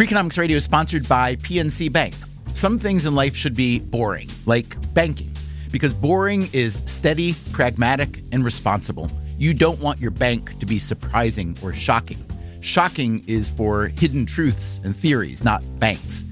Freakonomics 0.00 0.38
Radio 0.38 0.56
is 0.56 0.64
sponsored 0.64 1.06
by 1.06 1.36
PNC 1.36 1.92
Bank. 1.92 2.14
Some 2.54 2.78
things 2.78 3.04
in 3.04 3.14
life 3.14 3.36
should 3.36 3.54
be 3.54 3.80
boring, 3.80 4.30
like 4.46 4.74
banking, 4.94 5.30
because 5.70 5.92
boring 5.92 6.48
is 6.54 6.80
steady, 6.86 7.34
pragmatic, 7.52 8.24
and 8.32 8.42
responsible. 8.42 9.10
You 9.36 9.52
don't 9.52 9.78
want 9.78 10.00
your 10.00 10.10
bank 10.10 10.58
to 10.58 10.64
be 10.64 10.78
surprising 10.78 11.54
or 11.62 11.74
shocking. 11.74 12.16
Shocking 12.60 13.22
is 13.26 13.50
for 13.50 13.88
hidden 13.88 14.24
truths 14.24 14.80
and 14.84 14.96
theories, 14.96 15.44
not 15.44 15.62
banks. 15.78 16.24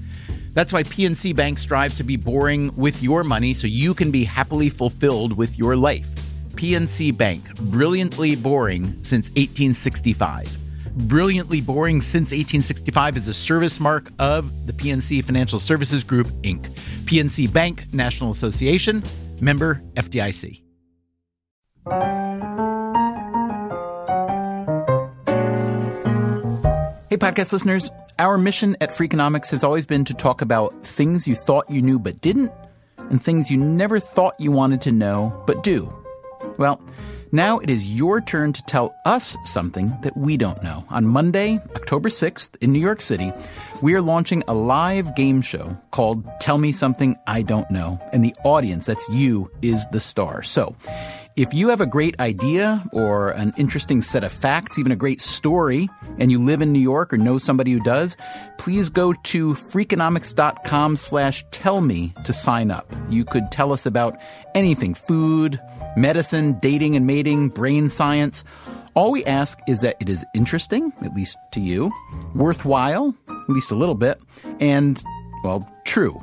That's 0.55 0.73
why 0.73 0.81
PNC 0.81 1.35
Bank 1.35 1.59
strives 1.59 1.95
to 1.97 2.03
be 2.03 2.15
boring 2.15 2.75
with 2.75 3.03
your 3.03 3.23
money 3.23 3.53
so 3.53 3.67
you 3.67 3.93
can 3.93 4.09
be 4.09 4.23
happily 4.23 4.69
fulfilled 4.69 5.33
with 5.33 5.59
your 5.59 5.75
life. 5.75 6.09
PNC 6.55 7.15
Bank, 7.15 7.53
brilliantly 7.57 8.35
boring 8.35 8.97
since 9.03 9.29
1865 9.29 10.58
brilliantly 11.07 11.61
boring 11.61 12.01
since 12.01 12.31
1865 12.31 13.17
is 13.17 13.27
a 13.27 13.33
service 13.33 13.79
mark 13.79 14.11
of 14.19 14.67
the 14.67 14.73
PNC 14.73 15.23
Financial 15.23 15.59
Services 15.59 16.03
Group, 16.03 16.27
Inc. 16.43 16.69
PNC 17.05 17.51
Bank 17.51 17.85
National 17.93 18.31
Association, 18.31 19.03
member 19.41 19.81
FDIC. 19.95 20.61
Hey, 27.09 27.17
podcast 27.17 27.51
listeners. 27.53 27.89
Our 28.19 28.37
mission 28.37 28.77
at 28.81 28.91
Freakonomics 28.91 29.49
has 29.49 29.63
always 29.63 29.85
been 29.85 30.05
to 30.05 30.13
talk 30.13 30.41
about 30.41 30.85
things 30.85 31.27
you 31.27 31.33
thought 31.33 31.67
you 31.67 31.81
knew 31.81 31.97
but 31.97 32.21
didn't, 32.21 32.51
and 32.97 33.23
things 33.23 33.49
you 33.49 33.57
never 33.57 33.99
thought 33.99 34.35
you 34.39 34.51
wanted 34.51 34.81
to 34.81 34.91
know 34.91 35.43
but 35.47 35.63
do. 35.63 35.91
Well, 36.59 36.79
now 37.31 37.59
it 37.59 37.69
is 37.69 37.93
your 37.93 38.21
turn 38.21 38.53
to 38.53 38.63
tell 38.63 38.95
us 39.05 39.37
something 39.45 39.95
that 40.01 40.15
we 40.17 40.37
don't 40.37 40.61
know. 40.63 40.85
On 40.89 41.05
Monday, 41.05 41.59
October 41.75 42.09
6th, 42.09 42.55
in 42.61 42.71
New 42.71 42.79
York 42.79 43.01
City, 43.01 43.31
we 43.81 43.93
are 43.93 44.01
launching 44.01 44.43
a 44.47 44.53
live 44.53 45.15
game 45.15 45.41
show 45.41 45.77
called 45.91 46.23
Tell 46.39 46.57
Me 46.57 46.71
Something 46.71 47.17
I 47.27 47.41
Don't 47.41 47.69
Know. 47.69 47.99
And 48.11 48.23
the 48.23 48.35
audience, 48.43 48.85
that's 48.85 49.07
you, 49.09 49.49
is 49.61 49.87
the 49.87 49.99
star. 49.99 50.43
So, 50.43 50.75
if 51.35 51.53
you 51.53 51.69
have 51.69 51.79
a 51.79 51.85
great 51.85 52.19
idea 52.19 52.83
or 52.91 53.29
an 53.29 53.53
interesting 53.57 54.01
set 54.01 54.23
of 54.23 54.31
facts, 54.31 54.77
even 54.77 54.91
a 54.91 54.95
great 54.95 55.21
story, 55.21 55.89
and 56.17 56.31
you 56.31 56.39
live 56.39 56.61
in 56.61 56.73
New 56.73 56.79
York 56.79 57.13
or 57.13 57.17
know 57.17 57.37
somebody 57.37 57.71
who 57.71 57.79
does, 57.79 58.17
please 58.57 58.89
go 58.89 59.13
to 59.13 59.53
freakonomics.com 59.53 60.95
slash 60.95 61.45
tell 61.51 61.81
me 61.81 62.13
to 62.25 62.33
sign 62.33 62.71
up. 62.71 62.91
You 63.09 63.23
could 63.23 63.51
tell 63.51 63.71
us 63.71 63.85
about 63.85 64.17
anything, 64.53 64.93
food, 64.93 65.59
medicine, 65.95 66.59
dating 66.61 66.95
and 66.95 67.07
mating, 67.07 67.49
brain 67.49 67.89
science. 67.89 68.43
All 68.95 69.11
we 69.11 69.23
ask 69.25 69.59
is 69.67 69.81
that 69.81 69.95
it 70.01 70.09
is 70.09 70.25
interesting, 70.35 70.91
at 71.01 71.13
least 71.13 71.37
to 71.51 71.61
you, 71.61 71.91
worthwhile, 72.35 73.15
at 73.29 73.49
least 73.49 73.71
a 73.71 73.75
little 73.75 73.95
bit, 73.95 74.19
and, 74.59 75.01
well, 75.43 75.69
true. 75.85 76.19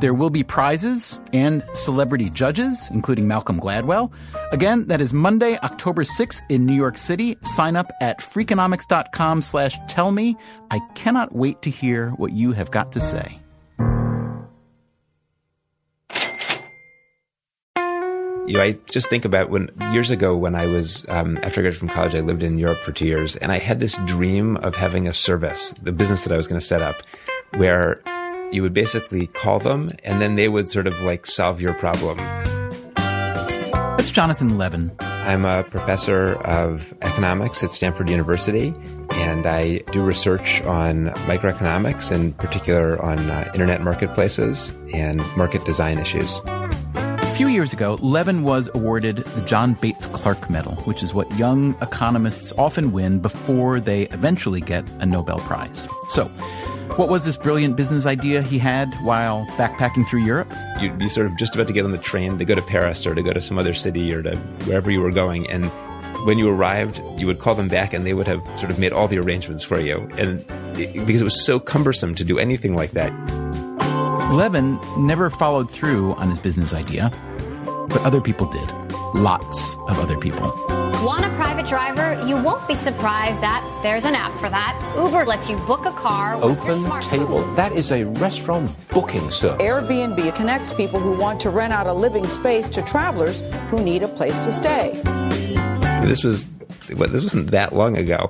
There 0.00 0.12
will 0.12 0.30
be 0.30 0.44
prizes 0.44 1.18
and 1.32 1.62
celebrity 1.72 2.28
judges, 2.30 2.88
including 2.92 3.26
Malcolm 3.26 3.58
Gladwell. 3.58 4.12
Again, 4.52 4.86
that 4.88 5.00
is 5.00 5.14
Monday, 5.14 5.58
October 5.62 6.04
6th 6.04 6.42
in 6.50 6.66
New 6.66 6.74
York 6.74 6.98
City. 6.98 7.36
Sign 7.42 7.76
up 7.76 7.90
at 8.00 8.18
freakonomics.com 8.18 9.40
slash 9.40 9.78
tell 9.88 10.12
me. 10.12 10.36
I 10.70 10.80
cannot 10.94 11.34
wait 11.34 11.62
to 11.62 11.70
hear 11.70 12.10
what 12.10 12.32
you 12.32 12.52
have 12.52 12.70
got 12.70 12.92
to 12.92 13.00
say. 13.00 13.40
You 18.46 18.58
know, 18.58 18.62
I 18.62 18.78
just 18.90 19.10
think 19.10 19.24
about 19.24 19.50
when 19.50 19.70
years 19.92 20.12
ago 20.12 20.36
when 20.36 20.54
I 20.54 20.66
was 20.66 21.08
um, 21.08 21.36
after 21.38 21.60
I 21.60 21.64
graduated 21.64 21.78
from 21.78 21.88
college, 21.88 22.14
I 22.14 22.20
lived 22.20 22.44
in 22.44 22.58
Europe 22.58 22.80
for 22.82 22.92
two 22.92 23.06
years, 23.06 23.34
and 23.34 23.50
I 23.50 23.58
had 23.58 23.80
this 23.80 23.96
dream 24.06 24.56
of 24.58 24.76
having 24.76 25.08
a 25.08 25.12
service, 25.12 25.72
the 25.82 25.90
business 25.90 26.22
that 26.22 26.32
I 26.32 26.36
was 26.36 26.46
going 26.46 26.60
to 26.60 26.64
set 26.64 26.80
up, 26.80 27.02
where 27.56 28.00
you 28.52 28.62
would 28.62 28.74
basically 28.74 29.26
call 29.26 29.58
them, 29.58 29.90
and 30.04 30.20
then 30.22 30.36
they 30.36 30.48
would 30.48 30.68
sort 30.68 30.86
of 30.86 31.00
like 31.00 31.26
solve 31.26 31.60
your 31.60 31.74
problem. 31.74 32.18
That's 33.96 34.10
Jonathan 34.10 34.56
Levin. 34.56 34.92
I'm 35.00 35.44
a 35.44 35.64
professor 35.64 36.34
of 36.44 36.94
economics 37.02 37.64
at 37.64 37.72
Stanford 37.72 38.08
University, 38.08 38.72
and 39.10 39.44
I 39.44 39.78
do 39.90 40.00
research 40.02 40.62
on 40.62 41.06
microeconomics, 41.26 42.12
in 42.12 42.32
particular 42.34 43.04
on 43.04 43.18
uh, 43.18 43.50
internet 43.52 43.82
marketplaces 43.82 44.72
and 44.94 45.18
market 45.36 45.64
design 45.64 45.98
issues 45.98 46.40
A 46.94 47.34
few 47.34 47.48
years 47.48 47.72
ago, 47.72 47.98
Levin 48.00 48.44
was 48.44 48.70
awarded 48.74 49.16
the 49.16 49.40
John 49.42 49.74
Bates 49.74 50.06
Clark 50.06 50.48
Medal, 50.48 50.76
which 50.82 51.02
is 51.02 51.12
what 51.12 51.30
young 51.36 51.74
economists 51.82 52.52
often 52.56 52.92
win 52.92 53.18
before 53.18 53.80
they 53.80 54.02
eventually 54.10 54.60
get 54.60 54.88
a 55.00 55.06
Nobel 55.06 55.40
Prize. 55.40 55.88
So, 56.08 56.30
what 56.94 57.08
was 57.08 57.24
this 57.24 57.36
brilliant 57.36 57.76
business 57.76 58.06
idea 58.06 58.40
he 58.40 58.58
had 58.58 58.94
while 59.02 59.44
backpacking 59.56 60.08
through 60.08 60.24
Europe? 60.24 60.50
You'd 60.80 60.98
be 60.98 61.08
sort 61.08 61.26
of 61.26 61.36
just 61.36 61.54
about 61.54 61.66
to 61.66 61.72
get 61.72 61.84
on 61.84 61.90
the 61.90 61.98
train 61.98 62.38
to 62.38 62.44
go 62.44 62.54
to 62.54 62.62
Paris 62.62 63.06
or 63.06 63.14
to 63.14 63.22
go 63.22 63.32
to 63.32 63.40
some 63.40 63.58
other 63.58 63.74
city 63.74 64.14
or 64.14 64.22
to 64.22 64.36
wherever 64.64 64.90
you 64.90 65.00
were 65.00 65.10
going. 65.10 65.50
And 65.50 65.66
when 66.26 66.38
you 66.38 66.48
arrived, 66.48 67.02
you 67.18 67.26
would 67.26 67.38
call 67.38 67.54
them 67.54 67.68
back 67.68 67.92
and 67.92 68.06
they 68.06 68.14
would 68.14 68.26
have 68.26 68.40
sort 68.58 68.70
of 68.70 68.78
made 68.78 68.92
all 68.92 69.08
the 69.08 69.18
arrangements 69.18 69.62
for 69.62 69.78
you. 69.78 70.08
And 70.16 70.44
it, 70.78 71.06
because 71.06 71.20
it 71.20 71.24
was 71.24 71.44
so 71.44 71.60
cumbersome 71.60 72.14
to 72.14 72.24
do 72.24 72.38
anything 72.38 72.74
like 72.74 72.92
that. 72.92 73.12
Levin 74.32 74.80
never 74.98 75.30
followed 75.30 75.70
through 75.70 76.14
on 76.14 76.30
his 76.30 76.38
business 76.38 76.72
idea, 76.72 77.10
but 77.88 78.00
other 78.02 78.20
people 78.20 78.50
did. 78.50 78.72
Lots 79.14 79.76
of 79.88 79.98
other 79.98 80.18
people. 80.18 80.75
Want 81.04 81.24
a 81.24 81.28
private 81.36 81.66
driver? 81.66 82.20
You 82.26 82.36
won't 82.36 82.66
be 82.66 82.74
surprised 82.74 83.40
that 83.40 83.62
there's 83.82 84.04
an 84.04 84.14
app 84.14 84.36
for 84.38 84.48
that. 84.48 84.74
Uber 84.96 85.24
lets 85.26 85.48
you 85.48 85.56
book 85.58 85.84
a 85.84 85.92
car. 85.92 86.34
Open 86.42 87.00
Table. 87.00 87.54
That 87.54 87.72
is 87.72 87.92
a 87.92 88.04
restaurant 88.04 88.74
booking 88.88 89.30
service. 89.30 89.60
Airbnb 89.62 90.34
connects 90.34 90.72
people 90.72 90.98
who 90.98 91.12
want 91.12 91.38
to 91.40 91.50
rent 91.50 91.72
out 91.72 91.86
a 91.86 91.92
living 91.92 92.26
space 92.26 92.68
to 92.70 92.82
travelers 92.82 93.42
who 93.70 93.82
need 93.82 94.02
a 94.02 94.08
place 94.08 94.38
to 94.40 94.52
stay. 94.52 95.00
This 96.06 96.24
was 96.24 96.44
what 96.94 97.12
this 97.12 97.22
wasn't 97.22 97.50
that 97.50 97.74
long 97.74 97.96
ago. 97.96 98.28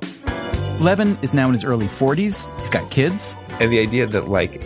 Levin 0.79 1.17
is 1.21 1.33
now 1.33 1.47
in 1.47 1.53
his 1.53 1.63
early 1.63 1.87
40s. 1.87 2.47
He's 2.59 2.69
got 2.69 2.91
kids. 2.91 3.37
And 3.59 3.71
the 3.71 3.79
idea 3.79 4.07
that 4.07 4.27
like 4.27 4.61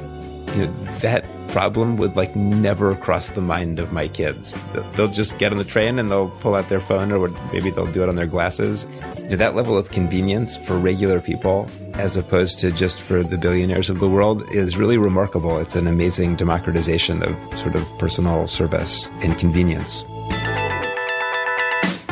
you 0.55 0.67
know, 0.67 0.73
that 0.99 1.25
problem 1.51 1.97
would 1.97 2.15
like 2.15 2.35
never 2.35 2.95
cross 2.95 3.29
the 3.29 3.41
mind 3.41 3.77
of 3.77 3.91
my 3.91 4.07
kids. 4.07 4.57
They'll 4.95 5.09
just 5.09 5.37
get 5.37 5.51
on 5.51 5.57
the 5.57 5.65
train 5.65 5.99
and 5.99 6.09
they'll 6.09 6.29
pull 6.29 6.55
out 6.55 6.69
their 6.69 6.79
phone 6.79 7.11
or 7.11 7.27
maybe 7.51 7.69
they'll 7.69 7.91
do 7.91 8.03
it 8.03 8.09
on 8.09 8.15
their 8.15 8.25
glasses. 8.25 8.87
You 9.17 9.29
know, 9.29 9.35
that 9.35 9.55
level 9.55 9.77
of 9.77 9.91
convenience 9.91 10.57
for 10.57 10.77
regular 10.77 11.19
people 11.19 11.69
as 11.93 12.15
opposed 12.15 12.59
to 12.59 12.71
just 12.71 13.01
for 13.01 13.21
the 13.21 13.37
billionaires 13.37 13.89
of 13.89 13.99
the 13.99 14.07
world 14.07 14.49
is 14.51 14.77
really 14.77 14.97
remarkable. 14.97 15.59
It's 15.59 15.75
an 15.75 15.87
amazing 15.87 16.37
democratization 16.37 17.21
of 17.21 17.59
sort 17.59 17.75
of 17.75 17.85
personal 17.99 18.47
service 18.47 19.09
and 19.21 19.37
convenience. 19.37 20.05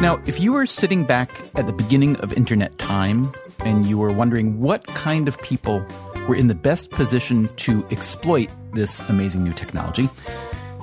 Now, 0.02 0.22
if 0.26 0.40
you 0.40 0.54
were 0.54 0.66
sitting 0.66 1.06
back 1.06 1.32
at 1.56 1.66
the 1.66 1.74
beginning 1.74 2.16
of 2.18 2.34
internet 2.34 2.78
time 2.78 3.34
and 3.66 3.86
you 3.86 3.98
were 3.98 4.12
wondering 4.12 4.60
what 4.60 4.86
kind 4.88 5.28
of 5.28 5.42
people 5.42 5.86
were 6.28 6.36
in 6.36 6.48
the 6.48 6.56
best 6.56 6.92
position 6.92 7.50
to 7.58 7.86
exploit 7.92 8.50
this 8.74 9.00
amazing 9.10 9.44
new 9.44 9.54
technology, 9.54 10.10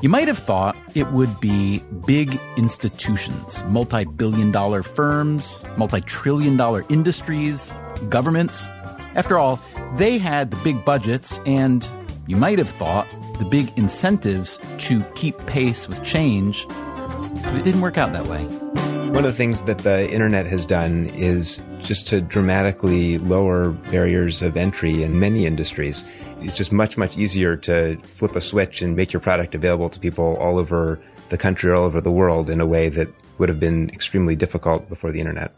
you 0.03 0.09
might 0.09 0.29
have 0.29 0.39
thought 0.39 0.77
it 0.95 1.11
would 1.13 1.41
be 1.41 1.83
big 2.07 2.39
institutions, 2.57 3.65
multi 3.65 4.05
billion 4.05 4.51
dollar 4.51 4.83
firms, 4.83 5.63
multi 5.77 6.01
trillion 6.03 6.57
dollar 6.57 6.85
industries, 6.89 7.73
governments. 8.09 8.69
After 9.15 9.39
all, 9.39 9.61
they 9.97 10.19
had 10.19 10.51
the 10.51 10.59
big 10.59 10.85
budgets 10.85 11.41
and 11.47 11.89
you 12.27 12.37
might 12.37 12.59
have 12.59 12.69
thought 12.69 13.09
the 13.39 13.47
big 13.47 13.73
incentives 13.79 14.59
to 14.79 15.03
keep 15.15 15.39
pace 15.47 15.89
with 15.89 16.03
change, 16.03 16.67
but 16.69 17.55
it 17.55 17.65
didn't 17.65 17.81
work 17.81 17.97
out 17.97 18.13
that 18.13 18.27
way. 18.27 18.96
One 19.17 19.25
of 19.25 19.33
the 19.33 19.39
things 19.39 19.63
that 19.63 19.79
the 19.79 20.11
internet 20.11 20.45
has 20.45 20.67
done 20.67 21.07
is 21.07 21.63
just 21.81 22.07
to 22.09 22.21
dramatically 22.21 23.17
lower 23.17 23.71
barriers 23.71 24.43
of 24.43 24.59
entry 24.59 25.05
in 25.05 25.19
many 25.19 25.47
industries. 25.47 26.07
It's 26.43 26.55
just 26.55 26.71
much, 26.71 26.99
much 26.99 27.17
easier 27.17 27.57
to 27.57 27.97
flip 28.03 28.37
a 28.37 28.43
switch 28.43 28.83
and 28.83 28.95
make 28.95 29.15
your 29.15 29.21
product 29.21 29.55
available 29.55 29.89
to 29.89 29.99
people 29.99 30.37
all 30.37 30.59
over 30.59 31.01
the 31.31 31.39
country 31.39 31.73
all 31.73 31.85
over 31.85 32.03
the 32.03 32.13
world 32.13 32.51
in 32.51 32.61
a 32.61 32.67
way 32.67 32.91
that 32.91 33.09
would 33.39 33.49
have 33.49 33.59
been 33.59 33.89
extremely 33.89 34.37
difficult 34.37 34.87
before 34.87 35.11
the 35.13 35.21
internet. 35.21 35.51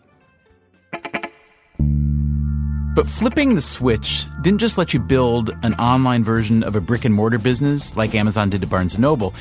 But 2.94 3.06
flipping 3.06 3.54
the 3.54 3.62
switch 3.62 4.26
didn't 4.42 4.58
just 4.58 4.76
let 4.76 4.92
you 4.92 4.98
build 4.98 5.50
an 5.62 5.74
online 5.74 6.24
version 6.24 6.64
of 6.64 6.74
a 6.74 6.80
brick 6.80 7.04
and 7.04 7.14
mortar 7.14 7.38
business 7.38 7.96
like 7.96 8.14
Amazon 8.14 8.50
did 8.50 8.60
to 8.62 8.66
Barnes 8.66 8.98
& 8.98 9.00
Noble. 9.00 9.34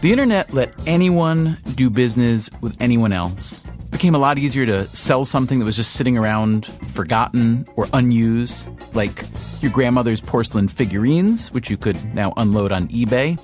The 0.00 0.10
internet 0.10 0.52
let 0.52 0.74
anyone 0.86 1.58
do 1.76 1.90
business 1.90 2.50
with 2.60 2.80
anyone 2.82 3.12
else. 3.12 3.62
It 3.64 3.90
became 3.92 4.16
a 4.16 4.18
lot 4.18 4.38
easier 4.38 4.66
to 4.66 4.84
sell 4.88 5.24
something 5.24 5.60
that 5.60 5.64
was 5.64 5.76
just 5.76 5.92
sitting 5.92 6.18
around 6.18 6.66
forgotten 6.92 7.66
or 7.76 7.86
unused, 7.92 8.66
like 8.96 9.24
your 9.60 9.70
grandmother's 9.70 10.20
porcelain 10.20 10.66
figurines, 10.66 11.52
which 11.52 11.70
you 11.70 11.76
could 11.76 12.14
now 12.14 12.32
unload 12.36 12.72
on 12.72 12.88
eBay, 12.88 13.38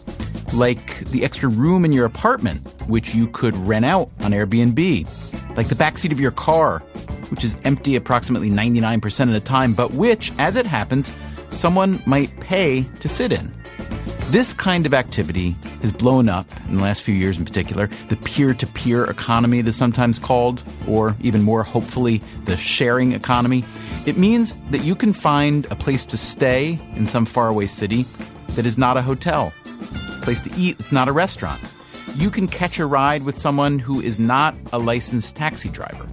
like 0.52 1.04
the 1.10 1.24
extra 1.24 1.48
room 1.48 1.84
in 1.84 1.92
your 1.92 2.06
apartment, 2.06 2.66
which 2.88 3.14
you 3.14 3.28
could 3.28 3.56
rent 3.58 3.84
out 3.84 4.10
on 4.20 4.32
Airbnb, 4.32 5.06
like 5.56 5.68
the 5.68 5.74
backseat 5.74 6.12
of 6.12 6.20
your 6.20 6.30
car, 6.30 6.80
which 7.30 7.44
is 7.44 7.56
empty 7.64 7.96
approximately 7.96 8.50
99% 8.50 9.20
of 9.22 9.32
the 9.32 9.40
time, 9.40 9.72
but 9.74 9.92
which, 9.92 10.32
as 10.38 10.56
it 10.56 10.66
happens, 10.66 11.12
someone 11.50 12.02
might 12.06 12.38
pay 12.40 12.82
to 13.00 13.08
sit 13.08 13.32
in. 13.32 13.52
This 14.30 14.52
kind 14.52 14.86
of 14.86 14.94
activity 14.94 15.56
has 15.82 15.92
blown 15.92 16.28
up 16.28 16.46
in 16.68 16.76
the 16.76 16.82
last 16.84 17.02
few 17.02 17.14
years 17.14 17.36
in 17.36 17.44
particular. 17.44 17.88
The 18.08 18.16
peer 18.16 18.54
to 18.54 18.66
peer 18.66 19.04
economy, 19.04 19.58
it 19.58 19.66
is 19.66 19.74
sometimes 19.74 20.20
called, 20.20 20.62
or 20.86 21.16
even 21.20 21.42
more 21.42 21.64
hopefully, 21.64 22.18
the 22.44 22.56
sharing 22.56 23.10
economy. 23.10 23.64
It 24.06 24.16
means 24.16 24.54
that 24.70 24.84
you 24.84 24.94
can 24.94 25.12
find 25.12 25.66
a 25.72 25.74
place 25.74 26.04
to 26.04 26.16
stay 26.16 26.78
in 26.94 27.06
some 27.06 27.26
faraway 27.26 27.66
city 27.66 28.04
that 28.50 28.66
is 28.66 28.78
not 28.78 28.96
a 28.96 29.02
hotel, 29.02 29.52
a 30.16 30.20
place 30.22 30.40
to 30.42 30.52
eat 30.56 30.78
that's 30.78 30.92
not 30.92 31.08
a 31.08 31.12
restaurant. 31.12 31.60
You 32.16 32.30
can 32.30 32.48
catch 32.48 32.78
a 32.78 32.86
ride 32.86 33.22
with 33.22 33.36
someone 33.36 33.78
who 33.78 34.00
is 34.00 34.18
not 34.18 34.54
a 34.72 34.78
licensed 34.78 35.36
taxi 35.36 35.68
driver. 35.68 36.08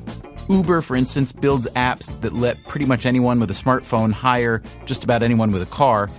Uber, 0.50 0.82
for 0.82 0.96
instance, 0.96 1.32
builds 1.32 1.68
apps 1.76 2.20
that 2.22 2.34
let 2.34 2.64
pretty 2.68 2.86
much 2.86 3.06
anyone 3.06 3.40
with 3.40 3.52
a 3.52 3.54
smartphone 3.54 4.12
hire 4.12 4.62
just 4.86 5.04
about 5.04 5.24
anyone 5.24 5.52
with 5.52 5.62
a 5.62 5.66
car. 5.66 6.10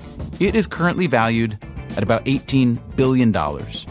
It 0.41 0.55
is 0.55 0.67
currently 0.67 1.07
valued 1.07 1.59
at 1.97 2.03
about 2.03 2.25
$18 2.27 2.97
billion, 2.97 3.33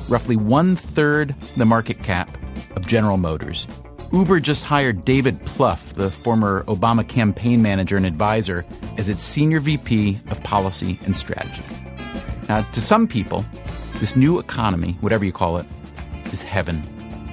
roughly 0.10 0.36
one 0.36 0.76
third 0.76 1.34
the 1.56 1.66
market 1.66 2.04
cap 2.04 2.38
of 2.76 2.86
General 2.86 3.18
Motors. 3.18 3.66
Uber 4.14 4.40
just 4.40 4.64
hired 4.64 5.04
David 5.04 5.40
Plouffe, 5.40 5.94
the 5.94 6.12
former 6.12 6.64
Obama 6.66 7.08
campaign 7.08 7.62
manager 7.62 7.98
and 7.98 8.06
advisor, 8.06 8.66
as 8.98 9.10
its 9.10 9.24
senior 9.24 9.60
VP 9.60 10.20
of 10.30 10.42
policy 10.44 11.00
and 11.04 11.16
strategy. 11.16 11.64
Now, 12.48 12.62
to 12.62 12.82
some 12.82 13.08
people, 13.08 13.44
this 13.96 14.16
new 14.16 14.40
economy, 14.40 14.96
whatever 15.02 15.26
you 15.26 15.34
call 15.34 15.58
it, 15.58 15.66
is 16.34 16.42
heaven. 16.42 16.82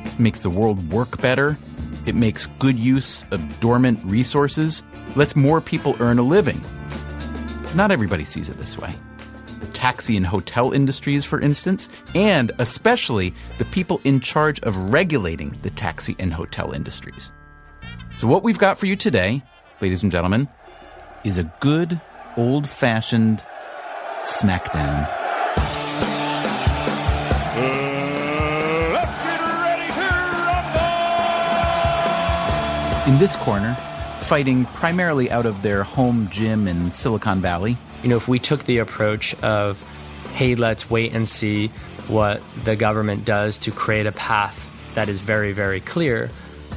It 0.05 0.19
makes 0.19 0.41
the 0.41 0.51
world 0.51 0.93
work 0.93 1.21
better 1.21 1.57
it 2.07 2.15
makes 2.15 2.47
good 2.59 2.79
use 2.79 3.25
of 3.31 3.61
dormant 3.61 3.99
resources, 4.05 4.83
lets 5.17 5.35
more 5.35 5.61
people 5.61 5.97
earn 6.01 6.19
a 6.19 6.23
living. 6.23 6.61
Not 7.75 7.91
everybody 7.91 8.25
sees 8.25 8.49
it 8.49 8.59
this 8.59 8.77
way. 8.77 8.95
The 9.61 9.67
taxi 9.69 10.17
and 10.17 10.27
hotel 10.27 10.73
industries, 10.73 11.25
for 11.25 11.41
instance, 11.41 11.89
and 12.15 12.53
especially 12.59 13.35
the 13.59 13.65
people 13.67 14.01
in 14.05 14.21
charge 14.21 14.61
of 14.61 14.77
regulating 14.77 15.51
the 15.63 15.71
taxi 15.71 16.15
and 16.19 16.33
hotel 16.33 16.73
industries. 16.73 17.33
So, 18.13 18.27
what 18.27 18.43
we've 18.43 18.59
got 18.59 18.79
for 18.79 18.87
you 18.87 18.97
today, 18.97 19.43
ladies 19.81 20.03
and 20.03 20.13
gentlemen, 20.13 20.49
is 21.25 21.39
a 21.39 21.53
good 21.61 22.01
old 22.37 22.69
fashioned 22.69 23.45
smackdown. 24.23 25.24
In 33.07 33.19
this 33.19 33.37
corner, 33.37 33.75
fighting 34.23 34.65
primarily 34.65 35.31
out 35.31 35.45
of 35.45 35.61
their 35.61 35.83
home 35.83 36.29
gym 36.31 36.67
in 36.67 36.91
Silicon 36.91 37.41
Valley. 37.41 37.77
You 38.03 38.09
know, 38.09 38.17
if 38.17 38.29
we 38.29 38.39
took 38.39 38.65
the 38.65 38.79
approach 38.79 39.35
of, 39.43 39.81
hey, 40.33 40.55
let's 40.55 40.89
wait 40.89 41.13
and 41.13 41.29
see 41.29 41.69
what 42.09 42.43
the 42.65 42.77
government 42.77 43.27
does 43.27 43.59
to 43.59 43.71
create 43.71 44.07
a 44.07 44.13
path 44.13 44.71
that 44.95 45.11
is 45.11 45.21
very, 45.21 45.53
very 45.53 45.81
clear, 45.81 46.31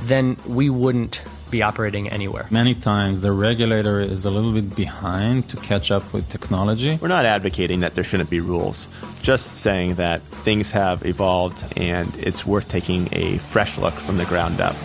then 0.04 0.36
we 0.46 0.70
wouldn't 0.70 1.22
be 1.50 1.62
operating 1.62 2.10
anywhere. 2.10 2.46
Many 2.52 2.76
times 2.76 3.22
the 3.22 3.32
regulator 3.32 4.02
is 4.02 4.26
a 4.26 4.30
little 4.30 4.52
bit 4.52 4.76
behind 4.76 5.48
to 5.50 5.58
catch 5.58 5.92
up 5.92 6.12
with 6.12 6.28
technology. 6.30 7.00
We're 7.02 7.08
not 7.08 7.24
advocating 7.24 7.80
that 7.82 7.96
there 7.96 8.04
shouldn't 8.04 8.30
be 8.30 8.42
rules, 8.42 8.90
just 9.22 9.60
saying 9.60 9.96
that 9.96 10.22
things 10.22 10.72
have 10.72 11.06
evolved 11.06 11.64
and 11.78 12.14
it's 12.18 12.46
worth 12.46 12.68
taking 12.68 13.08
a 13.14 13.38
fresh 13.38 13.78
look 13.78 13.94
from 13.94 14.18
the 14.18 14.26
ground 14.26 14.60
up. 14.60 14.76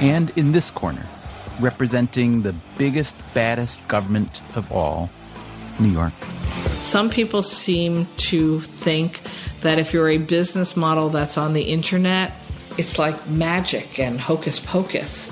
And 0.00 0.30
in 0.36 0.52
this 0.52 0.70
corner, 0.70 1.06
representing 1.60 2.42
the 2.42 2.54
biggest, 2.76 3.16
baddest 3.34 3.86
government 3.88 4.40
of 4.56 4.70
all, 4.72 5.10
New 5.78 5.90
York. 5.90 6.12
Some 6.66 7.08
people 7.08 7.42
seem 7.42 8.06
to 8.16 8.60
think 8.60 9.20
that 9.62 9.78
if 9.78 9.92
you're 9.92 10.08
a 10.08 10.18
business 10.18 10.76
model 10.76 11.08
that's 11.08 11.38
on 11.38 11.52
the 11.52 11.62
internet, 11.62 12.32
it's 12.78 12.98
like 12.98 13.28
magic 13.28 13.98
and 13.98 14.20
hocus 14.20 14.58
pocus. 14.58 15.30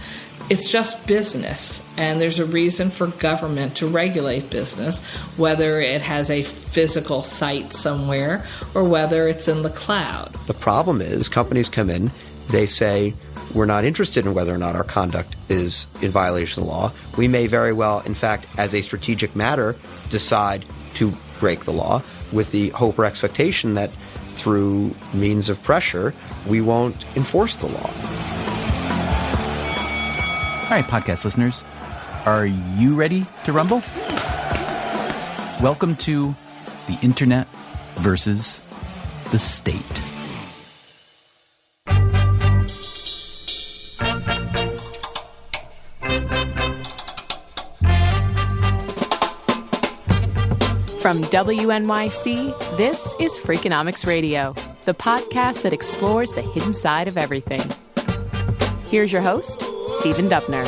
It's 0.49 0.69
just 0.69 1.07
business, 1.07 1.81
and 1.97 2.21
there's 2.21 2.41
a 2.41 2.45
reason 2.45 2.91
for 2.91 3.07
government 3.07 3.77
to 3.77 3.87
regulate 3.87 4.51
business, 4.51 4.99
whether 5.37 5.81
it 5.81 6.01
has 6.01 6.29
a 6.29 6.43
physical 6.43 7.23
site 7.23 7.73
somewhere 7.73 8.45
or 8.75 8.83
whether 8.83 9.29
it's 9.29 9.47
in 9.47 9.63
the 9.63 9.71
cloud. 9.71 10.33
The 10.47 10.55
problem 10.55 11.01
is 11.01 11.29
companies 11.29 11.69
come 11.69 11.89
in, 11.89 12.11
they 12.51 12.67
say, 12.67 13.15
we're 13.55 13.67
not 13.67 13.85
interested 13.85 14.27
in 14.27 14.35
whether 14.35 14.55
or 14.55 14.59
not 14.59 14.77
our 14.77 14.85
conduct 14.85 15.35
is 15.49 15.87
in 16.03 16.11
violation 16.11 16.63
of 16.63 16.69
the 16.69 16.73
law. 16.75 16.93
We 17.17 17.29
may 17.29 17.47
very 17.47 17.73
well, 17.73 18.01
in 18.01 18.15
fact, 18.15 18.47
as 18.59 18.75
a 18.75 18.83
strategic 18.83 19.35
matter, 19.35 19.77
decide 20.09 20.65
to 20.95 21.13
break 21.39 21.65
the 21.65 21.73
law 21.73 22.03
with 22.33 22.53
the 22.53 22.69
hope 22.71 22.99
or 22.99 23.05
expectation 23.05 23.75
that 23.75 23.91
through 24.35 24.95
means 25.13 25.49
of 25.51 25.63
pressure, 25.63 26.15
we 26.47 26.61
won't 26.61 27.05
enforce 27.17 27.57
the 27.57 27.67
law. 27.67 27.91
All 30.65 30.77
right, 30.77 30.85
podcast 30.85 31.25
listeners, 31.25 31.65
are 32.25 32.47
you 32.47 32.95
ready 32.95 33.27
to 33.45 33.53
rumble? 33.53 33.83
Welcome 35.61 35.97
to 35.97 36.35
the 36.87 36.99
Internet 37.03 37.49
versus 37.97 38.61
the 39.33 39.39
State. 39.39 40.10
From 51.01 51.23
WNYC, 51.23 52.77
this 52.77 53.17
is 53.19 53.39
Freakonomics 53.39 54.07
Radio, 54.07 54.55
the 54.85 54.93
podcast 54.93 55.63
that 55.63 55.73
explores 55.73 56.35
the 56.35 56.43
hidden 56.43 56.75
side 56.75 57.09
of 57.09 57.17
everything. 57.17 57.63
Here's 58.87 59.11
your 59.11 59.23
host, 59.23 59.63
Stephen 59.93 60.29
Dubner. 60.29 60.67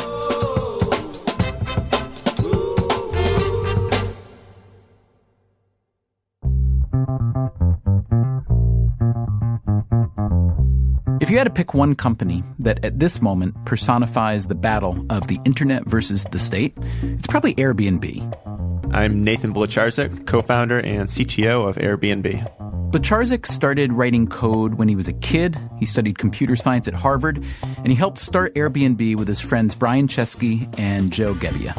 If 11.21 11.29
you 11.29 11.37
had 11.37 11.45
to 11.45 11.51
pick 11.51 11.75
one 11.75 11.95
company 11.95 12.43
that 12.59 12.83
at 12.83 12.99
this 12.99 13.21
moment 13.21 13.55
personifies 13.67 14.47
the 14.47 14.55
battle 14.55 15.05
of 15.11 15.29
the 15.29 15.39
internet 15.45 15.85
versus 15.85 16.25
the 16.31 16.39
state, 16.39 16.75
it's 17.03 17.27
probably 17.27 17.55
Airbnb. 17.57 18.52
I'm 18.93 19.25
Nathan 19.25 19.55
Blecharczyk, 19.55 20.27
co-founder 20.27 20.79
and 20.79 21.09
CTO 21.09 21.67
of 21.67 21.77
Airbnb. 21.77 22.91
Blecharczyk 22.91 23.47
started 23.47 23.95
writing 23.95 24.27
code 24.27 24.75
when 24.75 24.87
he 24.87 24.95
was 24.95 25.09
a 25.09 25.15
kid. 25.15 25.59
He 25.79 25.87
studied 25.87 26.19
computer 26.19 26.57
science 26.57 26.89
at 26.89 26.93
Harvard, 26.93 27.43
and 27.63 27.87
he 27.87 27.95
helped 27.95 28.19
start 28.19 28.55
Airbnb 28.55 29.17
with 29.17 29.29
his 29.29 29.41
friends 29.41 29.75
Brian 29.75 30.09
Chesky 30.09 30.69
and 30.79 31.11
Joe 31.11 31.33
Gebbia. 31.33 31.73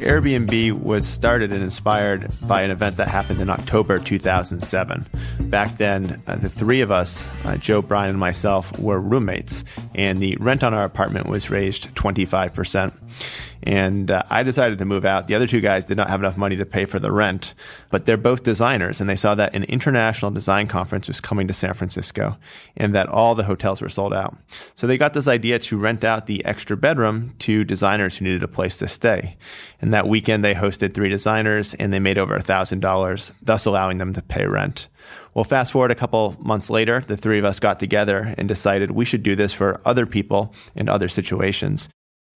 Airbnb 0.00 0.80
was 0.80 1.06
started 1.06 1.50
and 1.50 1.62
inspired 1.62 2.30
by 2.46 2.60
an 2.60 2.70
event 2.70 2.98
that 2.98 3.08
happened 3.08 3.40
in 3.40 3.48
October 3.48 3.98
2007. 3.98 5.06
Back 5.40 5.78
then, 5.78 6.22
uh, 6.26 6.36
the 6.36 6.50
three 6.50 6.82
of 6.82 6.90
us, 6.90 7.26
uh, 7.46 7.56
Joe, 7.56 7.80
Brian, 7.80 8.10
and 8.10 8.18
myself, 8.18 8.78
were 8.78 9.00
roommates, 9.00 9.64
and 9.94 10.18
the 10.20 10.36
rent 10.40 10.62
on 10.62 10.74
our 10.74 10.84
apartment 10.84 11.26
was 11.26 11.50
raised 11.50 11.94
25% 11.94 12.92
and 13.62 14.10
uh, 14.10 14.22
I 14.30 14.42
decided 14.42 14.78
to 14.78 14.84
move 14.84 15.04
out. 15.04 15.26
The 15.26 15.34
other 15.34 15.46
two 15.46 15.60
guys 15.60 15.84
did 15.84 15.96
not 15.96 16.08
have 16.08 16.20
enough 16.20 16.36
money 16.36 16.56
to 16.56 16.66
pay 16.66 16.84
for 16.84 16.98
the 16.98 17.12
rent, 17.12 17.54
but 17.90 18.06
they're 18.06 18.16
both 18.16 18.42
designers, 18.42 19.00
and 19.00 19.08
they 19.08 19.16
saw 19.16 19.34
that 19.34 19.54
an 19.54 19.64
international 19.64 20.30
design 20.30 20.66
conference 20.66 21.08
was 21.08 21.20
coming 21.20 21.46
to 21.48 21.52
San 21.52 21.74
Francisco, 21.74 22.36
and 22.76 22.94
that 22.94 23.08
all 23.08 23.34
the 23.34 23.44
hotels 23.44 23.82
were 23.82 23.88
sold 23.88 24.14
out. 24.14 24.36
So 24.74 24.86
they 24.86 24.98
got 24.98 25.14
this 25.14 25.28
idea 25.28 25.58
to 25.58 25.76
rent 25.76 26.04
out 26.04 26.26
the 26.26 26.44
extra 26.44 26.76
bedroom 26.76 27.34
to 27.40 27.64
designers 27.64 28.16
who 28.16 28.24
needed 28.24 28.42
a 28.42 28.48
place 28.48 28.78
to 28.78 28.88
stay. 28.88 29.36
And 29.80 29.92
that 29.92 30.08
weekend, 30.08 30.44
they 30.44 30.54
hosted 30.54 30.94
three 30.94 31.08
designers, 31.08 31.74
and 31.74 31.92
they 31.92 32.00
made 32.00 32.18
over 32.18 32.34
a 32.34 32.42
thousand 32.42 32.80
dollars, 32.80 33.32
thus 33.42 33.66
allowing 33.66 33.98
them 33.98 34.12
to 34.14 34.22
pay 34.22 34.46
rent. 34.46 34.88
Well, 35.34 35.44
fast 35.44 35.72
forward 35.72 35.92
a 35.92 35.96
couple 35.96 36.36
months 36.40 36.70
later, 36.70 37.04
the 37.06 37.16
three 37.16 37.38
of 37.38 37.44
us 37.44 37.60
got 37.60 37.78
together 37.78 38.34
and 38.36 38.48
decided 38.48 38.90
we 38.90 39.04
should 39.04 39.22
do 39.22 39.36
this 39.36 39.52
for 39.52 39.80
other 39.84 40.06
people 40.06 40.52
in 40.74 40.88
other 40.88 41.08
situations. 41.08 41.88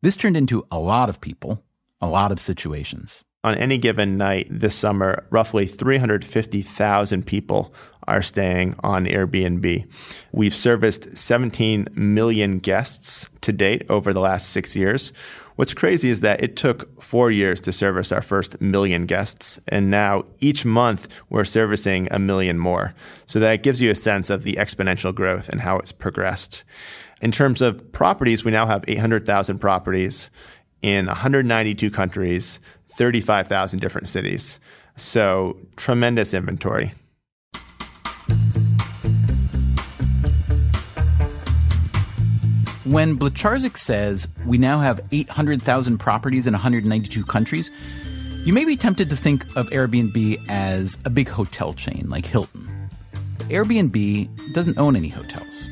This 0.03 0.17
turned 0.17 0.37
into 0.37 0.67
a 0.71 0.79
lot 0.79 1.09
of 1.09 1.21
people, 1.21 1.63
a 2.01 2.07
lot 2.07 2.33
of 2.33 2.41
situations. 2.41 3.25
On 3.45 3.55
any 3.57 3.77
given 3.77 4.17
night 4.17 4.47
this 4.51 4.75
summer, 4.75 5.27
roughly 5.31 5.67
350,000 5.67 7.27
people 7.27 7.75
are 8.09 8.23
staying 8.23 8.75
on 8.83 9.05
Airbnb. 9.07 9.87
We've 10.33 10.55
serviced 10.55 11.17
17 11.17 11.89
million 11.95 12.59
guests 12.59 13.29
to 13.43 13.53
date 13.53 13.85
over 13.91 14.13
the 14.13 14.21
last 14.21 14.51
six 14.51 14.75
years. 14.75 15.13
What's 15.57 15.75
crazy 15.75 16.11
is 16.11 16.21
that 16.21 16.43
it 16.43 16.57
took 16.57 17.01
four 17.01 17.31
years 17.31 17.61
to 17.61 17.73
service 17.73 18.11
our 18.11 18.23
first 18.23 18.61
million 18.61 19.07
guests, 19.07 19.61
and 19.69 19.91
now 19.91 20.25
each 20.41 20.65
month 20.65 21.07
we're 21.31 21.45
servicing 21.45 22.09
a 22.11 22.19
million 22.19 22.59
more. 22.59 22.95
So 23.27 23.39
that 23.41 23.63
gives 23.63 23.81
you 23.81 23.91
a 23.91 23.95
sense 23.95 24.31
of 24.31 24.43
the 24.43 24.55
exponential 24.55 25.15
growth 25.15 25.49
and 25.49 25.61
how 25.61 25.77
it's 25.79 25.93
progressed. 25.93 26.65
In 27.25 27.33
terms 27.33 27.62
of 27.62 27.90
properties, 27.93 28.45
we 28.45 28.50
now 28.50 28.66
have 28.66 28.85
800,000 28.87 29.59
properties 29.59 30.28
in 30.83 31.07
192 31.07 31.90
countries, 31.90 32.61
35,000 32.90 33.78
different 33.78 34.09
cities. 34.09 34.61
So 34.97 35.57
tremendous 35.76 36.35
inventory. 36.35 36.93
When 42.85 43.16
Blecharczyk 43.19 43.78
says 43.78 44.28
we 44.45 44.59
now 44.59 44.81
have 44.81 45.00
800,000 45.11 45.97
properties 45.97 46.47
in 46.47 46.52
192 46.52 47.25
countries, 47.25 47.71
you 48.45 48.52
may 48.52 48.66
be 48.66 48.76
tempted 48.76 49.09
to 49.09 49.16
think 49.16 49.47
of 49.57 49.71
Airbnb 49.71 50.45
as 50.50 50.99
a 51.07 51.11
big 51.11 51.31
hotel 51.31 51.73
chain 51.73 52.04
like 52.11 52.26
Hilton. 52.26 52.90
But 53.38 53.49
Airbnb 53.49 54.52
doesn't 54.52 54.76
own 54.76 54.95
any 54.95 55.09
hotels, 55.09 55.71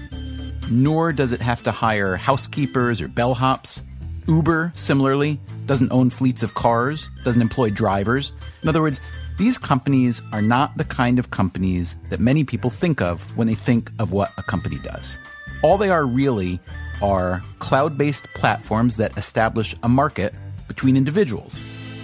nor 0.72 1.12
does 1.12 1.32
it 1.32 1.42
have 1.42 1.62
to 1.64 1.70
hire 1.70 2.16
housekeepers 2.16 3.00
or 3.00 3.08
bellhops. 3.08 3.82
Uber, 4.26 4.72
similarly, 4.74 5.40
doesn't 5.66 5.92
own 5.92 6.08
fleets 6.10 6.42
of 6.42 6.54
cars, 6.54 7.08
doesn't 7.24 7.42
employ 7.42 7.70
drivers. 7.70 8.32
In 8.62 8.68
other 8.68 8.80
words, 8.80 9.00
these 9.38 9.58
companies 9.58 10.22
are 10.32 10.42
not 10.42 10.76
the 10.76 10.84
kind 10.84 11.18
of 11.18 11.30
companies 11.30 11.96
that 12.10 12.20
many 12.20 12.44
people 12.44 12.70
think 12.70 13.00
of 13.00 13.36
when 13.36 13.46
they 13.46 13.54
think 13.54 13.90
of 13.98 14.12
what 14.12 14.32
a 14.38 14.42
company 14.42 14.78
does. 14.78 15.18
All 15.62 15.78
they 15.78 15.90
are 15.90 16.06
really 16.06 16.60
are 17.00 17.42
cloud 17.58 17.98
based 17.98 18.26
platforms 18.34 18.96
that 18.96 19.16
establish 19.18 19.74
a 19.82 19.88
market 19.88 20.34
between 20.68 20.96
individuals. 20.96 21.60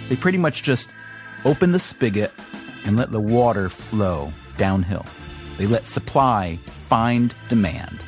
They 0.09 0.15
pretty 0.15 0.37
much 0.37 0.63
just 0.63 0.89
open 1.45 1.71
the 1.71 1.79
spigot 1.79 2.31
and 2.83 2.97
let 2.97 3.11
the 3.11 3.19
water 3.19 3.69
flow 3.69 4.33
downhill. 4.57 5.05
They 5.57 5.65
let 5.65 5.85
supply 5.85 6.59
find 6.87 7.33
demand. 7.47 8.03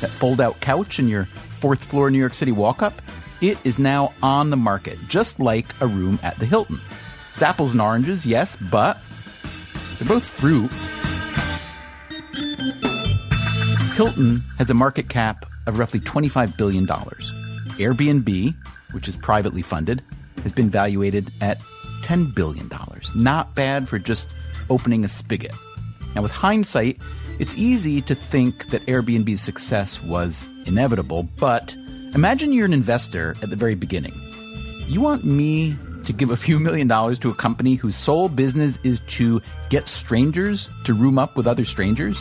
That 0.00 0.10
fold 0.10 0.40
out 0.40 0.60
couch 0.60 0.98
in 0.98 1.08
your 1.08 1.26
fourth 1.50 1.84
floor 1.84 2.10
New 2.10 2.18
York 2.18 2.34
City 2.34 2.52
walk 2.52 2.82
up, 2.82 3.02
it 3.40 3.58
is 3.64 3.78
now 3.78 4.12
on 4.22 4.50
the 4.50 4.56
market, 4.56 4.98
just 5.08 5.40
like 5.40 5.66
a 5.80 5.86
room 5.86 6.18
at 6.22 6.38
the 6.38 6.46
Hilton. 6.46 6.80
It's 7.34 7.42
apples 7.42 7.72
and 7.72 7.80
oranges, 7.80 8.26
yes, 8.26 8.56
but 8.70 8.98
they're 9.98 10.08
both 10.08 10.24
fruit. 10.24 10.70
Hilton 13.94 14.44
has 14.58 14.70
a 14.70 14.74
market 14.74 15.08
cap 15.08 15.44
of 15.66 15.78
roughly 15.78 16.00
$25 16.00 16.56
billion. 16.56 16.86
Airbnb, 16.86 18.54
which 18.92 19.08
is 19.08 19.16
privately 19.16 19.62
funded, 19.62 20.02
has 20.42 20.52
been 20.52 20.70
valuated 20.70 21.32
at 21.40 21.58
$10 22.02 22.34
billion. 22.34 22.70
Not 23.14 23.54
bad 23.54 23.88
for 23.88 23.98
just 23.98 24.28
opening 24.70 25.04
a 25.04 25.08
spigot. 25.08 25.52
Now, 26.14 26.22
with 26.22 26.32
hindsight, 26.32 27.00
it's 27.38 27.56
easy 27.56 28.00
to 28.02 28.14
think 28.14 28.70
that 28.70 28.84
Airbnb's 28.86 29.40
success 29.40 30.02
was 30.02 30.48
inevitable, 30.66 31.22
but 31.22 31.76
imagine 32.14 32.52
you're 32.52 32.66
an 32.66 32.72
investor 32.72 33.36
at 33.42 33.50
the 33.50 33.56
very 33.56 33.74
beginning. 33.74 34.14
You 34.88 35.00
want 35.00 35.24
me 35.24 35.76
to 36.04 36.12
give 36.12 36.30
a 36.30 36.36
few 36.36 36.58
million 36.58 36.88
dollars 36.88 37.18
to 37.20 37.30
a 37.30 37.34
company 37.34 37.74
whose 37.74 37.94
sole 37.94 38.28
business 38.28 38.78
is 38.82 39.00
to 39.00 39.42
get 39.68 39.88
strangers 39.88 40.70
to 40.84 40.94
room 40.94 41.18
up 41.18 41.36
with 41.36 41.46
other 41.46 41.64
strangers? 41.64 42.18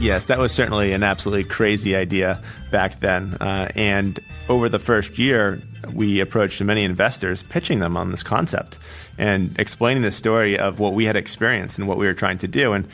Yes, 0.00 0.26
that 0.26 0.38
was 0.38 0.52
certainly 0.52 0.92
an 0.92 1.02
absolutely 1.02 1.44
crazy 1.44 1.94
idea 1.94 2.42
back 2.70 2.98
then. 3.00 3.34
Uh, 3.34 3.68
and 3.76 4.18
over 4.48 4.68
the 4.68 4.78
first 4.80 5.18
year, 5.18 5.60
we 5.92 6.20
approached 6.20 6.60
many 6.62 6.82
investors 6.82 7.42
pitching 7.44 7.78
them 7.78 7.96
on 7.96 8.10
this 8.10 8.22
concept 8.22 8.78
and 9.18 9.56
explaining 9.60 10.02
the 10.02 10.10
story 10.10 10.58
of 10.58 10.80
what 10.80 10.94
we 10.94 11.04
had 11.04 11.14
experienced 11.14 11.78
and 11.78 11.86
what 11.86 11.98
we 11.98 12.06
were 12.06 12.14
trying 12.14 12.38
to 12.38 12.48
do. 12.48 12.72
And 12.72 12.88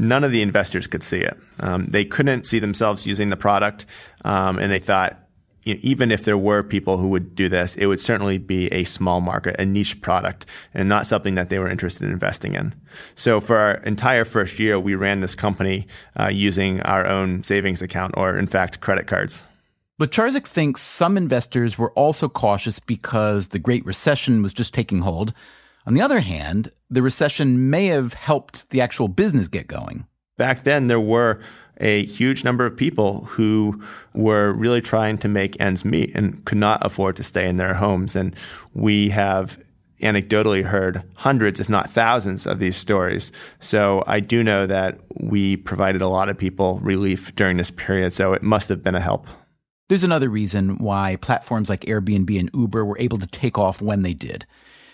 none 0.00 0.24
of 0.24 0.32
the 0.32 0.42
investors 0.42 0.86
could 0.86 1.02
see 1.02 1.20
it. 1.20 1.38
Um, 1.60 1.86
they 1.86 2.04
couldn't 2.04 2.46
see 2.46 2.58
themselves 2.58 3.06
using 3.06 3.28
the 3.28 3.36
product, 3.36 3.86
um, 4.24 4.58
and 4.58 4.72
they 4.72 4.78
thought, 4.78 5.18
you 5.62 5.74
know, 5.74 5.80
even 5.82 6.10
if 6.10 6.24
there 6.24 6.38
were 6.38 6.62
people 6.62 6.96
who 6.96 7.08
would 7.08 7.34
do 7.34 7.48
this, 7.48 7.76
it 7.76 7.86
would 7.86 8.00
certainly 8.00 8.38
be 8.38 8.66
a 8.68 8.84
small 8.84 9.20
market, 9.20 9.56
a 9.58 9.66
niche 9.66 10.00
product, 10.00 10.46
and 10.72 10.88
not 10.88 11.06
something 11.06 11.34
that 11.34 11.50
they 11.50 11.58
were 11.58 11.68
interested 11.68 12.04
in 12.04 12.12
investing 12.12 12.54
in. 12.54 12.74
So 13.14 13.40
for 13.40 13.56
our 13.58 13.74
entire 13.84 14.24
first 14.24 14.58
year, 14.58 14.80
we 14.80 14.94
ran 14.94 15.20
this 15.20 15.34
company 15.34 15.86
uh, 16.18 16.30
using 16.32 16.80
our 16.80 17.06
own 17.06 17.44
savings 17.44 17.82
account, 17.82 18.14
or 18.16 18.38
in 18.38 18.46
fact, 18.46 18.80
credit 18.80 19.06
cards. 19.06 19.44
Blecharczyk 20.00 20.46
thinks 20.46 20.80
some 20.80 21.18
investors 21.18 21.76
were 21.76 21.92
also 21.92 22.26
cautious 22.26 22.78
because 22.78 23.48
the 23.48 23.58
Great 23.58 23.84
Recession 23.84 24.42
was 24.42 24.54
just 24.54 24.72
taking 24.72 25.00
hold. 25.00 25.34
On 25.86 25.94
the 25.94 26.02
other 26.02 26.20
hand, 26.20 26.70
the 26.88 27.02
recession 27.02 27.70
may 27.70 27.86
have 27.86 28.14
helped 28.14 28.70
the 28.70 28.80
actual 28.80 29.08
business 29.08 29.48
get 29.48 29.66
going. 29.66 30.06
Back 30.36 30.62
then, 30.64 30.86
there 30.86 31.00
were 31.00 31.40
a 31.78 32.04
huge 32.04 32.44
number 32.44 32.66
of 32.66 32.76
people 32.76 33.24
who 33.24 33.82
were 34.14 34.52
really 34.52 34.80
trying 34.80 35.18
to 35.18 35.28
make 35.28 35.60
ends 35.60 35.84
meet 35.84 36.14
and 36.14 36.44
could 36.44 36.58
not 36.58 36.84
afford 36.84 37.16
to 37.16 37.22
stay 37.22 37.48
in 37.48 37.56
their 37.56 37.74
homes. 37.74 38.14
And 38.14 38.36
we 38.74 39.08
have 39.10 39.58
anecdotally 40.02 40.64
heard 40.64 41.02
hundreds, 41.14 41.60
if 41.60 41.68
not 41.68 41.90
thousands, 41.90 42.46
of 42.46 42.58
these 42.58 42.76
stories. 42.76 43.32
So 43.58 44.04
I 44.06 44.20
do 44.20 44.42
know 44.42 44.66
that 44.66 44.98
we 45.14 45.56
provided 45.56 46.02
a 46.02 46.08
lot 46.08 46.28
of 46.28 46.38
people 46.38 46.78
relief 46.80 47.34
during 47.34 47.56
this 47.56 47.70
period. 47.70 48.12
So 48.12 48.32
it 48.32 48.42
must 48.42 48.68
have 48.68 48.82
been 48.82 48.94
a 48.94 49.00
help. 49.00 49.26
There's 49.88 50.04
another 50.04 50.28
reason 50.28 50.78
why 50.78 51.16
platforms 51.16 51.68
like 51.68 51.80
Airbnb 51.80 52.38
and 52.38 52.50
Uber 52.54 52.84
were 52.84 52.98
able 52.98 53.18
to 53.18 53.26
take 53.26 53.58
off 53.58 53.82
when 53.82 54.02
they 54.02 54.14
did. 54.14 54.46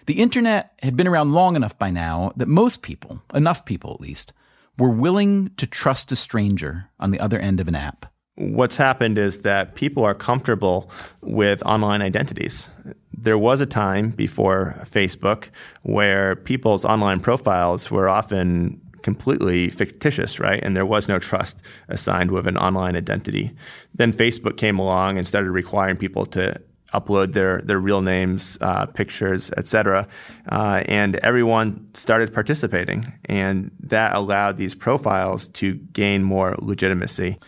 The 0.07 0.21
internet 0.21 0.73
had 0.83 0.97
been 0.97 1.09
around 1.09 1.33
long 1.33 1.57
enough 1.57 1.77
by 1.79 1.91
now 1.91 2.33
that 2.37 2.47
most 2.47 2.83
people, 2.83 3.23
enough 3.35 3.65
people 3.65 3.93
at 3.93 4.01
least, 4.01 4.33
were 4.79 4.89
willing 4.89 5.51
to 5.57 5.67
trust 5.67 6.13
a 6.13 6.17
stranger 6.17 6.89
on 7.01 7.11
the 7.11 7.19
other 7.19 7.39
end 7.41 7.59
of 7.59 7.67
an 7.67 7.75
app. 7.75 8.07
What's 8.37 8.77
happened 8.77 9.19
is 9.19 9.41
that 9.41 9.75
people 9.75 10.05
are 10.05 10.15
comfortable 10.15 10.91
with 11.23 11.65
online 11.65 12.03
identities. 12.03 12.71
There 13.13 13.39
was 13.39 13.61
a 13.61 13.67
time 13.67 14.11
before 14.11 14.81
Facebook 14.85 15.49
where 15.83 16.37
people's 16.37 16.85
online 16.85 17.21
profiles 17.21 17.91
were 17.91 18.09
often 18.09 18.81
completely 19.03 19.71
fictitious, 19.71 20.39
right? 20.39 20.61
And 20.63 20.77
there 20.77 20.85
was 20.85 21.09
no 21.09 21.19
trust 21.19 21.63
assigned 21.89 22.31
with 22.31 22.47
an 22.47 22.59
online 22.59 22.97
identity. 22.97 23.53
Then 23.95 24.13
Facebook 24.13 24.57
came 24.57 24.79
along 24.79 25.17
and 25.17 25.27
started 25.27 25.51
requiring 25.51 25.97
people 25.97 26.27
to 26.27 26.61
upload 26.93 27.33
their 27.33 27.61
their 27.63 27.79
real 27.79 28.03
names, 28.03 28.59
uh, 28.61 28.87
pictures, 28.87 29.51
etc. 29.57 30.07
Uh, 30.49 30.83
and 30.87 31.17
everyone 31.17 31.89
started 31.95 32.33
participating, 32.33 33.13
and 33.25 33.71
that 33.81 34.15
allowed 34.15 34.59
these 34.59 34.75
profiles 34.75 35.49
to 35.49 35.75
gain 35.75 36.23
more 36.23 36.57
legitimacy. 36.59 37.39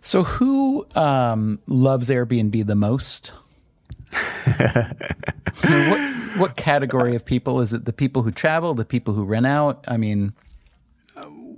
So, 0.00 0.22
who 0.22 0.86
um, 0.94 1.60
loves 1.66 2.08
Airbnb 2.08 2.66
the 2.66 2.76
most? 2.76 3.32
what 5.64 6.00
what 6.38 6.56
category 6.56 7.14
of 7.14 7.24
people 7.24 7.60
is 7.60 7.72
it? 7.72 7.84
The 7.84 7.92
people 7.92 8.22
who 8.22 8.30
travel, 8.30 8.74
the 8.74 8.84
people 8.84 9.14
who 9.14 9.24
rent 9.24 9.46
out? 9.46 9.84
I 9.88 9.96
mean, 9.96 10.32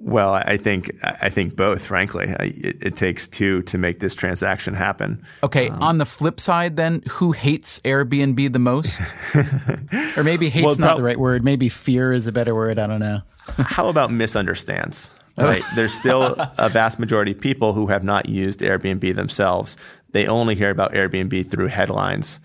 well, 0.03 0.35
I 0.35 0.57
think 0.57 0.97
I 1.03 1.29
think 1.29 1.57
both. 1.57 1.85
Frankly, 1.85 2.27
it, 2.29 2.83
it, 2.83 2.97
takes 2.97 3.29
two 3.29 3.63
to 3.63 3.77
make 3.77 4.01
this 4.01 4.15
transaction 4.15 4.75
happen. 4.75 5.25
Okay. 5.43 5.69
Um, 5.69 5.83
on 5.83 5.99
the 5.99 6.07
flip 6.07 6.41
side, 6.41 6.77
then, 6.77 7.03
who 7.09 7.33
hates 7.33 7.81
Airbnb 7.81 8.53
the 8.53 8.59
most? 8.59 9.01
or 10.17 10.25
maybe 10.25 10.49
hates 10.49 10.65
well, 10.65 10.77
not 10.77 10.97
the 10.97 11.03
right 11.03 11.19
word. 11.19 11.45
Maybe 11.45 11.69
fear 11.69 12.13
is 12.13 12.27
a 12.27 12.33
better 12.33 12.55
word. 12.55 12.79
I 12.79 12.87
don't 12.87 13.01
know. 13.01 13.21
how 13.59 13.89
about 13.89 14.11
misunderstands? 14.11 15.13
Right. 15.37 15.63
There's 15.75 15.95
still 15.95 16.35
a 16.59 16.69
vast 16.69 16.99
majority 16.99 17.33
of 17.33 17.41
people 17.41 17.73
who 17.73 17.87
have 17.89 18.05
not 18.05 18.29
used 18.29 18.61
Airbnb 18.61 19.15
themselves. 19.15 19.77
They 20.11 20.27
only 20.27 20.55
hear 20.55 20.71
about 20.71 20.93
Airbnb 20.93 21.51
through 21.51 21.69
headlines, 21.69 22.41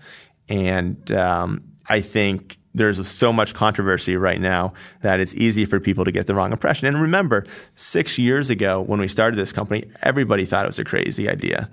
and 0.48 1.10
um, 1.12 1.64
I 1.88 2.00
think 2.00 2.58
there's 2.76 3.06
so 3.08 3.32
much 3.32 3.54
controversy 3.54 4.16
right 4.16 4.40
now 4.40 4.72
that 5.02 5.18
it's 5.18 5.34
easy 5.34 5.64
for 5.64 5.80
people 5.80 6.04
to 6.04 6.12
get 6.12 6.26
the 6.26 6.34
wrong 6.34 6.52
impression. 6.52 6.86
And 6.86 7.00
remember, 7.00 7.44
six 7.74 8.18
years 8.18 8.50
ago 8.50 8.80
when 8.80 9.00
we 9.00 9.08
started 9.08 9.36
this 9.38 9.52
company, 9.52 9.84
everybody 10.02 10.44
thought 10.44 10.64
it 10.64 10.68
was 10.68 10.78
a 10.78 10.84
crazy 10.84 11.28
idea. 11.28 11.70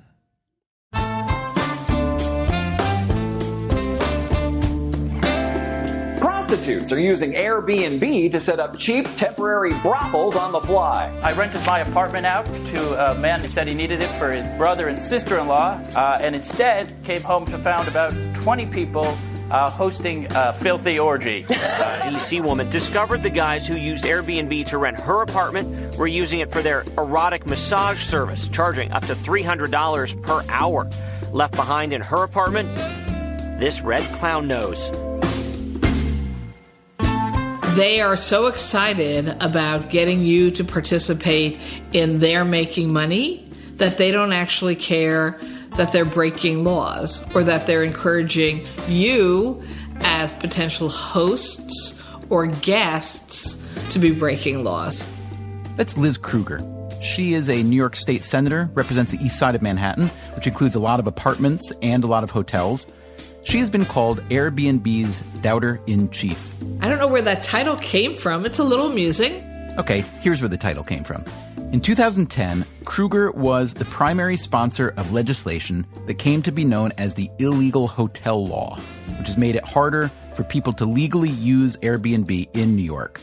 prostitutes 6.54 6.92
are 6.92 7.00
using 7.00 7.34
Airbnb 7.34 8.32
to 8.32 8.40
set 8.40 8.60
up 8.60 8.78
cheap 8.78 9.08
temporary 9.16 9.74
brothels 9.80 10.36
on 10.36 10.52
the 10.52 10.62
fly. 10.62 11.12
I 11.24 11.32
rented 11.32 11.66
my 11.66 11.80
apartment 11.80 12.28
out 12.28 12.46
to 12.46 13.12
a 13.12 13.16
man 13.16 13.40
who 13.40 13.48
said 13.48 13.68
he 13.68 13.74
needed 13.74 14.02
it 14.02 14.10
for 14.20 14.32
his 14.32 14.46
brother 14.58 14.88
and 14.88 15.00
sister 15.00 15.40
in 15.40 15.48
law, 15.48 15.82
uh, 15.96 16.20
and 16.22 16.36
instead 16.36 16.94
came 17.04 17.22
home 17.22 17.46
to 17.48 17.58
found 17.58 17.88
about 17.88 18.14
20 18.36 18.68
people 18.68 19.18
uh, 19.54 19.70
hosting 19.70 20.28
a 20.32 20.52
filthy 20.52 21.00
orgy. 21.00 21.44
A 21.50 22.10
DC 22.10 22.44
woman 22.44 22.70
discovered 22.70 23.22
the 23.22 23.30
guys 23.30 23.68
who 23.68 23.78
used 23.78 24.04
Airbnb 24.04 24.66
to 24.66 24.78
rent 24.80 25.00
her 25.00 25.22
apartment 25.22 25.96
were 25.96 26.08
using 26.08 26.40
it 26.40 26.52
for 26.52 26.62
their 26.62 26.84
erotic 26.98 27.46
massage 27.46 28.04
service, 28.04 28.48
charging 28.48 28.92
up 28.92 29.06
to 29.06 29.16
$300 29.16 30.22
per 30.24 30.44
hour. 30.50 30.90
Left 31.32 31.56
behind 31.56 31.94
in 31.94 32.02
her 32.02 32.24
apartment, 32.24 32.76
this 33.60 33.82
red 33.82 34.04
clown 34.16 34.48
nose. 34.48 34.90
They 37.76 38.02
are 38.02 38.18
so 38.18 38.48
excited 38.48 39.30
about 39.40 39.90
getting 39.90 40.22
you 40.22 40.52
to 40.52 40.64
participate 40.64 41.60
in 41.92 42.20
their 42.20 42.44
making 42.44 42.92
money 42.92 43.50
that 43.76 43.98
they 43.98 44.12
don't 44.12 44.34
actually 44.34 44.76
care 44.76 45.40
that 45.76 45.92
they're 45.92 46.06
breaking 46.06 46.64
laws 46.64 47.24
or 47.36 47.44
that 47.44 47.68
they're 47.68 47.84
encouraging 47.84 48.66
you 48.88 49.62
as 50.02 50.34
potential 50.34 50.90
hosts 50.90 52.00
or 52.30 52.48
guests 52.48 53.62
to 53.90 54.00
be 54.00 54.12
breaking 54.12 54.64
laws. 54.64 55.06
That's 55.76 55.98
Liz 55.98 56.18
Krueger. 56.18 56.62
She 57.02 57.34
is 57.34 57.50
a 57.50 57.64
New 57.64 57.76
York 57.76 57.96
State 57.96 58.24
Senator, 58.24 58.70
represents 58.74 59.12
the 59.12 59.24
east 59.24 59.38
side 59.38 59.56
of 59.56 59.62
Manhattan, 59.62 60.08
which 60.36 60.48
includes 60.48 60.76
a 60.76 60.80
lot 60.80 61.00
of 61.00 61.08
apartments 61.08 61.72
and 61.82 62.04
a 62.04 62.08
lot 62.08 62.24
of 62.24 62.32
hotels. 62.32 62.88
She 63.44 63.60
has 63.60 63.70
been 63.70 63.86
called 63.86 64.22
Airbnb's 64.30 65.22
doubter 65.42 65.82
in 65.86 66.10
chief. 66.12 66.56
I 66.80 66.88
don't 66.88 67.00
know 67.00 67.08
where 67.08 67.22
that 67.22 67.42
title 67.42 67.76
came 67.78 68.16
from. 68.16 68.46
It's 68.46 68.60
a 68.60 68.64
little 68.64 68.90
amusing. 68.90 69.42
Okay, 69.78 70.02
here's 70.22 70.42
where 70.42 70.50
the 70.50 70.58
title 70.58 70.84
came 70.84 71.04
from. 71.04 71.26
In 71.74 71.82
2010, 71.82 72.68
Krueger 72.86 73.32
was 73.32 73.74
the 73.74 73.86
primary 73.86 74.38
sponsor 74.38 74.94
of 74.96 75.12
legislation 75.12 75.88
that 76.06 76.20
came 76.20 76.44
to 76.44 76.52
be 76.52 76.64
known 76.64 76.92
as 77.00 77.16
the 77.16 77.32
Illegal 77.40 77.88
Hotel 77.88 78.46
Law, 78.46 78.78
which 79.18 79.30
has 79.30 79.40
made 79.40 79.56
it 79.56 79.66
harder 79.66 80.12
for 80.36 80.44
people 80.44 80.72
to 80.74 80.86
legally 80.86 81.32
use 81.32 81.76
Airbnb 81.78 82.56
in 82.56 82.76
New 82.76 82.84
York. 82.84 83.20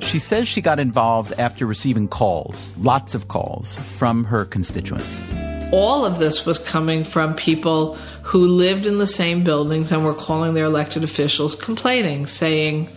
She 0.00 0.18
says 0.18 0.46
she 0.46 0.60
got 0.60 0.78
involved 0.78 1.32
after 1.38 1.64
receiving 1.64 2.06
calls, 2.06 2.74
lots 2.76 3.14
of 3.14 3.28
calls, 3.28 3.76
from 3.76 4.24
her 4.24 4.44
constituents. 4.44 5.22
All 5.72 6.04
of 6.04 6.18
this 6.18 6.44
was 6.44 6.58
coming 6.58 7.02
from 7.02 7.34
people 7.34 7.94
who 8.22 8.46
lived 8.46 8.84
in 8.84 8.98
the 8.98 9.06
same 9.06 9.42
buildings 9.42 9.90
and 9.90 10.04
were 10.04 10.12
calling 10.12 10.52
their 10.52 10.66
elected 10.66 11.02
officials 11.02 11.54
complaining, 11.54 12.26
saying, 12.26 12.90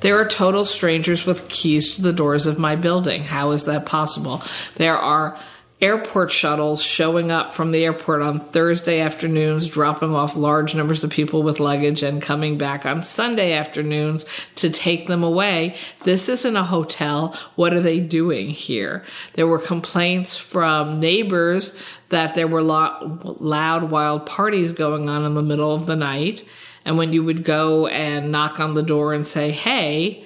there 0.00 0.18
are 0.18 0.28
total 0.28 0.64
strangers 0.64 1.26
with 1.26 1.48
keys 1.48 1.96
to 1.96 2.02
the 2.02 2.12
doors 2.12 2.46
of 2.46 2.58
my 2.58 2.76
building. 2.76 3.22
How 3.22 3.50
is 3.52 3.64
that 3.66 3.86
possible? 3.86 4.42
There 4.76 4.96
are 4.96 5.38
airport 5.80 6.32
shuttles 6.32 6.82
showing 6.82 7.30
up 7.30 7.54
from 7.54 7.70
the 7.70 7.84
airport 7.84 8.20
on 8.20 8.40
Thursday 8.40 8.98
afternoons, 9.00 9.70
dropping 9.70 10.12
off 10.12 10.34
large 10.34 10.74
numbers 10.74 11.04
of 11.04 11.10
people 11.10 11.44
with 11.44 11.60
luggage 11.60 12.02
and 12.02 12.20
coming 12.20 12.58
back 12.58 12.84
on 12.84 13.02
Sunday 13.04 13.52
afternoons 13.52 14.24
to 14.56 14.70
take 14.70 15.06
them 15.06 15.22
away. 15.22 15.76
This 16.02 16.28
isn't 16.28 16.56
a 16.56 16.64
hotel. 16.64 17.38
What 17.54 17.74
are 17.74 17.80
they 17.80 18.00
doing 18.00 18.50
here? 18.50 19.04
There 19.34 19.46
were 19.46 19.60
complaints 19.60 20.36
from 20.36 20.98
neighbors 20.98 21.76
that 22.08 22.34
there 22.34 22.48
were 22.48 22.62
loud, 22.62 23.90
wild 23.90 24.26
parties 24.26 24.72
going 24.72 25.08
on 25.08 25.24
in 25.24 25.34
the 25.34 25.42
middle 25.42 25.72
of 25.72 25.86
the 25.86 25.96
night. 25.96 26.44
And 26.88 26.96
when 26.96 27.12
you 27.12 27.22
would 27.22 27.44
go 27.44 27.86
and 27.86 28.32
knock 28.32 28.60
on 28.60 28.72
the 28.72 28.82
door 28.82 29.12
and 29.12 29.26
say, 29.26 29.50
hey, 29.50 30.24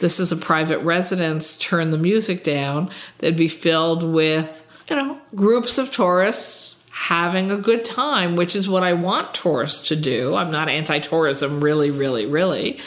this 0.00 0.20
is 0.20 0.30
a 0.30 0.36
private 0.36 0.80
residence, 0.80 1.56
turn 1.56 1.88
the 1.88 1.96
music 1.96 2.44
down, 2.44 2.90
they'd 3.18 3.34
be 3.34 3.48
filled 3.48 4.02
with, 4.02 4.62
you 4.90 4.96
know, 4.96 5.18
groups 5.34 5.78
of 5.78 5.90
tourists 5.90 6.76
having 6.90 7.50
a 7.50 7.56
good 7.56 7.86
time, 7.86 8.36
which 8.36 8.54
is 8.54 8.68
what 8.68 8.82
I 8.82 8.92
want 8.92 9.32
tourists 9.32 9.88
to 9.88 9.96
do. 9.96 10.34
I'm 10.34 10.50
not 10.50 10.68
anti 10.68 10.98
tourism, 10.98 11.64
really, 11.64 11.90
really, 11.90 12.26
really. 12.26 12.78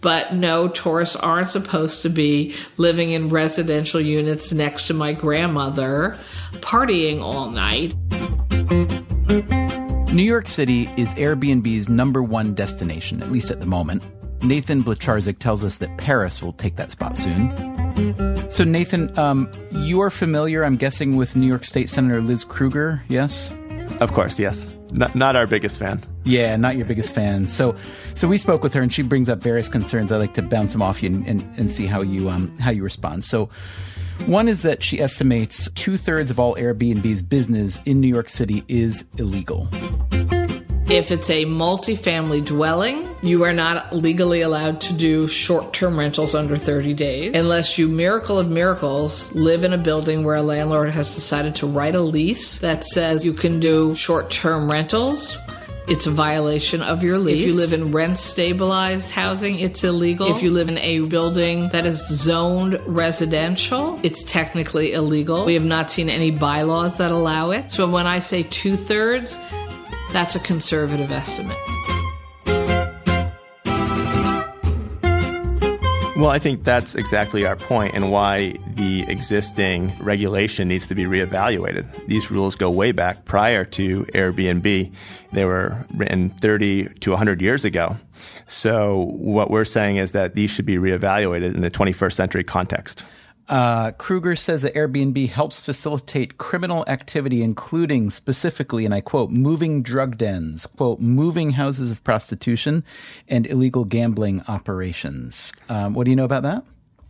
But 0.00 0.32
no, 0.32 0.68
tourists 0.68 1.14
aren't 1.14 1.50
supposed 1.50 2.00
to 2.02 2.08
be 2.08 2.56
living 2.78 3.10
in 3.10 3.28
residential 3.28 4.00
units 4.00 4.50
next 4.50 4.86
to 4.86 4.94
my 4.94 5.12
grandmother, 5.12 6.18
partying 6.54 7.20
all 7.20 7.50
night. 7.50 7.92
New 10.12 10.22
York 10.22 10.46
City 10.46 10.90
is 10.98 11.14
Airbnb's 11.14 11.88
number 11.88 12.22
one 12.22 12.52
destination, 12.52 13.22
at 13.22 13.32
least 13.32 13.50
at 13.50 13.60
the 13.60 13.66
moment. 13.66 14.02
Nathan 14.44 14.84
Blecharczyk 14.84 15.38
tells 15.38 15.64
us 15.64 15.78
that 15.78 15.96
Paris 15.96 16.42
will 16.42 16.52
take 16.52 16.76
that 16.76 16.90
spot 16.90 17.16
soon. 17.16 17.50
So, 18.50 18.62
Nathan, 18.62 19.18
um, 19.18 19.50
you 19.70 20.02
are 20.02 20.10
familiar, 20.10 20.64
I'm 20.64 20.76
guessing, 20.76 21.16
with 21.16 21.34
New 21.34 21.46
York 21.46 21.64
State 21.64 21.88
Senator 21.88 22.20
Liz 22.20 22.44
Krueger, 22.44 23.02
yes? 23.08 23.54
Of 24.02 24.12
course, 24.12 24.38
yes. 24.38 24.68
Not, 24.92 25.14
not 25.14 25.34
our 25.34 25.46
biggest 25.46 25.78
fan. 25.78 26.04
Yeah, 26.24 26.56
not 26.56 26.76
your 26.76 26.84
biggest 26.84 27.14
fan. 27.14 27.48
So, 27.48 27.74
so 28.14 28.28
we 28.28 28.36
spoke 28.36 28.62
with 28.62 28.74
her, 28.74 28.82
and 28.82 28.92
she 28.92 29.00
brings 29.00 29.30
up 29.30 29.38
various 29.38 29.68
concerns. 29.68 30.12
I 30.12 30.18
like 30.18 30.34
to 30.34 30.42
bounce 30.42 30.72
them 30.72 30.82
off 30.82 31.02
you 31.02 31.08
and, 31.08 31.26
and, 31.26 31.58
and 31.58 31.70
see 31.70 31.86
how 31.86 32.02
you 32.02 32.28
um, 32.28 32.54
how 32.58 32.70
you 32.70 32.82
respond. 32.84 33.24
So, 33.24 33.48
one 34.26 34.48
is 34.48 34.62
that 34.62 34.82
she 34.82 35.00
estimates 35.00 35.70
two 35.72 35.96
thirds 35.96 36.30
of 36.30 36.38
all 36.38 36.54
Airbnb's 36.56 37.22
business 37.22 37.78
in 37.84 38.00
New 38.00 38.08
York 38.08 38.28
City 38.28 38.64
is 38.68 39.04
illegal. 39.18 39.68
If 40.92 41.10
it's 41.10 41.30
a 41.30 41.46
multifamily 41.46 42.44
dwelling, 42.44 43.08
you 43.22 43.44
are 43.44 43.52
not 43.52 43.94
legally 43.94 44.42
allowed 44.42 44.80
to 44.82 44.92
do 44.92 45.26
short 45.26 45.72
term 45.72 45.98
rentals 45.98 46.34
under 46.34 46.56
30 46.56 46.92
days 46.92 47.34
unless 47.34 47.78
you, 47.78 47.88
miracle 47.88 48.38
of 48.38 48.50
miracles, 48.50 49.32
live 49.32 49.64
in 49.64 49.72
a 49.72 49.78
building 49.78 50.22
where 50.22 50.34
a 50.34 50.42
landlord 50.42 50.90
has 50.90 51.14
decided 51.14 51.54
to 51.56 51.66
write 51.66 51.94
a 51.94 52.00
lease 52.00 52.58
that 52.58 52.84
says 52.84 53.24
you 53.24 53.32
can 53.32 53.58
do 53.58 53.94
short 53.94 54.30
term 54.30 54.70
rentals 54.70 55.36
it's 55.88 56.06
a 56.06 56.10
violation 56.10 56.82
of 56.82 57.02
your 57.02 57.18
lease. 57.18 57.40
If 57.40 57.46
you 57.46 57.54
live 57.54 57.72
in 57.72 57.92
rent 57.92 58.18
stabilized 58.18 59.10
housing, 59.10 59.58
it's 59.58 59.82
illegal. 59.82 60.30
If 60.30 60.42
you 60.42 60.50
live 60.50 60.68
in 60.68 60.78
a 60.78 61.00
building 61.00 61.68
that 61.70 61.86
is 61.86 62.06
zoned 62.08 62.80
residential, 62.86 63.98
it's 64.02 64.22
technically 64.22 64.92
illegal. 64.92 65.44
We 65.44 65.54
have 65.54 65.64
not 65.64 65.90
seen 65.90 66.08
any 66.08 66.30
bylaws 66.30 66.98
that 66.98 67.10
allow 67.10 67.50
it. 67.50 67.72
So 67.72 67.88
when 67.88 68.06
I 68.06 68.20
say 68.20 68.44
two 68.44 68.76
thirds, 68.76 69.36
that's 70.12 70.36
a 70.36 70.40
conservative 70.40 71.10
estimate. 71.10 71.56
Well, 76.22 76.30
I 76.30 76.38
think 76.38 76.62
that's 76.62 76.94
exactly 76.94 77.46
our 77.46 77.56
point 77.56 77.96
and 77.96 78.12
why 78.12 78.54
the 78.76 79.04
existing 79.08 79.92
regulation 79.98 80.68
needs 80.68 80.86
to 80.86 80.94
be 80.94 81.02
reevaluated. 81.02 81.84
These 82.06 82.30
rules 82.30 82.54
go 82.54 82.70
way 82.70 82.92
back 82.92 83.24
prior 83.24 83.64
to 83.64 84.04
Airbnb. 84.14 84.92
They 85.32 85.44
were 85.44 85.84
written 85.96 86.30
30 86.30 86.90
to 87.00 87.10
100 87.10 87.42
years 87.42 87.64
ago. 87.64 87.96
So 88.46 89.06
what 89.16 89.50
we're 89.50 89.64
saying 89.64 89.96
is 89.96 90.12
that 90.12 90.36
these 90.36 90.52
should 90.52 90.64
be 90.64 90.76
reevaluated 90.76 91.56
in 91.56 91.62
the 91.62 91.72
21st 91.72 92.12
century 92.12 92.44
context. 92.44 93.04
Uh, 93.48 93.90
Krueger 93.92 94.36
says 94.36 94.62
that 94.62 94.74
Airbnb 94.74 95.28
helps 95.28 95.60
facilitate 95.60 96.38
criminal 96.38 96.84
activity, 96.86 97.42
including 97.42 98.10
specifically, 98.10 98.84
and 98.84 98.94
I 98.94 99.00
quote, 99.00 99.30
moving 99.30 99.82
drug 99.82 100.16
dens, 100.16 100.66
quote, 100.66 101.00
moving 101.00 101.50
houses 101.50 101.90
of 101.90 102.04
prostitution, 102.04 102.84
and 103.28 103.46
illegal 103.46 103.84
gambling 103.84 104.42
operations. 104.48 105.52
Um, 105.68 105.94
what 105.94 106.04
do 106.04 106.10
you 106.10 106.16
know 106.16 106.24
about 106.24 106.44
that? 106.44 106.64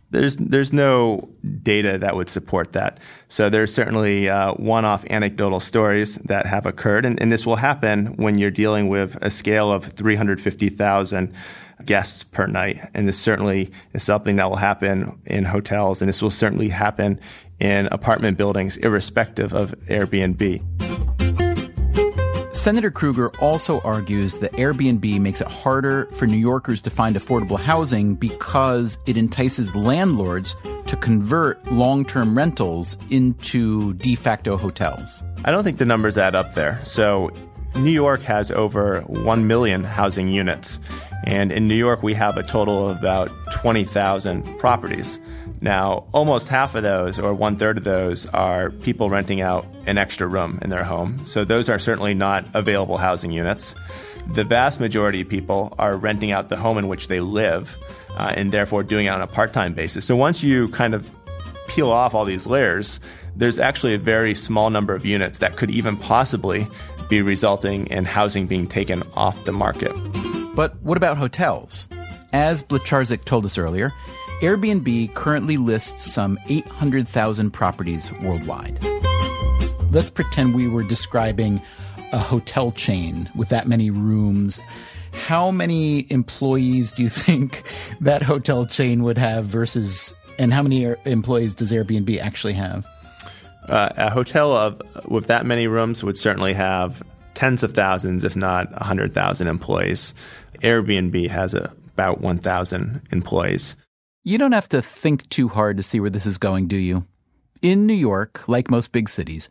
There's 0.09 0.37
there's 0.37 0.71
no 0.71 1.27
data 1.63 1.97
that 1.97 2.15
would 2.15 2.29
support 2.29 2.73
that. 2.73 2.99
So 3.29 3.49
there's 3.49 3.73
certainly 3.73 4.29
uh, 4.29 4.53
one-off 4.53 5.05
anecdotal 5.09 5.59
stories 5.59 6.17
that 6.17 6.45
have 6.45 6.67
occurred, 6.67 7.03
and, 7.03 7.19
and 7.19 7.31
this 7.31 7.47
will 7.47 7.55
happen 7.55 8.15
when 8.17 8.37
you're 8.37 8.51
dealing 8.51 8.89
with 8.89 9.17
a 9.23 9.31
scale 9.31 9.71
of 9.71 9.85
350,000 9.85 11.33
guests 11.85 12.23
per 12.23 12.47
night. 12.47 12.89
And 12.93 13.07
this 13.07 13.19
certainly 13.19 13.71
is 13.93 14.03
something 14.03 14.35
that 14.37 14.49
will 14.49 14.57
happen 14.57 15.19
in 15.25 15.45
hotels, 15.45 16.01
and 16.01 16.09
this 16.09 16.21
will 16.21 16.31
certainly 16.31 16.69
happen 16.69 17.19
in 17.59 17.87
apartment 17.87 18.37
buildings, 18.37 18.77
irrespective 18.77 19.53
of 19.53 19.71
Airbnb. 19.87 20.61
Senator 22.55 22.91
Krueger 22.91 23.29
also 23.41 23.81
argues 23.81 24.37
that 24.37 24.53
Airbnb 24.53 25.19
makes 25.19 25.41
it 25.41 25.47
harder 25.47 26.05
for 26.13 26.27
New 26.27 26.37
Yorkers 26.37 26.81
to 26.83 26.89
find 26.89 27.15
affordable 27.15 27.59
housing 27.59 28.15
because 28.15 28.97
it 29.05 29.17
entices 29.17 29.75
landlords 29.75 30.55
to 30.85 30.95
convert 30.95 31.65
long 31.71 32.05
term 32.05 32.37
rentals 32.37 32.95
into 33.09 33.93
de 33.95 34.15
facto 34.15 34.55
hotels. 34.55 35.23
I 35.43 35.51
don't 35.51 35.63
think 35.63 35.77
the 35.77 35.85
numbers 35.85 36.17
add 36.17 36.35
up 36.35 36.53
there. 36.53 36.79
So, 36.85 37.31
New 37.75 37.91
York 37.91 38.21
has 38.21 38.51
over 38.51 39.01
1 39.01 39.47
million 39.47 39.83
housing 39.83 40.27
units. 40.29 40.79
And 41.25 41.51
in 41.51 41.67
New 41.67 41.75
York, 41.75 42.03
we 42.03 42.13
have 42.13 42.37
a 42.37 42.43
total 42.43 42.89
of 42.89 42.97
about 42.97 43.31
20,000 43.53 44.59
properties. 44.59 45.19
Now, 45.61 46.05
almost 46.11 46.49
half 46.49 46.75
of 46.75 46.83
those, 46.83 47.17
or 47.17 47.33
one 47.33 47.55
third 47.55 47.77
of 47.77 47.85
those, 47.85 48.25
are 48.27 48.71
people 48.71 49.09
renting 49.09 49.39
out 49.39 49.65
an 49.85 49.97
extra 49.97 50.27
room 50.27 50.59
in 50.61 50.69
their 50.69 50.83
home. 50.83 51.25
So 51.25 51.45
those 51.45 51.69
are 51.69 51.79
certainly 51.79 52.13
not 52.13 52.45
available 52.53 52.97
housing 52.97 53.31
units. 53.31 53.75
the 54.33 54.43
vast 54.43 54.79
majority 54.79 55.21
of 55.21 55.29
people 55.29 55.73
are 55.77 55.97
renting 55.97 56.31
out 56.31 56.49
the 56.49 56.55
home 56.55 56.77
in 56.77 56.87
which 56.87 57.07
they 57.07 57.19
live 57.19 57.77
uh, 58.15 58.33
and 58.35 58.51
therefore 58.51 58.83
doing 58.83 59.07
it 59.07 59.09
on 59.09 59.21
a 59.21 59.27
part 59.27 59.53
time 59.53 59.73
basis. 59.73 60.05
So 60.05 60.15
once 60.15 60.43
you 60.43 60.69
kind 60.69 60.93
of 60.93 61.11
peel 61.67 61.89
off 61.89 62.13
all 62.13 62.25
these 62.25 62.45
layers, 62.45 62.99
there's 63.35 63.59
actually 63.59 63.93
a 63.93 63.97
very 63.97 64.35
small 64.35 64.69
number 64.69 64.95
of 64.95 65.05
units 65.05 65.39
that 65.39 65.57
could 65.57 65.71
even 65.71 65.97
possibly 65.97 66.67
be 67.09 67.21
resulting 67.21 67.87
in 67.87 68.05
housing 68.05 68.47
being 68.47 68.67
taken 68.67 69.03
off 69.15 69.43
the 69.45 69.51
market. 69.51 69.91
But 70.55 70.79
what 70.81 70.97
about 70.97 71.17
hotels? 71.17 71.89
As 72.31 72.61
Blecharczyk 72.63 73.25
told 73.25 73.45
us 73.45 73.57
earlier, 73.57 73.91
Airbnb 74.41 75.13
currently 75.13 75.57
lists 75.57 76.11
some 76.11 76.37
800,000 76.47 77.51
properties 77.51 78.11
worldwide. 78.21 78.77
Let's 79.91 80.09
pretend 80.09 80.53
we 80.53 80.67
were 80.67 80.83
describing 80.83 81.61
a 82.11 82.17
hotel 82.17 82.71
chain 82.71 83.29
with 83.35 83.49
that 83.49 83.67
many 83.67 83.89
rooms. 83.89 84.59
How 85.13 85.49
many 85.51 86.11
employees 86.11 86.91
do 86.91 87.03
you 87.03 87.09
think 87.09 87.63
that 88.01 88.21
hotel 88.21 88.65
chain 88.65 89.03
would 89.03 89.17
have 89.17 89.45
versus, 89.45 90.13
and 90.37 90.53
how 90.53 90.61
many 90.61 90.93
employees 91.05 91.55
does 91.55 91.71
Airbnb 91.71 92.19
actually 92.19 92.53
have? 92.53 92.85
Uh, 93.67 93.89
a 93.95 94.09
hotel 94.09 94.51
of 94.51 94.81
with 95.05 95.27
that 95.27 95.45
many 95.45 95.67
rooms 95.67 96.03
would 96.03 96.17
certainly 96.17 96.53
have 96.53 97.01
tens 97.33 97.63
of 97.63 97.73
thousands, 97.73 98.23
if 98.23 98.35
not 98.35 98.71
100,000 98.71 99.47
employees. 99.47 100.13
Airbnb 100.61 101.29
has 101.29 101.53
a, 101.53 101.73
about 101.93 102.21
1,000 102.21 103.01
employees. 103.11 103.75
You 104.23 104.37
don't 104.37 104.53
have 104.53 104.69
to 104.69 104.81
think 104.81 105.27
too 105.29 105.49
hard 105.49 105.77
to 105.77 105.83
see 105.83 105.99
where 105.99 106.09
this 106.09 106.25
is 106.25 106.37
going, 106.37 106.67
do 106.67 106.77
you? 106.77 107.05
In 107.61 107.85
New 107.85 107.93
York, 107.93 108.47
like 108.47 108.69
most 108.69 108.91
big 108.91 109.09
cities, 109.09 109.49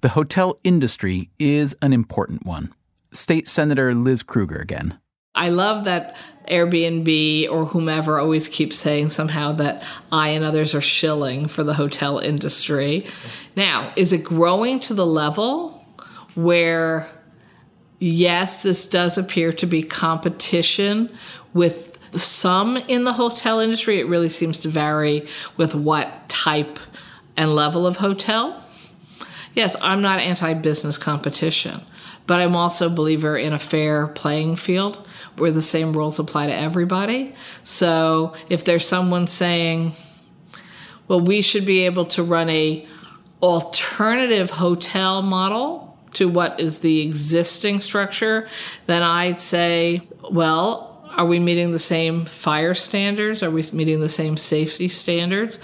the 0.00 0.10
hotel 0.10 0.58
industry 0.64 1.30
is 1.38 1.76
an 1.82 1.92
important 1.92 2.44
one. 2.44 2.72
State 3.12 3.48
Senator 3.48 3.94
Liz 3.94 4.22
Krueger 4.22 4.58
again. 4.58 4.98
I 5.34 5.50
love 5.50 5.84
that 5.84 6.16
Airbnb 6.48 7.48
or 7.50 7.64
whomever 7.64 8.18
always 8.18 8.48
keeps 8.48 8.76
saying 8.76 9.10
somehow 9.10 9.52
that 9.52 9.82
I 10.10 10.28
and 10.30 10.44
others 10.44 10.74
are 10.74 10.80
shilling 10.80 11.46
for 11.46 11.62
the 11.62 11.74
hotel 11.74 12.18
industry. 12.18 13.06
Now, 13.56 13.92
is 13.96 14.12
it 14.12 14.24
growing 14.24 14.80
to 14.80 14.94
the 14.94 15.06
level 15.06 15.84
where, 16.34 17.08
yes, 18.00 18.64
this 18.64 18.86
does 18.86 19.16
appear 19.16 19.52
to 19.52 19.66
be 19.66 19.82
competition 19.84 21.10
with 21.54 21.98
some 22.12 22.76
in 22.76 23.04
the 23.04 23.12
hotel 23.12 23.60
industry? 23.60 24.00
It 24.00 24.08
really 24.08 24.28
seems 24.28 24.58
to 24.60 24.68
vary 24.68 25.28
with 25.56 25.74
what 25.74 26.28
type 26.28 26.80
and 27.36 27.54
level 27.54 27.86
of 27.86 27.98
hotel. 27.98 28.60
Yes, 29.54 29.76
I'm 29.80 30.02
not 30.02 30.18
anti 30.20 30.54
business 30.54 30.98
competition, 30.98 31.82
but 32.26 32.40
I'm 32.40 32.56
also 32.56 32.86
a 32.86 32.90
believer 32.90 33.36
in 33.36 33.52
a 33.52 33.58
fair 33.58 34.08
playing 34.08 34.56
field 34.56 35.06
where 35.36 35.52
the 35.52 35.62
same 35.62 35.92
rules 35.92 36.18
apply 36.18 36.46
to 36.46 36.54
everybody. 36.54 37.34
So 37.62 38.34
if 38.48 38.64
there's 38.64 38.86
someone 38.86 39.26
saying, 39.26 39.92
well, 41.08 41.20
we 41.20 41.42
should 41.42 41.66
be 41.66 41.80
able 41.80 42.06
to 42.06 42.22
run 42.22 42.48
a 42.50 42.86
alternative 43.42 44.50
hotel 44.50 45.22
model 45.22 45.79
to 46.14 46.28
what 46.28 46.58
is 46.58 46.80
the 46.80 47.00
existing 47.00 47.80
structure, 47.80 48.48
then 48.86 49.02
I'd 49.02 49.40
say, 49.40 50.02
well, 50.30 50.90
are 51.16 51.26
we 51.26 51.38
meeting 51.38 51.72
the 51.72 51.78
same 51.78 52.24
fire 52.24 52.74
standards? 52.74 53.42
Are 53.42 53.50
we 53.50 53.62
meeting 53.72 54.00
the 54.00 54.08
same 54.08 54.36
safety 54.36 54.88
standards? 54.88 55.58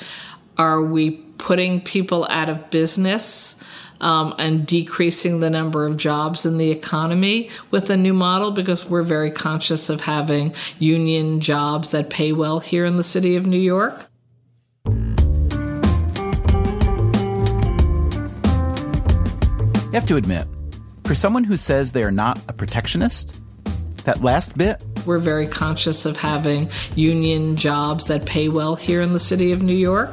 Are 0.58 0.82
we 0.82 1.12
putting 1.38 1.80
people 1.80 2.26
out 2.30 2.48
of 2.48 2.70
business 2.70 3.56
um, 4.00 4.34
and 4.38 4.66
decreasing 4.66 5.40
the 5.40 5.50
number 5.50 5.86
of 5.86 5.96
jobs 5.96 6.44
in 6.44 6.58
the 6.58 6.70
economy 6.70 7.50
with 7.70 7.86
the 7.86 7.96
new 7.96 8.12
model? 8.14 8.50
Because 8.50 8.88
we're 8.88 9.02
very 9.02 9.30
conscious 9.30 9.88
of 9.88 10.00
having 10.00 10.54
union 10.78 11.40
jobs 11.40 11.90
that 11.90 12.10
pay 12.10 12.32
well 12.32 12.60
here 12.60 12.84
in 12.84 12.96
the 12.96 13.02
city 13.02 13.36
of 13.36 13.46
New 13.46 13.60
York. 13.60 14.08
You 19.96 20.00
have 20.00 20.08
to 20.08 20.16
admit, 20.16 20.46
for 21.04 21.14
someone 21.14 21.42
who 21.42 21.56
says 21.56 21.92
they 21.92 22.02
are 22.02 22.10
not 22.10 22.38
a 22.48 22.52
protectionist, 22.52 23.40
that 24.04 24.22
last 24.22 24.54
bit 24.58 24.84
we're 25.06 25.18
very 25.18 25.46
conscious 25.46 26.04
of 26.04 26.18
having 26.18 26.68
union 26.96 27.56
jobs 27.56 28.04
that 28.08 28.26
pay 28.26 28.50
well 28.50 28.76
here 28.76 29.00
in 29.00 29.14
the 29.14 29.18
city 29.18 29.52
of 29.52 29.62
New 29.62 29.74
York. 29.74 30.10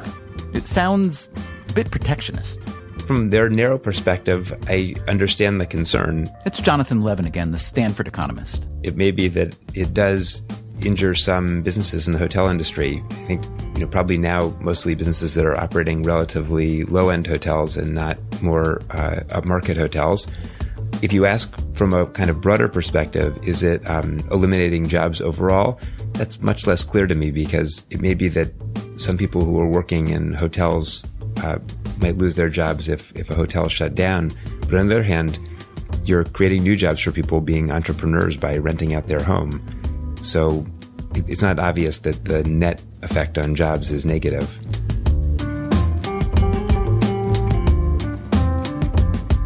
It 0.54 0.66
sounds 0.66 1.28
a 1.68 1.72
bit 1.74 1.90
protectionist. 1.90 2.62
From 3.06 3.28
their 3.28 3.50
narrow 3.50 3.76
perspective, 3.76 4.58
I 4.68 4.94
understand 5.06 5.60
the 5.60 5.66
concern. 5.66 6.28
It's 6.46 6.60
Jonathan 6.60 7.02
Levin 7.02 7.26
again, 7.26 7.50
the 7.50 7.58
Stanford 7.58 8.08
economist. 8.08 8.66
It 8.82 8.96
may 8.96 9.10
be 9.10 9.28
that 9.28 9.54
it 9.74 9.92
does 9.92 10.44
injure 10.82 11.14
some 11.14 11.62
businesses 11.62 12.06
in 12.06 12.12
the 12.12 12.18
hotel 12.18 12.48
industry. 12.48 13.02
I 13.10 13.14
think, 13.26 13.44
you 13.74 13.80
know, 13.80 13.86
probably 13.86 14.18
now 14.18 14.54
mostly 14.60 14.94
businesses 14.94 15.34
that 15.34 15.46
are 15.46 15.58
operating 15.58 16.02
relatively 16.02 16.84
low 16.84 17.08
end 17.08 17.26
hotels 17.26 17.76
and 17.76 17.94
not 17.94 18.18
more 18.42 18.82
uh, 18.90 19.20
upmarket 19.28 19.76
hotels 19.76 20.28
if 21.04 21.12
you 21.12 21.26
ask 21.26 21.54
from 21.74 21.92
a 21.92 22.06
kind 22.06 22.30
of 22.30 22.40
broader 22.40 22.66
perspective, 22.66 23.38
is 23.42 23.62
it 23.62 23.88
um, 23.90 24.20
eliminating 24.30 24.88
jobs 24.88 25.20
overall? 25.20 25.78
That's 26.12 26.40
much 26.40 26.66
less 26.66 26.82
clear 26.82 27.06
to 27.06 27.14
me 27.14 27.30
because 27.30 27.86
it 27.90 28.00
may 28.00 28.14
be 28.14 28.28
that 28.28 28.52
some 28.96 29.18
people 29.18 29.44
who 29.44 29.60
are 29.60 29.68
working 29.68 30.08
in 30.08 30.32
hotels 30.32 31.06
uh, 31.42 31.58
might 31.98 32.16
lose 32.16 32.36
their 32.36 32.48
jobs 32.48 32.88
if, 32.88 33.14
if 33.14 33.30
a 33.30 33.34
hotel 33.34 33.68
shut 33.68 33.94
down. 33.94 34.30
But 34.60 34.76
on 34.76 34.88
the 34.88 34.94
other 34.94 35.02
hand, 35.02 35.38
you're 36.04 36.24
creating 36.24 36.62
new 36.62 36.74
jobs 36.74 37.00
for 37.00 37.12
people 37.12 37.42
being 37.42 37.70
entrepreneurs 37.70 38.38
by 38.38 38.56
renting 38.56 38.94
out 38.94 39.06
their 39.06 39.22
home. 39.22 39.62
So 40.24 40.66
it's 41.14 41.42
not 41.42 41.58
obvious 41.58 41.98
that 42.00 42.24
the 42.24 42.42
net 42.44 42.82
effect 43.02 43.36
on 43.36 43.54
jobs 43.54 43.92
is 43.92 44.06
negative. 44.06 44.48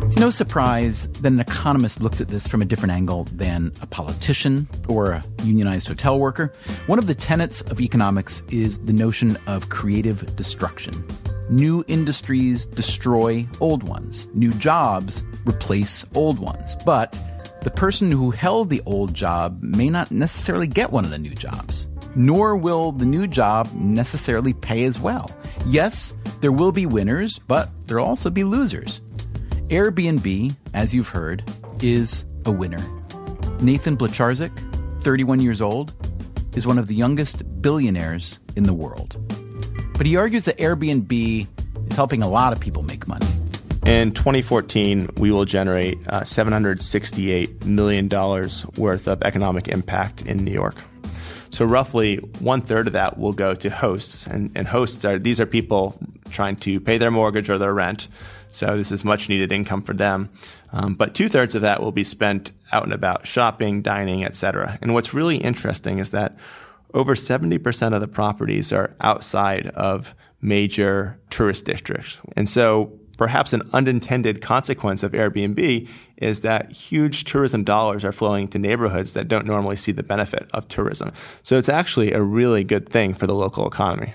It's 0.07 0.17
no 0.17 0.31
surprise 0.31 1.09
that 1.09 1.33
an 1.33 1.41
economist 1.41 2.01
looks 2.01 2.21
at 2.21 2.29
this 2.29 2.47
from 2.47 2.63
a 2.63 2.65
different 2.65 2.93
angle 2.93 3.25
than 3.25 3.73
a 3.83 3.87
politician 3.87 4.69
or 4.89 5.11
a 5.11 5.25
unionized 5.43 5.89
hotel 5.89 6.19
worker. 6.19 6.55
One 6.87 7.01
of 7.01 7.09
the 7.09 7.15
tenets 7.15 7.61
of 7.63 7.81
economics 7.81 8.43
is 8.51 8.79
the 8.79 8.93
notion 8.93 9.37
of 9.49 9.69
creative 9.71 10.37
destruction. 10.37 10.95
New 11.51 11.85
industries 11.89 12.67
destroy 12.67 13.47
old 13.61 13.83
ones. 13.83 14.29
New 14.33 14.53
jobs 14.53 15.25
replace 15.45 16.05
old 16.15 16.39
ones. 16.39 16.77
But 16.87 17.19
the 17.69 17.75
person 17.75 18.11
who 18.11 18.31
held 18.31 18.71
the 18.71 18.81
old 18.87 19.13
job 19.13 19.63
may 19.63 19.91
not 19.91 20.11
necessarily 20.11 20.67
get 20.67 20.91
one 20.91 21.05
of 21.05 21.11
the 21.11 21.19
new 21.19 21.35
jobs. 21.35 21.87
Nor 22.17 22.57
will 22.57 22.93
the 22.93 23.05
new 23.05 23.27
job 23.27 23.71
necessarily 23.75 24.55
pay 24.55 24.85
as 24.85 24.99
well. 24.99 25.31
Yes, 25.67 26.17
there 26.41 26.51
will 26.51 26.73
be 26.73 26.87
winners, 26.87 27.39
but 27.41 27.69
there'll 27.87 28.07
also 28.07 28.31
be 28.31 28.43
losers. 28.43 29.03
Airbnb, 29.69 30.57
as 30.73 30.95
you've 30.95 31.11
heard, 31.11 31.45
is 31.83 32.25
a 32.47 32.51
winner. 32.51 32.83
Nathan 33.61 33.99
Blecharczyk, 33.99 35.03
31 35.03 35.41
years 35.41 35.61
old, 35.61 35.93
is 36.57 36.67
one 36.67 36.79
of 36.79 36.87
the 36.87 36.95
youngest 36.95 37.43
billionaires 37.61 38.41
in 38.57 38.63
the 38.63 38.73
world. 38.73 39.15
But 39.99 40.07
he 40.07 40.17
argues 40.17 40.47
that 40.47 40.57
Airbnb 40.57 41.47
is 41.91 41.97
helping 41.97 42.23
a 42.23 42.29
lot 42.31 42.55
of 42.55 42.61
people 42.61 42.83
make 42.83 43.07
money. 43.07 43.28
In 43.89 44.13
2014, 44.13 45.09
we 45.17 45.33
will 45.33 45.47
generate 45.47 45.97
uh, 46.11 46.21
$768 46.21 47.65
million 47.65 48.07
worth 48.77 49.09
of 49.09 49.23
economic 49.23 49.69
impact 49.69 50.21
in 50.27 50.45
New 50.45 50.53
York. 50.53 50.75
So 51.49 51.65
roughly 51.65 52.17
one 52.41 52.61
third 52.61 52.89
of 52.89 52.93
that 52.93 53.17
will 53.17 53.33
go 53.33 53.55
to 53.55 53.71
hosts, 53.71 54.27
and, 54.27 54.53
and 54.55 54.69
hosts 54.69 55.07
are 55.07 55.19
these 55.19 55.41
are 55.41 55.47
people 55.47 55.99
trying 56.29 56.57
to 56.57 56.81
pay 56.81 56.99
their 56.99 57.11
mortgage 57.11 57.49
or 57.49 57.57
their 57.57 57.73
rent. 57.73 58.09
So 58.51 58.77
this 58.77 58.93
is 58.93 59.07
much 59.07 59.31
needed 59.31 59.53
income 59.53 59.81
for 59.81 59.95
them. 59.95 60.29
Um, 60.71 60.95
but 60.95 61.15
two 61.15 61.31
thirds 61.31 61.55
of 61.55 61.63
that 61.63 61.81
will 61.81 61.91
be 61.91 62.05
spent 62.05 62.53
out 62.71 62.85
and 62.85 62.93
about 62.93 63.27
shopping, 63.27 63.81
dining, 63.81 64.23
etc. 64.23 64.79
And 64.83 64.93
what's 64.93 65.15
really 65.15 65.39
interesting 65.39 65.99
is 65.99 66.11
that 66.11 66.37
over 66.93 67.15
70% 67.15 67.95
of 67.95 68.03
the 68.03 68.09
properties 68.09 68.71
are 68.71 68.95
outside 69.01 69.69
of 69.69 70.15
major 70.43 71.19
tourist 71.31 71.65
districts. 71.65 72.21
And 72.37 72.47
so 72.47 72.98
perhaps 73.19 73.53
an 73.53 73.69
unintended 73.75 74.41
consequence 74.41 75.03
of 75.03 75.13
Airbnb 75.13 75.87
is 76.17 76.41
that 76.41 76.73
huge 76.73 77.25
tourism 77.25 77.65
dollars 77.65 78.05
are 78.05 78.13
flowing 78.13 78.49
to 78.49 78.59
neighborhoods 78.59 79.13
that 79.13 79.29
don't 79.29 79.47
normally 79.47 79.77
see 79.77 79.93
the 79.93 80.03
benefit 80.03 80.49
of 80.55 80.67
tourism. 80.69 81.13
So 81.43 81.59
it's 81.59 81.69
actually 81.69 82.13
a 82.13 82.23
really 82.23 82.65
good 82.65 82.89
thing 82.89 83.13
for 83.13 83.27
the 83.27 83.35
local 83.35 83.69
economy. 83.69 84.15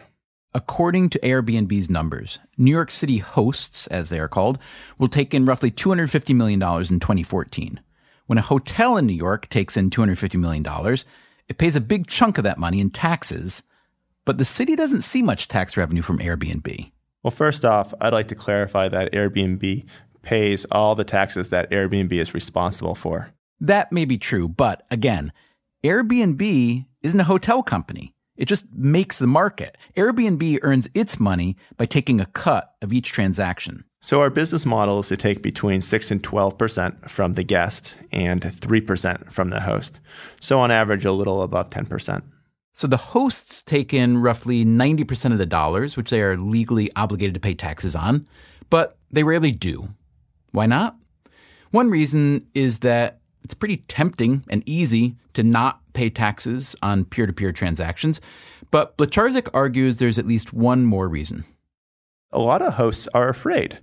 According 0.55 1.09
to 1.09 1.19
Airbnb's 1.19 1.89
numbers, 1.89 2.39
New 2.57 2.71
York 2.71 2.91
City 2.91 3.17
hosts, 3.17 3.87
as 3.87 4.09
they 4.09 4.19
are 4.19 4.27
called, 4.27 4.57
will 4.97 5.07
take 5.07 5.33
in 5.33 5.45
roughly 5.45 5.71
$250 5.71 6.35
million 6.35 6.61
in 6.61 6.99
2014. 6.99 7.79
When 8.27 8.37
a 8.37 8.41
hotel 8.41 8.95
in 8.95 9.05
New 9.05 9.13
York 9.13 9.49
takes 9.49 9.75
in 9.75 9.89
$250 9.89 10.39
million, 10.39 10.65
it 11.49 11.57
pays 11.57 11.75
a 11.75 11.81
big 11.81 12.07
chunk 12.07 12.37
of 12.37 12.43
that 12.45 12.59
money 12.59 12.79
in 12.79 12.89
taxes, 12.89 13.63
but 14.25 14.37
the 14.37 14.45
city 14.45 14.75
doesn't 14.75 15.01
see 15.01 15.21
much 15.21 15.47
tax 15.47 15.75
revenue 15.75 16.01
from 16.01 16.19
Airbnb. 16.19 16.92
Well, 17.23 17.31
first 17.31 17.63
off, 17.63 17.93
I'd 18.01 18.13
like 18.13 18.27
to 18.27 18.35
clarify 18.35 18.89
that 18.89 19.13
Airbnb 19.13 19.85
pays 20.21 20.65
all 20.65 20.95
the 20.95 21.03
taxes 21.03 21.49
that 21.49 21.71
Airbnb 21.71 22.11
is 22.11 22.33
responsible 22.33 22.95
for. 22.95 23.29
That 23.59 23.91
may 23.91 24.05
be 24.05 24.17
true, 24.17 24.47
but 24.47 24.81
again, 24.91 25.31
Airbnb 25.83 26.85
isn't 27.01 27.19
a 27.19 27.25
hotel 27.25 27.63
company. 27.63 28.13
It 28.35 28.45
just 28.45 28.65
makes 28.73 29.19
the 29.19 29.27
market. 29.27 29.77
Airbnb 29.95 30.59
earns 30.63 30.89
its 30.93 31.19
money 31.19 31.55
by 31.77 31.85
taking 31.85 32.19
a 32.19 32.25
cut 32.25 32.73
of 32.81 32.91
each 32.91 33.11
transaction. 33.11 33.85
So 34.01 34.19
our 34.19 34.29
business 34.29 34.65
model 34.65 34.99
is 34.99 35.07
to 35.09 35.17
take 35.17 35.41
between 35.41 35.79
6 35.79 36.11
and 36.11 36.21
12% 36.21 37.09
from 37.09 37.33
the 37.33 37.43
guest 37.43 37.95
and 38.11 38.41
3% 38.41 39.31
from 39.31 39.49
the 39.49 39.61
host. 39.61 40.01
So 40.41 40.59
on 40.59 40.71
average, 40.71 41.05
a 41.05 41.11
little 41.11 41.41
above 41.41 41.69
10%. 41.69 42.23
So 42.73 42.87
the 42.87 42.97
hosts 42.97 43.61
take 43.61 43.93
in 43.93 44.17
roughly 44.17 44.65
90% 44.65 45.31
of 45.31 45.37
the 45.37 45.45
dollars, 45.45 45.95
which 45.95 46.09
they 46.09 46.21
are 46.21 46.35
legally 46.35 46.89
obligated 46.95 47.35
to 47.35 47.39
pay 47.39 47.53
taxes 47.53 47.95
on, 47.95 48.27
but 48.71 48.97
they 49.11 49.23
rarely 49.23 49.51
do. 49.51 49.89
Why 50.51 50.65
not? 50.65 50.95
One 51.69 51.91
reason 51.91 52.47
is 52.55 52.79
that 52.79 53.19
it's 53.43 53.53
pretty 53.53 53.77
tempting 53.77 54.43
and 54.49 54.63
easy 54.65 55.15
to 55.33 55.43
not 55.43 55.81
pay 55.93 56.09
taxes 56.09 56.75
on 56.81 57.05
peer 57.05 57.27
to 57.27 57.33
peer 57.33 57.51
transactions, 57.51 58.19
but 58.71 58.97
Blecharczyk 58.97 59.49
argues 59.53 59.97
there's 59.97 60.17
at 60.17 60.25
least 60.25 60.53
one 60.53 60.83
more 60.83 61.07
reason. 61.07 61.43
A 62.31 62.39
lot 62.39 62.63
of 62.63 62.73
hosts 62.73 63.07
are 63.13 63.29
afraid 63.29 63.77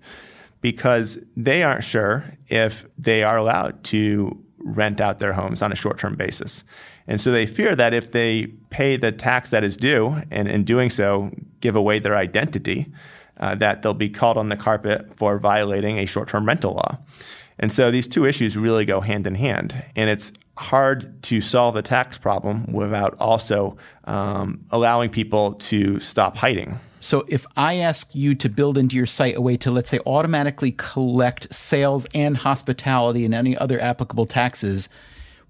because 0.61 1.19
they 1.37 1.63
aren't 1.63 1.85
sure 1.85 2.37
if 2.49 2.87
they 2.99 3.23
are 3.23 3.37
allowed 3.37 3.85
to 3.85 4.45
rent 4.59 5.01
out 5.01 5.21
their 5.21 5.33
homes 5.33 5.63
on 5.63 5.73
a 5.73 5.77
short 5.77 5.99
term 5.99 6.17
basis. 6.17 6.65
And 7.11 7.21
so 7.21 7.33
they 7.33 7.45
fear 7.45 7.75
that 7.75 7.93
if 7.93 8.13
they 8.13 8.47
pay 8.71 8.97
the 8.97 9.11
tax 9.11 9.51
that 9.51 9.65
is 9.65 9.77
due 9.77 10.23
and 10.31 10.47
in 10.47 10.63
doing 10.63 10.91
so 10.91 11.33
give 11.59 11.75
away 11.75 11.99
their 11.99 12.17
identity, 12.17 12.87
uh, 13.39 13.57
that 13.57 13.83
they'll 13.83 13.95
be 13.95 14.09
called 14.09 14.37
on 14.37 14.49
the 14.49 14.57
carpet 14.57 15.11
for 15.17 15.37
violating 15.41 15.99
a 15.99 16.07
short 16.07 16.29
term 16.29 16.47
rental 16.47 16.75
law. 16.75 16.97
And 17.59 17.73
so 17.73 17.91
these 17.91 18.07
two 18.07 18.25
issues 18.25 18.57
really 18.57 18.85
go 18.85 19.01
hand 19.01 19.27
in 19.27 19.35
hand. 19.35 19.83
And 19.97 20.09
it's 20.09 20.33
hard 20.57 21.21
to 21.25 21.41
solve 21.41 21.75
the 21.75 21.83
tax 21.83 22.17
problem 22.17 22.73
without 22.73 23.17
also 23.19 23.77
um, 24.05 24.65
allowing 24.71 25.11
people 25.11 25.55
to 25.55 25.99
stop 25.99 26.37
hiding. 26.37 26.79
So 27.01 27.25
if 27.27 27.45
I 27.57 27.75
ask 27.77 28.15
you 28.15 28.37
to 28.37 28.49
build 28.49 28.79
into 28.79 28.95
your 28.95 29.07
site 29.07 29.35
a 29.35 29.41
way 29.41 29.57
to, 29.57 29.73
let's 29.73 29.91
say, 29.91 29.99
automatically 30.07 30.73
collect 30.77 31.53
sales 31.53 32.07
and 32.15 32.37
hospitality 32.37 33.25
and 33.25 33.35
any 33.35 33.59
other 33.59 33.81
applicable 33.81 34.27
taxes 34.27 34.89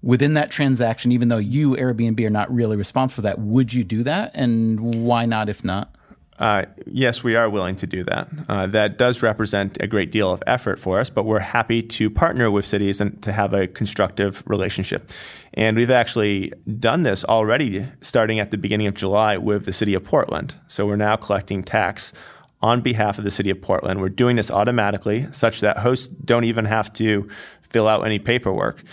within 0.03 0.33
that 0.33 0.51
transaction, 0.51 1.11
even 1.11 1.27
though 1.27 1.37
you, 1.37 1.71
Airbnb, 1.71 2.25
are 2.25 2.29
not 2.29 2.53
really 2.53 2.77
responsible 2.77 3.15
for 3.15 3.21
that, 3.21 3.39
would 3.39 3.73
you 3.73 3.83
do 3.83 4.03
that? 4.03 4.31
And 4.33 5.05
why 5.05 5.25
not 5.25 5.49
if 5.49 5.63
not? 5.63 5.95
Uh, 6.39 6.65
yes, 6.87 7.23
we 7.23 7.35
are 7.35 7.47
willing 7.51 7.75
to 7.75 7.85
do 7.85 8.03
that. 8.03 8.27
Uh, 8.49 8.65
that 8.65 8.97
does 8.97 9.21
represent 9.21 9.77
a 9.79 9.85
great 9.85 10.11
deal 10.11 10.31
of 10.31 10.41
effort 10.47 10.79
for 10.79 10.99
us, 10.99 11.07
but 11.07 11.23
we're 11.23 11.37
happy 11.37 11.83
to 11.83 12.09
partner 12.09 12.49
with 12.49 12.65
cities 12.65 12.99
and 12.99 13.21
to 13.21 13.31
have 13.31 13.53
a 13.53 13.67
constructive 13.67 14.41
relationship. 14.47 15.11
And 15.53 15.77
we've 15.77 15.91
actually 15.91 16.51
done 16.79 17.03
this 17.03 17.23
already 17.25 17.85
starting 18.01 18.39
at 18.39 18.49
the 18.49 18.57
beginning 18.57 18.87
of 18.87 18.95
July 18.95 19.37
with 19.37 19.65
the 19.65 19.73
city 19.73 19.93
of 19.93 20.03
Portland. 20.03 20.55
So 20.67 20.87
we're 20.87 20.95
now 20.95 21.15
collecting 21.15 21.61
tax 21.61 22.11
on 22.59 22.81
behalf 22.81 23.19
of 23.19 23.23
the 23.23 23.31
city 23.31 23.51
of 23.51 23.61
Portland. 23.61 24.01
We're 24.01 24.09
doing 24.09 24.35
this 24.35 24.49
automatically 24.49 25.27
such 25.31 25.59
that 25.61 25.77
hosts 25.77 26.07
don't 26.07 26.45
even 26.45 26.65
have 26.65 26.91
to 26.93 27.29
fill 27.61 27.87
out 27.87 28.03
any 28.03 28.17
paperwork. 28.17 28.83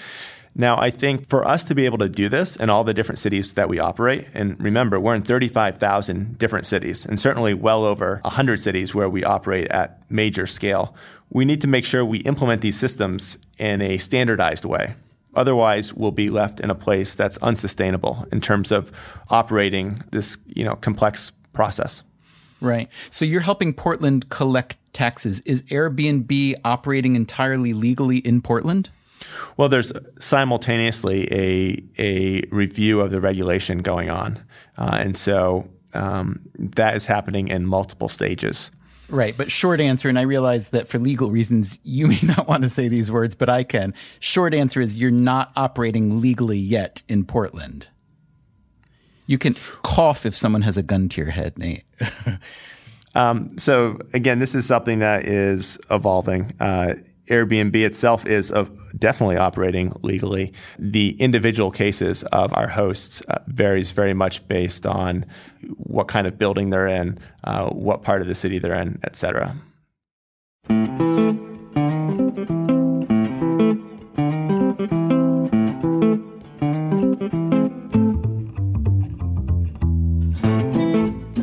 Now, 0.61 0.77
I 0.77 0.91
think 0.91 1.29
for 1.29 1.47
us 1.47 1.63
to 1.65 1.75
be 1.77 1.85
able 1.87 1.99
to 1.99 2.09
do 2.09 2.29
this 2.29 2.57
in 2.57 2.69
all 2.69 2.83
the 2.83 2.93
different 2.93 3.21
cities 3.21 3.55
that 3.55 3.69
we 3.69 3.79
operate, 3.79 4.27
and 4.35 4.61
remember, 4.61 4.99
we're 4.99 5.15
in 5.15 5.23
35,000 5.23 6.37
different 6.37 6.67
cities, 6.67 7.07
and 7.07 7.19
certainly 7.19 7.55
well 7.55 7.85
over 7.85 8.19
100 8.25 8.59
cities 8.59 8.93
where 8.93 9.09
we 9.09 9.23
operate 9.23 9.69
at 9.69 10.03
major 10.11 10.49
scale, 10.49 10.97
we 11.31 11.45
need 11.45 11.61
to 11.61 11.69
make 11.69 11.85
sure 11.85 12.05
we 12.05 12.19
implement 12.19 12.61
these 12.61 12.77
systems 12.77 13.39
in 13.57 13.81
a 13.81 13.99
standardized 13.99 14.65
way. 14.65 14.95
Otherwise, 15.37 15.95
we'll 15.95 16.11
be 16.11 16.29
left 16.29 16.59
in 16.59 16.71
a 16.71 16.75
place 16.75 17.15
that's 17.15 17.37
unsustainable 17.39 18.27
in 18.33 18.41
terms 18.41 18.73
of 18.73 18.91
operating 19.31 20.03
this, 20.11 20.39
you 20.47 20.65
know, 20.65 20.75
complex 20.75 21.31
process. 21.53 22.03
Right. 22.61 22.89
So 23.11 23.25
you're 23.25 23.43
helping 23.43 23.73
Portland 23.73 24.29
collect 24.31 24.77
taxes. 24.93 25.39
Is 25.41 25.63
Airbnb 25.63 26.55
operating 26.65 27.15
entirely 27.15 27.73
legally 27.73 28.19
in 28.19 28.43
Portland? 28.43 28.91
Well, 29.57 29.69
there's 29.69 29.93
simultaneously 30.19 31.29
a 31.33 31.83
a 31.99 32.43
review 32.51 33.01
of 33.01 33.11
the 33.11 33.21
regulation 33.21 33.79
going 33.79 34.11
on, 34.11 34.45
uh, 34.77 34.99
and 35.01 35.17
so 35.17 35.69
um, 35.95 36.41
that 36.59 36.95
is 36.95 37.07
happening 37.07 37.49
in 37.49 37.67
multiple 37.67 38.09
stages. 38.09 38.71
Right, 39.11 39.35
but 39.37 39.51
short 39.51 39.81
answer, 39.81 40.11
and 40.11 40.19
I 40.19 40.23
realize 40.23 40.71
that 40.71 40.87
for 40.87 40.99
legal 40.99 41.31
reasons 41.31 41.79
you 41.83 42.09
may 42.09 42.19
not 42.23 42.47
want 42.47 42.63
to 42.63 42.69
say 42.69 42.89
these 42.89 43.11
words, 43.11 43.35
but 43.35 43.49
I 43.49 43.65
can. 43.65 43.95
Short 44.21 44.53
answer 44.53 44.81
is 44.81 44.99
you're 44.99 45.11
not 45.11 45.51
operating 45.57 46.21
legally 46.21 46.59
yet 46.59 47.03
in 47.09 47.25
Portland. 47.25 47.89
You 49.27 49.39
can 49.39 49.57
cough 49.83 50.25
if 50.25 50.37
someone 50.37 50.63
has 50.63 50.77
a 50.77 50.83
gun 50.83 51.09
to 51.11 51.21
your 51.21 51.31
head, 51.31 51.59
Nate. 51.59 51.85
um, 53.15 53.59
so 53.59 53.99
again, 54.13 54.39
this 54.39 54.55
is 54.55 54.67
something 54.67 55.01
that 55.01 55.27
is 55.27 55.79
evolving. 55.91 56.55
Uh, 56.61 56.95
Airbnb 57.29 57.75
itself 57.75 58.27
is 58.27 58.51
of 58.51 58.71
definitely 58.99 59.37
operating 59.37 59.93
legally. 60.03 60.53
The 60.79 61.11
individual 61.21 61.71
cases 61.71 62.23
of 62.25 62.53
our 62.55 62.69
hosts 62.69 63.23
uh, 63.29 63.39
varies 63.47 63.91
very 63.91 64.15
much 64.15 64.47
based 64.49 64.87
on 64.87 65.27
what 65.77 66.09
kind 66.09 66.27
of 66.27 66.39
building 66.39 66.71
they're 66.71 66.87
in, 66.87 67.19
uh, 67.45 67.69
what 67.69 68.03
part 68.03 68.23
of 68.23 68.29
the 68.29 68.35
city 68.35 68.59
they're 68.59 68.75
in, 68.75 69.01
etc. 69.05 69.57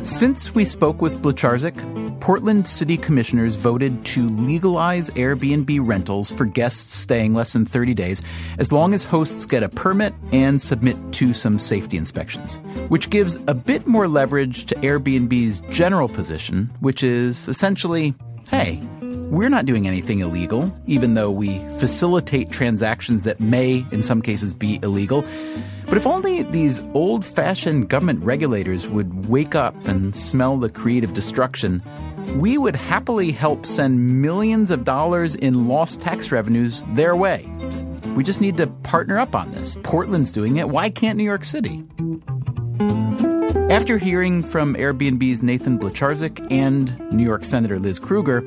Since 0.06 0.54
we 0.54 0.64
spoke 0.64 1.02
with 1.02 1.20
Blecharczyk, 1.20 2.05
Portland 2.26 2.66
City 2.66 2.96
Commissioners 2.96 3.54
voted 3.54 4.04
to 4.04 4.28
legalize 4.30 5.10
Airbnb 5.10 5.78
rentals 5.86 6.28
for 6.28 6.44
guests 6.44 6.92
staying 6.92 7.34
less 7.34 7.52
than 7.52 7.64
30 7.64 7.94
days 7.94 8.20
as 8.58 8.72
long 8.72 8.94
as 8.94 9.04
hosts 9.04 9.46
get 9.46 9.62
a 9.62 9.68
permit 9.68 10.12
and 10.32 10.60
submit 10.60 10.96
to 11.12 11.32
some 11.32 11.56
safety 11.56 11.96
inspections, 11.96 12.56
which 12.88 13.10
gives 13.10 13.38
a 13.46 13.54
bit 13.54 13.86
more 13.86 14.08
leverage 14.08 14.66
to 14.66 14.74
Airbnb's 14.74 15.60
general 15.70 16.08
position, 16.08 16.68
which 16.80 17.04
is 17.04 17.46
essentially 17.46 18.12
hey, 18.50 18.80
we're 19.30 19.48
not 19.48 19.66
doing 19.66 19.88
anything 19.88 20.20
illegal, 20.20 20.72
even 20.86 21.14
though 21.14 21.30
we 21.30 21.58
facilitate 21.78 22.50
transactions 22.50 23.24
that 23.24 23.40
may, 23.40 23.84
in 23.90 24.02
some 24.02 24.22
cases, 24.22 24.54
be 24.54 24.78
illegal. 24.82 25.24
But 25.86 25.96
if 25.96 26.06
only 26.06 26.42
these 26.44 26.80
old 26.94 27.24
fashioned 27.24 27.88
government 27.88 28.22
regulators 28.22 28.86
would 28.86 29.26
wake 29.28 29.54
up 29.54 29.74
and 29.86 30.14
smell 30.14 30.58
the 30.58 30.68
creative 30.68 31.12
destruction, 31.12 31.82
we 32.36 32.58
would 32.58 32.76
happily 32.76 33.32
help 33.32 33.66
send 33.66 34.22
millions 34.22 34.70
of 34.70 34.84
dollars 34.84 35.34
in 35.34 35.68
lost 35.68 36.00
tax 36.00 36.32
revenues 36.32 36.84
their 36.94 37.14
way. 37.14 37.48
We 38.14 38.24
just 38.24 38.40
need 38.40 38.56
to 38.56 38.66
partner 38.66 39.18
up 39.18 39.34
on 39.34 39.50
this. 39.52 39.76
Portland's 39.82 40.32
doing 40.32 40.56
it. 40.56 40.68
Why 40.68 40.90
can't 40.90 41.16
New 41.18 41.24
York 41.24 41.44
City? 41.44 41.84
After 43.70 43.98
hearing 43.98 44.42
from 44.42 44.74
Airbnb's 44.74 45.42
Nathan 45.42 45.78
Blecharczyk 45.78 46.46
and 46.50 46.98
New 47.12 47.24
York 47.24 47.44
Senator 47.44 47.78
Liz 47.78 47.98
Krueger, 47.98 48.42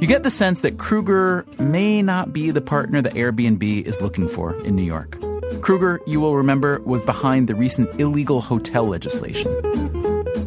you 0.00 0.06
get 0.06 0.22
the 0.22 0.30
sense 0.30 0.62
that 0.62 0.78
Krueger 0.78 1.44
may 1.58 2.02
not 2.02 2.32
be 2.32 2.50
the 2.50 2.60
partner 2.60 3.02
that 3.02 3.14
Airbnb 3.14 3.82
is 3.82 4.00
looking 4.00 4.28
for 4.28 4.54
in 4.62 4.74
New 4.74 4.84
York. 4.84 5.18
Krueger, 5.60 6.00
you 6.06 6.20
will 6.20 6.36
remember, 6.36 6.80
was 6.80 7.02
behind 7.02 7.48
the 7.48 7.54
recent 7.54 8.00
illegal 8.00 8.40
hotel 8.40 8.86
legislation. 8.86 9.87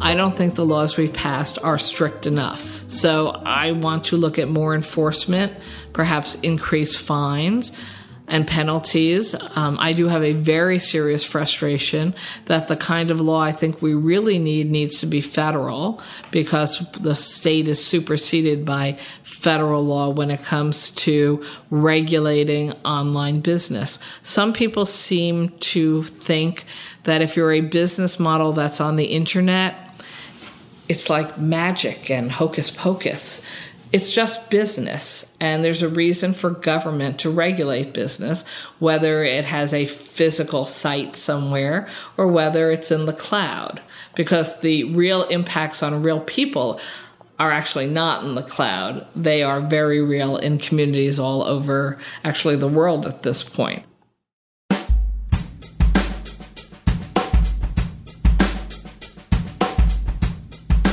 I 0.02 0.14
don't 0.14 0.36
think 0.36 0.56
the 0.56 0.64
laws 0.64 0.96
we've 0.96 1.12
passed 1.12 1.60
are 1.62 1.78
strict 1.78 2.26
enough. 2.26 2.82
So 2.90 3.28
I 3.28 3.70
want 3.70 4.04
to 4.04 4.16
look 4.16 4.36
at 4.36 4.48
more 4.48 4.74
enforcement, 4.74 5.52
perhaps 5.92 6.34
increase 6.42 6.96
fines 6.96 7.70
and 8.26 8.46
penalties. 8.46 9.36
Um, 9.54 9.76
I 9.78 9.92
do 9.92 10.08
have 10.08 10.24
a 10.24 10.32
very 10.32 10.80
serious 10.80 11.22
frustration 11.22 12.14
that 12.46 12.66
the 12.66 12.76
kind 12.76 13.12
of 13.12 13.20
law 13.20 13.40
I 13.40 13.52
think 13.52 13.80
we 13.80 13.94
really 13.94 14.38
need 14.38 14.70
needs 14.70 14.98
to 15.00 15.06
be 15.06 15.20
federal 15.20 16.00
because 16.32 16.78
the 16.92 17.14
state 17.14 17.68
is 17.68 17.84
superseded 17.84 18.64
by 18.64 18.98
federal 19.22 19.84
law 19.84 20.08
when 20.08 20.30
it 20.30 20.42
comes 20.42 20.90
to 20.90 21.44
regulating 21.70 22.72
online 22.84 23.40
business. 23.40 23.98
Some 24.22 24.52
people 24.52 24.86
seem 24.86 25.50
to 25.60 26.02
think 26.02 26.64
that 27.04 27.22
if 27.22 27.36
you're 27.36 27.52
a 27.52 27.60
business 27.60 28.18
model 28.18 28.52
that's 28.52 28.80
on 28.80 28.96
the 28.96 29.06
internet, 29.06 29.91
it's 30.88 31.08
like 31.08 31.38
magic 31.38 32.10
and 32.10 32.32
hocus 32.32 32.70
pocus 32.70 33.42
it's 33.92 34.10
just 34.10 34.48
business, 34.48 35.36
and 35.38 35.62
there's 35.62 35.82
a 35.82 35.88
reason 35.88 36.32
for 36.32 36.48
government 36.48 37.18
to 37.20 37.30
regulate 37.30 37.92
business, 37.92 38.42
whether 38.78 39.22
it 39.22 39.44
has 39.44 39.74
a 39.74 39.84
physical 39.84 40.64
site 40.64 41.14
somewhere 41.14 41.86
or 42.16 42.26
whether 42.26 42.70
it's 42.70 42.90
in 42.90 43.04
the 43.04 43.12
cloud, 43.12 43.82
because 44.14 44.60
the 44.60 44.84
real 44.84 45.24
impacts 45.24 45.82
on 45.82 46.02
real 46.02 46.20
people 46.20 46.80
are 47.38 47.50
actually 47.50 47.86
not 47.86 48.24
in 48.24 48.34
the 48.34 48.42
cloud. 48.42 49.06
They 49.14 49.42
are 49.42 49.60
very 49.60 50.00
real 50.00 50.38
in 50.38 50.56
communities 50.56 51.18
all 51.18 51.42
over, 51.42 51.98
actually, 52.24 52.56
the 52.56 52.68
world 52.68 53.06
at 53.06 53.22
this 53.22 53.42
point. 53.42 53.84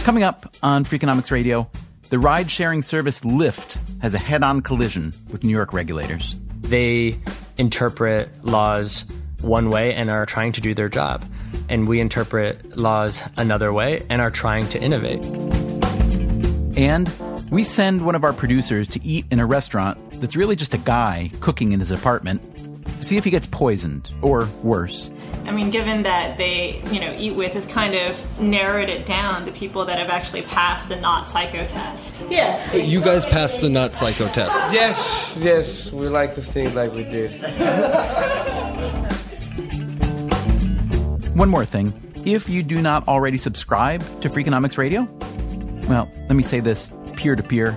Coming 0.09 0.23
up 0.23 0.55
on 0.63 0.85
Freakonomics 0.85 1.29
Radio, 1.29 1.69
the 2.09 2.17
ride 2.17 2.49
sharing 2.49 2.81
service 2.81 3.21
Lyft 3.21 3.77
has 4.01 4.15
a 4.15 4.17
head 4.17 4.41
on 4.41 4.61
collision 4.61 5.13
with 5.29 5.43
New 5.43 5.51
York 5.51 5.71
regulators. 5.71 6.35
They 6.61 7.19
interpret 7.59 8.43
laws 8.43 9.05
one 9.41 9.69
way 9.69 9.93
and 9.93 10.09
are 10.09 10.25
trying 10.25 10.51
to 10.53 10.61
do 10.61 10.73
their 10.73 10.89
job. 10.89 11.23
And 11.69 11.87
we 11.87 11.99
interpret 11.99 12.75
laws 12.75 13.21
another 13.37 13.71
way 13.71 14.03
and 14.09 14.19
are 14.19 14.31
trying 14.31 14.67
to 14.69 14.81
innovate. 14.81 15.23
And 16.75 17.07
we 17.51 17.63
send 17.63 18.03
one 18.03 18.15
of 18.15 18.23
our 18.23 18.33
producers 18.33 18.87
to 18.87 19.05
eat 19.05 19.27
in 19.29 19.39
a 19.39 19.45
restaurant 19.45 19.99
that's 20.19 20.35
really 20.35 20.55
just 20.55 20.73
a 20.73 20.79
guy 20.79 21.29
cooking 21.39 21.71
in 21.71 21.79
his 21.79 21.91
apartment 21.91 22.41
to 22.97 23.03
see 23.03 23.17
if 23.17 23.25
he 23.25 23.29
gets 23.29 23.45
poisoned 23.45 24.11
or 24.23 24.49
worse. 24.63 25.11
I 25.49 25.51
mean, 25.51 25.71
given 25.71 26.03
that 26.03 26.37
they, 26.37 26.79
you 26.91 26.99
know, 26.99 27.11
Eat 27.17 27.31
With 27.31 27.53
has 27.53 27.65
kind 27.65 27.95
of 27.95 28.39
narrowed 28.39 28.87
it 28.87 29.07
down 29.07 29.45
to 29.45 29.51
people 29.51 29.83
that 29.85 29.97
have 29.97 30.09
actually 30.09 30.43
passed 30.43 30.89
the 30.89 30.95
not 30.95 31.27
psycho 31.27 31.65
test. 31.65 32.21
Yeah. 32.29 32.63
So 32.67 32.77
you 32.77 33.01
guys 33.01 33.25
passed 33.25 33.59
the 33.59 33.69
not 33.69 33.95
psycho 33.95 34.27
test. 34.27 34.53
Yes, 34.71 35.35
yes, 35.39 35.91
we 35.91 36.07
like 36.07 36.35
to 36.35 36.43
think 36.43 36.75
like 36.75 36.93
we 36.93 37.03
did. 37.03 37.31
One 41.35 41.49
more 41.49 41.65
thing. 41.65 41.99
If 42.25 42.47
you 42.47 42.61
do 42.61 42.79
not 42.79 43.07
already 43.07 43.39
subscribe 43.39 44.01
to 44.21 44.29
Freakonomics 44.29 44.77
Radio, 44.77 45.09
well, 45.87 46.07
let 46.27 46.35
me 46.35 46.43
say 46.43 46.59
this 46.59 46.91
peer 47.15 47.35
to 47.35 47.41
peer. 47.41 47.75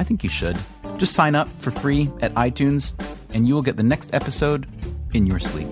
I 0.00 0.02
think 0.02 0.24
you 0.24 0.30
should. 0.30 0.58
Just 0.96 1.12
sign 1.12 1.36
up 1.36 1.48
for 1.60 1.70
free 1.70 2.10
at 2.22 2.34
iTunes, 2.34 2.92
and 3.32 3.46
you 3.46 3.54
will 3.54 3.62
get 3.62 3.76
the 3.76 3.84
next 3.84 4.12
episode 4.12 4.66
in 5.12 5.26
your 5.26 5.38
sleep. 5.38 5.68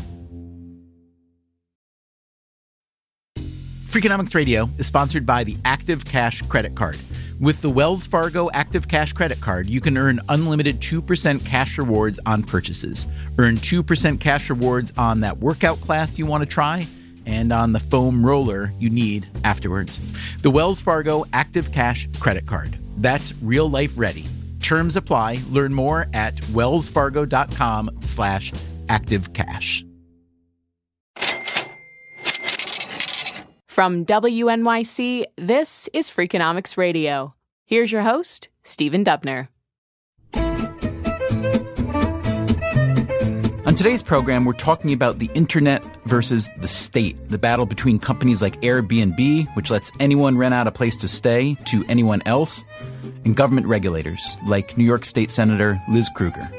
Freakonomics 3.89 4.35
Radio 4.35 4.69
is 4.77 4.87
sponsored 4.87 5.25
by 5.25 5.43
the 5.45 5.57
Active 5.65 6.05
Cash 6.05 6.43
Credit 6.43 6.75
Card. 6.75 6.99
With 7.41 7.63
the 7.63 7.71
Wells 7.71 8.05
Fargo 8.05 8.51
Active 8.53 8.87
Cash 8.87 9.15
Credit 9.15 9.41
Card, 9.41 9.67
you 9.67 9.81
can 9.81 9.97
earn 9.97 10.21
unlimited 10.29 10.79
2% 10.81 11.43
cash 11.47 11.79
rewards 11.79 12.21
on 12.27 12.43
purchases. 12.43 13.07
Earn 13.39 13.57
2% 13.57 14.21
cash 14.21 14.51
rewards 14.51 14.93
on 14.99 15.21
that 15.21 15.39
workout 15.39 15.81
class 15.81 16.19
you 16.19 16.27
want 16.27 16.43
to 16.43 16.47
try 16.47 16.87
and 17.25 17.51
on 17.51 17.73
the 17.73 17.81
foam 17.81 18.27
roller 18.27 18.75
you 18.79 18.91
need 18.91 19.27
afterwards. 19.45 19.99
The 20.43 20.51
Wells 20.51 20.81
Fargo 20.81 21.25
Active 21.33 21.73
Cash 21.73 22.09
Credit 22.21 22.45
Card. 22.45 22.79
That's 22.99 23.33
real 23.41 23.71
life 23.71 23.95
ready. 23.97 24.27
Terms 24.61 24.97
apply. 24.97 25.39
Learn 25.49 25.73
more 25.73 26.09
at 26.13 26.37
wellsfargo.com 26.37 28.01
slash 28.03 28.53
activecash. 28.89 29.88
From 33.79 34.05
WNYC, 34.07 35.25
this 35.37 35.89
is 35.93 36.11
Freakonomics 36.11 36.77
Radio. 36.77 37.37
Here's 37.65 37.93
your 37.93 38.03
host, 38.03 38.49
Stephen 38.65 39.05
Dubner. 39.05 39.47
On 43.65 43.75
today's 43.77 44.03
program, 44.03 44.45
we're 44.45 44.55
talking 44.55 44.93
about 44.93 45.21
the 45.21 45.31
internet 45.33 45.85
versus 46.07 46.51
the 46.59 46.67
state, 46.67 47.29
the 47.29 47.39
battle 47.39 47.67
between 47.67 48.01
companies 48.01 48.43
like 48.43 48.61
Airbnb, 48.63 49.47
which 49.55 49.71
lets 49.71 49.93
anyone 50.01 50.37
rent 50.37 50.55
out 50.55 50.67
a 50.67 50.73
place 50.73 50.97
to 50.97 51.07
stay 51.07 51.55
to 51.67 51.85
anyone 51.89 52.21
else, 52.27 52.65
and 53.25 53.37
government 53.37 53.69
regulators 53.69 54.39
like 54.45 54.77
New 54.77 54.83
York 54.83 55.05
State 55.05 55.31
Senator 55.31 55.81
Liz 55.89 56.09
Krueger. 56.17 56.51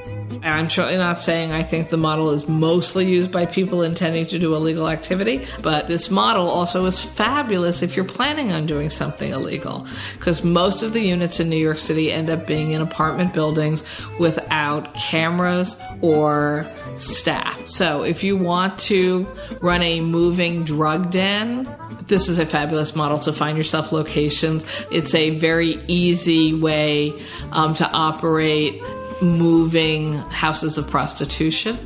I'm 0.44 0.70
certainly 0.70 0.98
not 0.98 1.20
saying 1.20 1.52
I 1.52 1.64
think 1.64 1.90
the 1.90 1.98
model 1.98 2.30
is 2.32 2.48
mostly 2.48 3.06
used 3.06 3.32
by 3.32 3.46
people 3.46 3.82
intending 3.82 4.26
to 4.28 4.40
do 4.40 4.56
illegal 4.56 4.88
activity, 4.88 5.46
but 5.62 5.88
this 5.88 6.10
model 6.10 6.48
also 6.48 6.86
is 6.86 7.02
fabulous 7.02 7.82
if 7.82 7.96
you're 7.96 8.06
planning 8.06 8.52
on 8.52 8.66
doing 8.66 8.90
something 8.90 9.32
illegal. 9.32 9.88
Because 10.18 10.44
most 10.44 10.84
of 10.84 10.94
the 10.94 11.02
units 11.02 11.40
in 11.40 11.50
New 11.50 11.58
York 11.58 11.80
City 11.80 12.12
end 12.12 12.30
up 12.30 12.46
being 12.46 12.72
in 12.72 12.82
apartment 12.82 13.34
buildings 13.34 13.84
without 14.20 14.94
cameras 14.94 15.76
or 16.02 16.70
staff. 16.96 17.68
So 17.68 18.04
if 18.04 18.24
you 18.24 18.38
want 18.38 18.78
to 18.80 19.28
run 19.62 19.82
a 19.82 20.02
moving 20.02 20.64
drug 20.64 21.12
den, 21.12 21.68
this 22.08 22.28
is 22.30 22.40
a 22.40 22.46
fabulous 22.46 22.96
model 22.96 23.20
to 23.20 23.34
find 23.34 23.58
yourself 23.58 23.92
locations. 23.92 24.66
It's 24.92 25.14
a 25.16 25.32
very 25.38 25.82
easy 25.88 26.54
way 26.54 27.14
um, 27.52 27.76
to 27.76 27.90
operate 27.90 28.82
moving 29.22 30.16
houses 30.30 30.78
of 30.78 30.90
prostitution. 30.90 31.80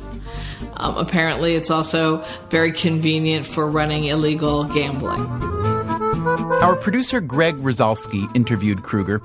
Um, 0.76 0.96
apparently, 0.96 1.54
it's 1.54 1.70
also 1.70 2.24
very 2.50 2.72
convenient 2.72 3.46
for 3.46 3.68
running 3.68 4.04
illegal 4.04 4.64
gambling. 4.64 5.20
Our 6.62 6.76
producer 6.76 7.20
Greg 7.20 7.56
Rosalsky 7.56 8.34
interviewed 8.34 8.82
Krueger. 8.82 9.20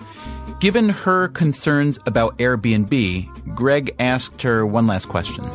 Given 0.60 0.90
her 0.90 1.30
concerns 1.30 1.98
about 2.06 2.38
Airbnb, 2.38 3.56
Greg 3.56 3.96
asked 3.98 4.42
her 4.42 4.66
one 4.66 4.88
last 4.88 5.08
question. 5.08 5.46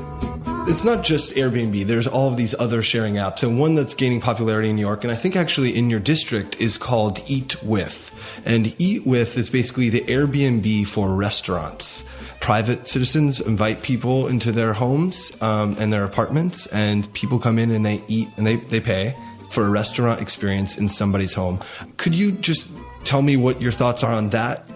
It's 0.67 0.83
not 0.83 1.05
just 1.05 1.35
Airbnb. 1.35 1.87
There's 1.87 2.07
all 2.07 2.29
of 2.29 2.39
these 2.39 2.55
other 2.59 2.81
sharing 2.81 3.17
apps, 3.17 3.43
and 3.43 3.61
one 3.61 3.75
that's 3.75 3.93
gaining 3.93 4.23
popularity 4.23 4.71
in 4.71 4.77
New 4.77 4.81
York, 4.81 5.05
and 5.05 5.13
I 5.13 5.17
think 5.17 5.37
actually 5.37 5.77
in 5.77 5.91
your 5.91 6.01
district, 6.01 6.59
is 6.59 6.79
called 6.79 7.21
Eat 7.29 7.63
With. 7.63 8.11
And 8.45 8.75
Eat 8.79 9.07
With 9.07 9.37
is 9.37 9.51
basically 9.51 9.89
the 9.89 10.03
Airbnb 10.03 10.87
for 10.87 11.15
restaurants 11.15 12.05
private 12.45 12.87
citizens 12.87 13.41
invite 13.41 13.81
people 13.81 14.29
into 14.29 14.53
their 14.53 14.75
homes 14.75 15.35
um, 15.41 15.75
and 15.79 15.91
their 15.91 16.05
apartments, 16.05 16.67
and 16.67 17.11
people 17.15 17.39
come 17.39 17.59
in 17.59 17.71
and 17.71 17.87
they 17.87 18.05
eat 18.07 18.29
and 18.37 18.47
they, 18.47 18.57
they 18.57 18.81
pay 18.81 19.17
for 19.49 19.65
a 19.65 19.71
restaurant 19.71 20.21
experience 20.21 20.77
in 20.77 20.87
somebody's 20.87 21.33
home. 21.33 21.59
Could 21.97 22.15
you 22.15 22.33
just 22.33 22.69
tell 23.03 23.23
me 23.23 23.39
what 23.39 23.63
your 23.63 23.73
thoughts 23.73 24.03
are 24.03 24.13
on 24.13 24.29
that? 24.29 24.69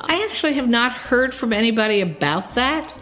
I 0.00 0.26
actually 0.30 0.54
have 0.54 0.70
not 0.70 0.92
heard 0.92 1.34
from 1.34 1.52
anybody 1.52 2.00
about 2.00 2.54
that. 2.54 2.94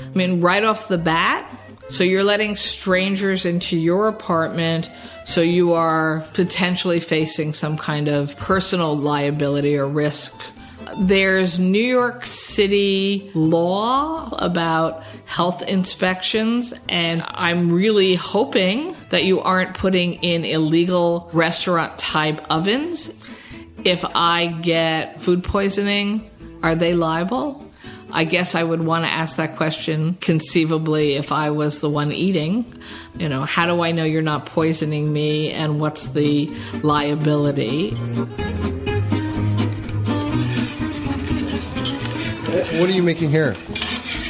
I 0.00 0.16
mean, 0.16 0.40
right 0.40 0.64
off 0.64 0.88
the 0.88 0.96
bat, 0.96 1.46
so 1.88 2.04
you're 2.04 2.24
letting 2.24 2.54
strangers 2.56 3.44
into 3.44 3.76
your 3.76 4.08
apartment, 4.08 4.90
so 5.24 5.40
you 5.40 5.72
are 5.72 6.24
potentially 6.34 7.00
facing 7.00 7.52
some 7.52 7.76
kind 7.76 8.08
of 8.08 8.36
personal 8.36 8.96
liability 8.96 9.76
or 9.76 9.86
risk 9.86 10.34
There's 10.96 11.58
New 11.58 11.84
York 11.84 12.24
City 12.24 13.30
law 13.34 14.30
about 14.38 15.02
health 15.26 15.62
inspections, 15.62 16.72
and 16.88 17.22
I'm 17.26 17.70
really 17.70 18.14
hoping 18.14 18.96
that 19.10 19.24
you 19.24 19.40
aren't 19.40 19.74
putting 19.74 20.14
in 20.14 20.44
illegal 20.44 21.30
restaurant 21.32 21.98
type 21.98 22.40
ovens. 22.50 23.12
If 23.84 24.04
I 24.14 24.46
get 24.46 25.20
food 25.20 25.44
poisoning, 25.44 26.28
are 26.62 26.74
they 26.74 26.94
liable? 26.94 27.67
I 28.10 28.24
guess 28.24 28.54
I 28.54 28.64
would 28.64 28.82
want 28.82 29.04
to 29.04 29.10
ask 29.10 29.36
that 29.36 29.56
question 29.56 30.16
conceivably 30.20 31.14
if 31.14 31.30
I 31.30 31.50
was 31.50 31.80
the 31.80 31.90
one 31.90 32.10
eating. 32.10 32.64
You 33.16 33.28
know, 33.28 33.42
how 33.42 33.66
do 33.66 33.82
I 33.82 33.92
know 33.92 34.04
you're 34.04 34.22
not 34.22 34.46
poisoning 34.46 35.12
me 35.12 35.50
and 35.50 35.78
what's 35.78 36.06
the 36.12 36.46
liability? 36.82 37.90
What 42.78 42.88
are 42.88 42.92
you 42.92 43.02
making 43.02 43.30
here? 43.30 43.52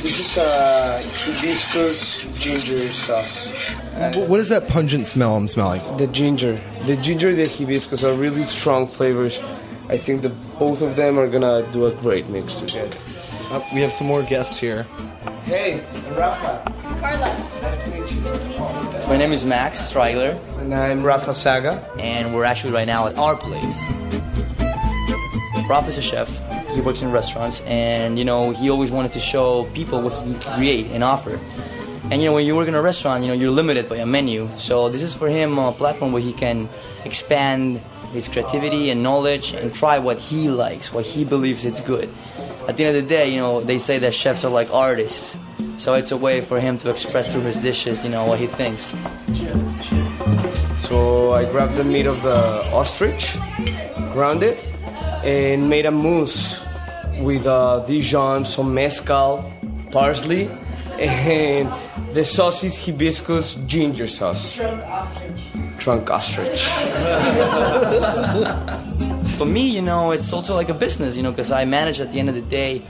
This 0.02 0.20
is 0.20 0.38
uh, 0.38 1.02
hibiscus 1.16 2.24
ginger 2.38 2.88
sauce. 2.88 3.50
What 4.14 4.40
is 4.40 4.48
that 4.48 4.68
pungent 4.68 5.06
smell 5.06 5.36
I'm 5.36 5.48
smelling? 5.48 5.96
The 5.96 6.06
ginger, 6.06 6.60
the 6.82 6.96
ginger, 6.96 7.30
and 7.30 7.38
the 7.38 7.48
hibiscus 7.48 8.02
are 8.04 8.14
really 8.14 8.44
strong 8.44 8.86
flavors. 8.86 9.38
I 9.88 9.98
think 9.98 10.22
the 10.22 10.30
both 10.58 10.82
of 10.82 10.96
them 10.96 11.18
are 11.18 11.28
gonna 11.28 11.66
do 11.72 11.86
a 11.86 11.92
great 11.92 12.28
mix 12.28 12.60
together. 12.60 12.96
Uh, 13.50 13.62
we 13.72 13.80
have 13.80 13.94
some 13.94 14.06
more 14.06 14.22
guests 14.22 14.58
here. 14.58 14.82
Hey, 15.44 15.82
I'm 15.94 16.16
Rafa. 16.16 16.62
Carla. 17.00 19.06
My 19.08 19.16
name 19.16 19.32
is 19.32 19.42
Max 19.42 19.78
Strigler. 19.78 20.38
And 20.58 20.74
I'm 20.74 21.02
Rafa 21.02 21.32
Saga. 21.32 21.82
And 21.98 22.34
we're 22.34 22.44
actually 22.44 22.74
right 22.74 22.86
now 22.86 23.06
at 23.06 23.16
our 23.16 23.36
place. 23.36 23.78
Rafa 25.66 25.88
is 25.88 25.96
a 25.96 26.02
chef. 26.02 26.28
He 26.74 26.82
works 26.82 27.00
in 27.00 27.10
restaurants, 27.10 27.62
and 27.62 28.18
you 28.18 28.24
know 28.24 28.50
he 28.50 28.68
always 28.68 28.90
wanted 28.90 29.12
to 29.12 29.20
show 29.20 29.64
people 29.72 30.02
what 30.02 30.12
he 30.12 30.34
can 30.34 30.56
create 30.56 30.86
and 30.88 31.02
offer. 31.02 31.40
And 32.10 32.20
you 32.20 32.28
know 32.28 32.34
when 32.34 32.44
you 32.44 32.54
work 32.54 32.68
in 32.68 32.74
a 32.74 32.82
restaurant, 32.82 33.22
you 33.22 33.28
know 33.28 33.34
you're 33.34 33.50
limited 33.50 33.88
by 33.88 33.96
a 33.96 34.06
menu. 34.06 34.50
So 34.58 34.90
this 34.90 35.02
is 35.02 35.14
for 35.14 35.28
him 35.28 35.58
a 35.58 35.72
platform 35.72 36.12
where 36.12 36.22
he 36.22 36.34
can 36.34 36.68
expand 37.06 37.80
his 38.12 38.28
creativity 38.28 38.90
and 38.90 39.02
knowledge 39.02 39.52
and 39.52 39.74
try 39.74 39.98
what 39.98 40.18
he 40.18 40.48
likes, 40.48 40.92
what 40.92 41.04
he 41.04 41.24
believes 41.24 41.64
it's 41.64 41.80
good. 41.80 42.08
At 42.68 42.76
the 42.76 42.84
end 42.84 42.98
of 42.98 43.02
the 43.02 43.08
day, 43.08 43.30
you 43.32 43.38
know 43.38 43.60
they 43.62 43.78
say 43.78 43.98
that 43.98 44.12
chefs 44.14 44.44
are 44.44 44.50
like 44.50 44.70
artists. 44.70 45.38
So 45.78 45.94
it's 45.94 46.12
a 46.12 46.18
way 46.18 46.42
for 46.42 46.60
him 46.60 46.76
to 46.78 46.90
express 46.90 47.32
through 47.32 47.48
his 47.48 47.60
dishes, 47.60 48.04
you 48.04 48.10
know, 48.10 48.26
what 48.26 48.38
he 48.38 48.46
thinks. 48.46 48.92
So 50.86 51.32
I 51.32 51.46
grabbed 51.50 51.76
the 51.76 51.84
meat 51.84 52.04
of 52.04 52.22
the 52.22 52.62
ostrich, 52.70 53.38
ground 54.12 54.42
it, 54.42 54.58
and 55.24 55.70
made 55.70 55.86
a 55.86 55.90
mousse 55.90 56.60
with 57.20 57.46
uh, 57.46 57.80
Dijon, 57.86 58.44
some 58.44 58.74
mezcal, 58.74 59.50
parsley, 59.90 60.50
and 60.98 61.72
the 62.14 62.24
sauce 62.24 62.64
is 62.64 62.76
hibiscus 62.76 63.54
ginger 63.66 64.08
sauce. 64.08 64.60
Trunk 65.78 66.10
ostrich. 66.10 66.68
For 69.38 69.46
me, 69.46 69.68
you 69.68 69.82
know, 69.82 70.10
it's 70.10 70.32
also 70.32 70.54
like 70.56 70.68
a 70.68 70.74
business, 70.74 71.16
you 71.16 71.22
know, 71.22 71.30
because 71.30 71.52
I 71.52 71.64
manage 71.64 72.00
at 72.00 72.10
the 72.10 72.18
end 72.18 72.28
of 72.28 72.34
the 72.34 72.42
day, 72.42 72.82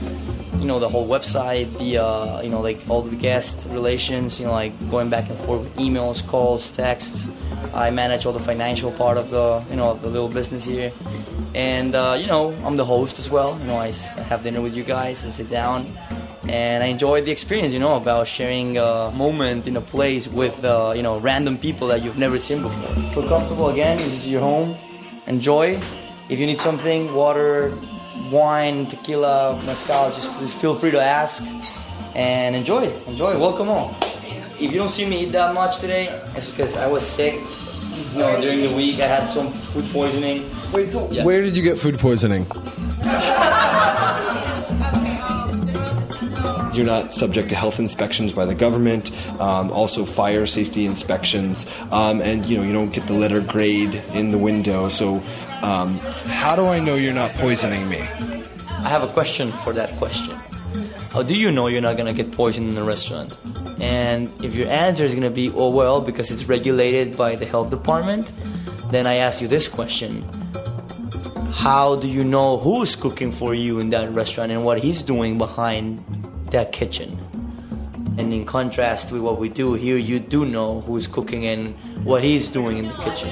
you 0.57 0.65
know, 0.65 0.79
the 0.79 0.89
whole 0.89 1.07
website, 1.07 1.77
the, 1.77 1.99
uh, 1.99 2.41
you 2.41 2.49
know, 2.49 2.59
like 2.59 2.81
all 2.89 3.03
the 3.03 3.15
guest 3.15 3.67
relations, 3.69 4.39
you 4.39 4.47
know, 4.47 4.51
like 4.53 4.73
going 4.89 5.09
back 5.09 5.29
and 5.29 5.37
forth 5.41 5.61
with 5.61 5.75
emails, 5.75 6.25
calls, 6.25 6.71
texts. 6.71 7.27
I 7.73 7.91
manage 7.91 8.25
all 8.25 8.33
the 8.33 8.39
financial 8.39 8.91
part 8.91 9.17
of 9.17 9.29
the, 9.29 9.63
you 9.69 9.75
know, 9.75 9.91
of 9.91 10.01
the 10.01 10.09
little 10.09 10.27
business 10.27 10.63
here. 10.65 10.91
And, 11.53 11.93
uh, 11.93 12.17
you 12.19 12.25
know, 12.25 12.51
I'm 12.65 12.77
the 12.77 12.85
host 12.85 13.19
as 13.19 13.29
well. 13.29 13.55
You 13.59 13.65
know, 13.67 13.77
I 13.77 13.89
s- 13.89 14.13
have 14.13 14.41
dinner 14.41 14.59
with 14.59 14.75
you 14.75 14.83
guys, 14.83 15.23
I 15.23 15.29
sit 15.29 15.49
down. 15.49 15.95
And 16.49 16.83
I 16.83 16.87
enjoy 16.87 17.21
the 17.21 17.29
experience, 17.31 17.73
you 17.75 17.79
know, 17.79 17.95
about 17.95 18.27
sharing 18.27 18.75
a 18.77 19.11
moment 19.11 19.67
in 19.67 19.77
a 19.77 19.81
place 19.81 20.27
with, 20.27 20.65
uh, 20.65 20.93
you 20.95 21.03
know, 21.03 21.19
random 21.19 21.59
people 21.59 21.87
that 21.89 22.03
you've 22.03 22.17
never 22.17 22.39
seen 22.39 22.63
before. 22.63 22.89
Feel 23.11 23.29
comfortable 23.29 23.69
again. 23.69 23.97
This 23.99 24.13
is 24.13 24.27
your 24.27 24.41
home. 24.41 24.75
Enjoy. 25.27 25.79
If 26.29 26.37
you 26.37 26.45
need 26.45 26.59
something, 26.59 27.11
water, 27.15 27.73
wine, 28.29 28.85
tequila, 28.85 29.59
mezcal, 29.65 30.11
just, 30.11 30.31
just 30.39 30.59
feel 30.59 30.75
free 30.75 30.91
to 30.91 31.01
ask 31.01 31.43
and 32.13 32.55
enjoy. 32.55 32.83
Enjoy. 33.07 33.35
Welcome 33.35 33.65
home. 33.65 33.95
If 34.59 34.71
you 34.71 34.77
don't 34.77 34.89
see 34.89 35.05
me 35.05 35.23
eat 35.23 35.31
that 35.31 35.55
much 35.55 35.79
today, 35.79 36.21
it's 36.35 36.47
because 36.47 36.75
I 36.75 36.85
was 36.85 37.03
sick. 37.03 37.41
You 38.13 38.19
know, 38.19 38.39
during 38.39 38.61
the 38.61 38.71
week 38.75 38.99
I 38.99 39.07
had 39.07 39.27
some 39.27 39.51
food 39.51 39.85
poisoning. 39.91 40.47
Wait, 40.71 40.91
so 40.91 41.05
where 41.23 41.41
did 41.41 41.57
you 41.57 41.63
get 41.63 41.79
food 41.79 41.97
poisoning? 41.97 42.45
You're 46.71 46.85
not 46.85 47.15
subject 47.15 47.49
to 47.49 47.55
health 47.55 47.79
inspections 47.79 48.31
by 48.33 48.45
the 48.45 48.53
government, 48.53 49.11
um, 49.41 49.71
also 49.71 50.05
fire 50.05 50.45
safety 50.45 50.85
inspections, 50.85 51.65
um, 51.91 52.21
and 52.21 52.45
you 52.45 52.57
know 52.57 52.63
you 52.63 52.71
don't 52.71 52.93
get 52.93 53.07
the 53.07 53.13
letter 53.13 53.41
grade 53.41 53.95
in 54.13 54.29
the 54.29 54.37
window. 54.37 54.87
So, 54.87 55.23
um, 55.61 55.97
how 56.25 56.55
do 56.55 56.67
I 56.67 56.79
know 56.79 56.95
you're 56.95 57.13
not 57.13 57.31
poisoning 57.31 57.87
me? 57.89 57.99
I 57.99 58.89
have 58.89 59.03
a 59.03 59.07
question 59.07 59.51
for 59.51 59.73
that 59.73 59.97
question. 59.97 60.37
How 61.11 61.23
do 61.23 61.35
you 61.35 61.51
know 61.51 61.67
you're 61.67 61.81
not 61.81 61.97
gonna 61.97 62.13
get 62.13 62.31
poisoned 62.31 62.69
in 62.69 62.75
the 62.75 62.83
restaurant? 62.83 63.37
And 63.81 64.31
if 64.43 64.55
your 64.55 64.67
answer 64.69 65.03
is 65.03 65.13
gonna 65.13 65.29
be, 65.29 65.51
oh 65.51 65.69
well, 65.69 66.01
because 66.01 66.31
it's 66.31 66.45
regulated 66.45 67.17
by 67.17 67.35
the 67.35 67.45
health 67.45 67.69
department, 67.69 68.31
then 68.89 69.05
I 69.05 69.15
ask 69.15 69.41
you 69.41 69.47
this 69.47 69.67
question. 69.67 70.25
How 71.51 71.95
do 71.95 72.07
you 72.07 72.23
know 72.23 72.57
who's 72.57 72.95
cooking 72.95 73.31
for 73.31 73.53
you 73.53 73.79
in 73.79 73.89
that 73.89 74.09
restaurant 74.11 74.51
and 74.51 74.63
what 74.63 74.79
he's 74.79 75.03
doing 75.03 75.37
behind 75.37 75.99
that 76.51 76.71
kitchen? 76.71 77.17
And 78.19 78.33
in 78.33 78.43
contrast 78.43 79.13
with 79.13 79.21
what 79.21 79.39
we 79.39 79.47
do 79.47 79.75
here, 79.75 79.95
you 79.95 80.19
do 80.19 80.43
know 80.43 80.81
who's 80.81 81.07
cooking 81.07 81.45
and 81.45 81.73
what 82.03 82.21
he's 82.21 82.49
doing 82.49 82.77
in 82.77 82.89
the 82.89 82.93
kitchen. 82.95 83.29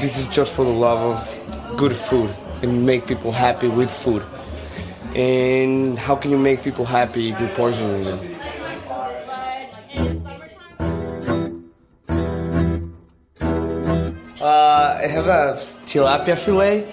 This 0.00 0.18
is 0.18 0.26
just 0.26 0.52
for 0.52 0.64
the 0.64 0.72
love 0.72 0.98
of 0.98 1.76
good 1.76 1.94
food 1.94 2.28
and 2.60 2.84
make 2.84 3.06
people 3.06 3.30
happy 3.30 3.68
with 3.68 3.88
food. 3.88 4.24
And 5.14 5.96
how 5.96 6.16
can 6.16 6.32
you 6.32 6.38
make 6.38 6.64
people 6.64 6.84
happy 6.84 7.30
if 7.30 7.38
you're 7.38 7.54
poisoning 7.54 8.04
them? 8.04 8.18
Uh, 14.40 14.98
I 15.04 15.06
have 15.06 15.28
a 15.28 15.54
tilapia 15.86 16.36
fillet, 16.36 16.84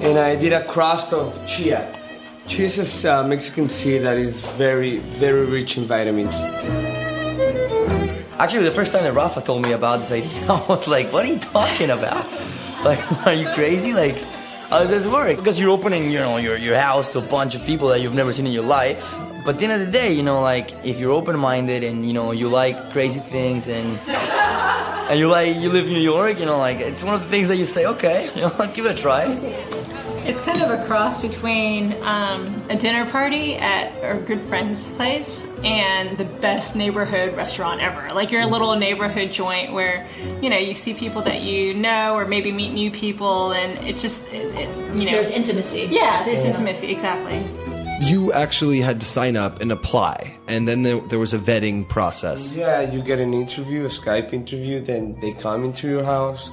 and 0.00 0.18
I 0.18 0.36
did 0.36 0.54
a 0.54 0.64
crust 0.64 1.12
of 1.12 1.46
chia. 1.46 2.01
Chia 2.48 2.66
is 2.66 3.04
a 3.04 3.14
uh, 3.14 3.26
Mexican 3.26 3.68
seed 3.68 4.02
that 4.02 4.18
is 4.18 4.44
very, 4.56 4.98
very 4.98 5.46
rich 5.46 5.78
in 5.78 5.84
vitamins. 5.84 6.34
Actually, 8.38 8.64
the 8.64 8.74
first 8.74 8.92
time 8.92 9.04
that 9.04 9.12
Rafa 9.12 9.40
told 9.40 9.62
me 9.62 9.72
about 9.72 10.00
this 10.00 10.10
idea, 10.10 10.30
I 10.48 10.66
was 10.66 10.88
like, 10.88 11.12
what 11.12 11.24
are 11.24 11.28
you 11.28 11.38
talking 11.38 11.90
about? 11.90 12.28
Like, 12.84 13.00
are 13.26 13.32
you 13.32 13.48
crazy? 13.54 13.94
Like, 13.94 14.18
how 14.70 14.80
does 14.80 14.90
this 14.90 15.06
work? 15.06 15.36
Because 15.36 15.60
you're 15.60 15.70
opening, 15.70 16.10
you 16.10 16.18
know, 16.18 16.36
your, 16.36 16.56
your 16.56 16.76
house 16.76 17.06
to 17.08 17.20
a 17.20 17.28
bunch 17.28 17.54
of 17.54 17.64
people 17.64 17.88
that 17.88 18.00
you've 18.00 18.14
never 18.14 18.32
seen 18.32 18.46
in 18.46 18.52
your 18.52 18.64
life. 18.64 19.14
But 19.44 19.54
at 19.54 19.58
the 19.58 19.64
end 19.66 19.80
of 19.80 19.86
the 19.86 19.92
day, 19.92 20.12
you 20.12 20.22
know, 20.22 20.40
like, 20.40 20.72
if 20.84 20.98
you're 20.98 21.12
open-minded 21.12 21.84
and, 21.84 22.04
you 22.04 22.12
know, 22.12 22.32
you 22.32 22.48
like 22.48 22.90
crazy 22.92 23.20
things 23.20 23.68
and, 23.68 23.98
and 24.08 25.18
you 25.18 25.28
like, 25.28 25.56
you 25.56 25.70
live 25.70 25.86
in 25.86 25.92
New 25.92 26.00
York, 26.00 26.40
you 26.40 26.46
know, 26.46 26.58
like, 26.58 26.78
it's 26.78 27.04
one 27.04 27.14
of 27.14 27.22
the 27.22 27.28
things 27.28 27.48
that 27.48 27.56
you 27.56 27.64
say, 27.64 27.86
okay, 27.86 28.30
you 28.34 28.42
know, 28.42 28.52
let's 28.58 28.72
give 28.72 28.86
it 28.86 28.98
a 28.98 29.00
try. 29.00 29.26
It's 30.24 30.40
kind 30.40 30.62
of 30.62 30.70
a 30.70 30.84
cross 30.86 31.20
between 31.20 31.92
um, 32.04 32.62
a 32.70 32.76
dinner 32.76 33.10
party 33.10 33.56
at 33.56 33.92
a 34.02 34.20
good 34.20 34.40
friend's 34.42 34.92
place 34.92 35.44
and 35.64 36.16
the 36.16 36.24
best 36.24 36.76
neighborhood 36.76 37.36
restaurant 37.36 37.80
ever. 37.80 38.12
Like 38.14 38.30
you're 38.30 38.42
a 38.42 38.46
little 38.46 38.76
neighborhood 38.76 39.32
joint 39.32 39.72
where 39.72 40.06
you 40.40 40.48
know 40.48 40.56
you 40.56 40.74
see 40.74 40.94
people 40.94 41.22
that 41.22 41.42
you 41.42 41.74
know 41.74 42.14
or 42.14 42.24
maybe 42.24 42.52
meet 42.52 42.72
new 42.72 42.90
people, 42.90 43.52
and 43.52 43.76
it 43.86 43.96
just 43.96 44.26
it, 44.32 44.46
it, 44.54 44.68
you 44.96 45.06
know 45.06 45.12
There's 45.12 45.30
intimacy. 45.30 45.88
Yeah, 45.90 46.24
there's 46.24 46.42
intimacy 46.42 46.92
exactly. 46.92 47.44
You 48.00 48.32
actually 48.32 48.80
had 48.80 49.00
to 49.00 49.06
sign 49.06 49.36
up 49.36 49.60
and 49.60 49.72
apply, 49.72 50.36
and 50.46 50.68
then 50.68 50.84
there, 50.84 51.00
there 51.00 51.18
was 51.18 51.34
a 51.34 51.38
vetting 51.38 51.88
process. 51.88 52.56
Yeah, 52.56 52.80
you 52.80 53.02
get 53.02 53.18
an 53.18 53.34
interview, 53.34 53.86
a 53.86 53.88
Skype 53.88 54.32
interview, 54.32 54.80
then 54.80 55.18
they 55.20 55.32
come 55.32 55.64
into 55.64 55.88
your 55.88 56.04
house, 56.04 56.50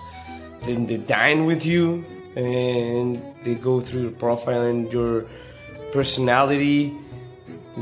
then 0.61 0.85
they 0.85 0.97
dine 0.97 1.45
with 1.45 1.65
you, 1.65 2.05
and 2.35 3.19
they 3.43 3.55
go 3.55 3.79
through 3.79 4.01
your 4.03 4.11
profile 4.11 4.61
and 4.61 4.91
your 4.91 5.25
personality. 5.91 6.95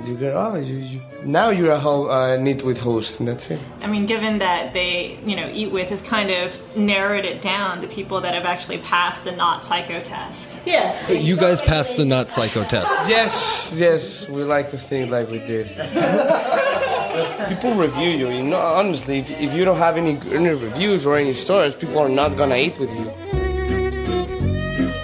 You 0.05 0.15
go, 0.15 0.33
oh, 0.37 0.55
you, 0.59 0.75
you, 0.75 1.01
now 1.23 1.49
you're 1.49 1.71
a 1.71 1.79
ho- 1.79 2.07
uh, 2.07 2.37
Meet 2.37 2.61
with 2.63 2.77
host, 2.77 3.19
and 3.19 3.27
that's 3.27 3.49
it. 3.49 3.59
I 3.81 3.87
mean, 3.87 4.05
given 4.05 4.37
that 4.37 4.73
they, 4.73 5.17
you 5.25 5.35
know, 5.35 5.49
Eat 5.51 5.71
With 5.71 5.89
has 5.89 6.03
kind 6.03 6.29
of 6.29 6.77
narrowed 6.77 7.25
it 7.25 7.41
down 7.41 7.81
to 7.81 7.87
people 7.87 8.21
that 8.21 8.35
have 8.35 8.45
actually 8.45 8.77
passed 8.77 9.23
the 9.23 9.31
not 9.31 9.63
psycho 9.63 9.99
test. 9.99 10.59
Yeah. 10.67 11.01
So 11.01 11.13
you 11.13 11.35
guys 11.35 11.61
passed 11.61 11.97
the 11.97 12.05
not 12.05 12.29
psycho 12.29 12.63
test. 12.65 12.87
Yes, 13.09 13.71
yes, 13.73 14.29
we 14.29 14.43
like 14.43 14.69
to 14.71 14.77
think 14.77 15.09
like 15.09 15.31
we 15.31 15.39
did. 15.39 15.67
people 17.49 17.73
review 17.73 18.09
you. 18.09 18.29
You 18.29 18.43
know, 18.43 18.59
honestly, 18.59 19.19
if, 19.19 19.31
if 19.31 19.53
you 19.55 19.65
don't 19.65 19.77
have 19.77 19.97
any, 19.97 20.19
any 20.31 20.49
reviews 20.49 21.07
or 21.07 21.17
any 21.17 21.33
stores, 21.33 21.73
people 21.75 21.97
are 21.97 22.09
not 22.09 22.37
gonna 22.37 22.57
eat 22.57 22.77
with 22.77 22.91
you. 22.93 23.11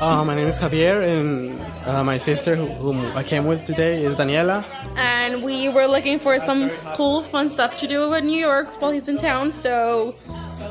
Uh, 0.04 0.22
my 0.26 0.36
name 0.36 0.50
is 0.50 0.60
Javier, 0.60 1.00
and 1.00 1.62
Uh, 1.86 2.04
my 2.04 2.18
sister, 2.18 2.56
who, 2.56 2.68
whom 2.84 2.98
I 3.16 3.24
came 3.24 3.46
with 3.46 3.64
today, 3.64 4.04
is 4.04 4.16
Daniela. 4.16 4.64
And 4.98 5.44
we 5.44 5.70
were 5.70 5.88
looking 5.88 6.20
for 6.20 6.40
some 6.40 6.70
cool, 6.98 7.24
fun 7.24 7.48
stuff 7.48 7.78
to 7.78 7.88
do 7.88 8.14
in 8.14 8.26
New 8.26 8.40
York 8.40 8.68
while 8.82 8.92
he's 8.92 9.08
in 9.08 9.18
town. 9.18 9.52
So 9.52 10.16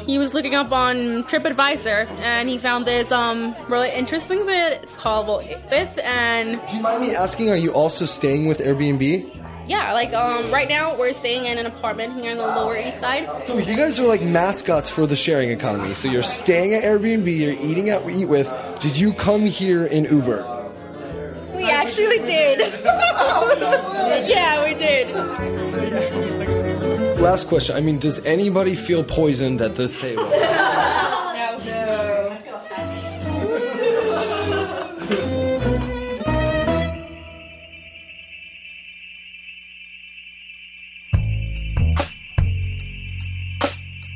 he 0.09 0.19
was 0.19 0.33
looking 0.37 0.55
up 0.55 0.71
on 0.73 0.95
TripAdvisor 1.31 2.01
and 2.33 2.49
he 2.49 2.57
found 2.59 2.87
this 2.87 3.13
um, 3.13 3.55
really 3.69 3.91
interesting 3.91 4.45
bit. 4.45 4.81
It's 4.83 4.97
called 4.97 5.29
well, 5.29 5.41
Fifth. 5.69 5.99
And 5.99 6.61
Do 6.69 6.77
you 6.77 6.83
mind 6.83 7.01
me 7.01 7.15
asking, 7.15 7.51
are 7.51 7.63
you 7.67 7.73
also 7.73 8.05
staying 8.07 8.49
with 8.49 8.59
Airbnb? 8.59 9.03
Yeah, 9.67 9.93
like 9.93 10.13
um, 10.13 10.51
right 10.51 10.69
now 10.69 10.97
we're 10.97 11.13
staying 11.13 11.45
in 11.47 11.59
an 11.59 11.67
apartment 11.67 12.15
here 12.15 12.33
in 12.33 12.39
the 12.39 12.47
Lower 12.47 12.77
East 12.77 13.01
Side. 13.01 13.29
So 13.45 13.59
you 13.59 13.77
guys 13.77 13.99
are 13.99 14.07
like 14.07 14.23
mascots 14.23 14.91
for 14.91 15.07
the 15.07 15.17
sharing 15.17 15.51
economy. 15.51 15.95
So 15.95 16.09
you're 16.09 16.23
staying 16.23 16.75
at 16.75 16.83
Airbnb, 16.83 17.27
you're 17.39 17.53
eating 17.53 17.91
at 17.91 18.09
Eat 18.09 18.27
With. 18.27 18.53
Did 18.81 18.97
you 18.97 19.13
come 19.13 19.47
here 19.47 19.85
in 19.85 20.05
Uber? 20.05 20.61
We 21.55 21.71
actually 21.71 22.19
did. 22.21 22.59
yeah, 24.29 24.65
we 24.65 24.75
did. 24.75 25.15
Last 27.21 27.47
question. 27.47 27.77
I 27.77 27.81
mean, 27.81 27.99
does 27.99 28.19
anybody 28.25 28.75
feel 28.75 29.05
poisoned 29.05 29.61
at 29.61 29.77
this 29.77 30.01
table? 30.01 30.25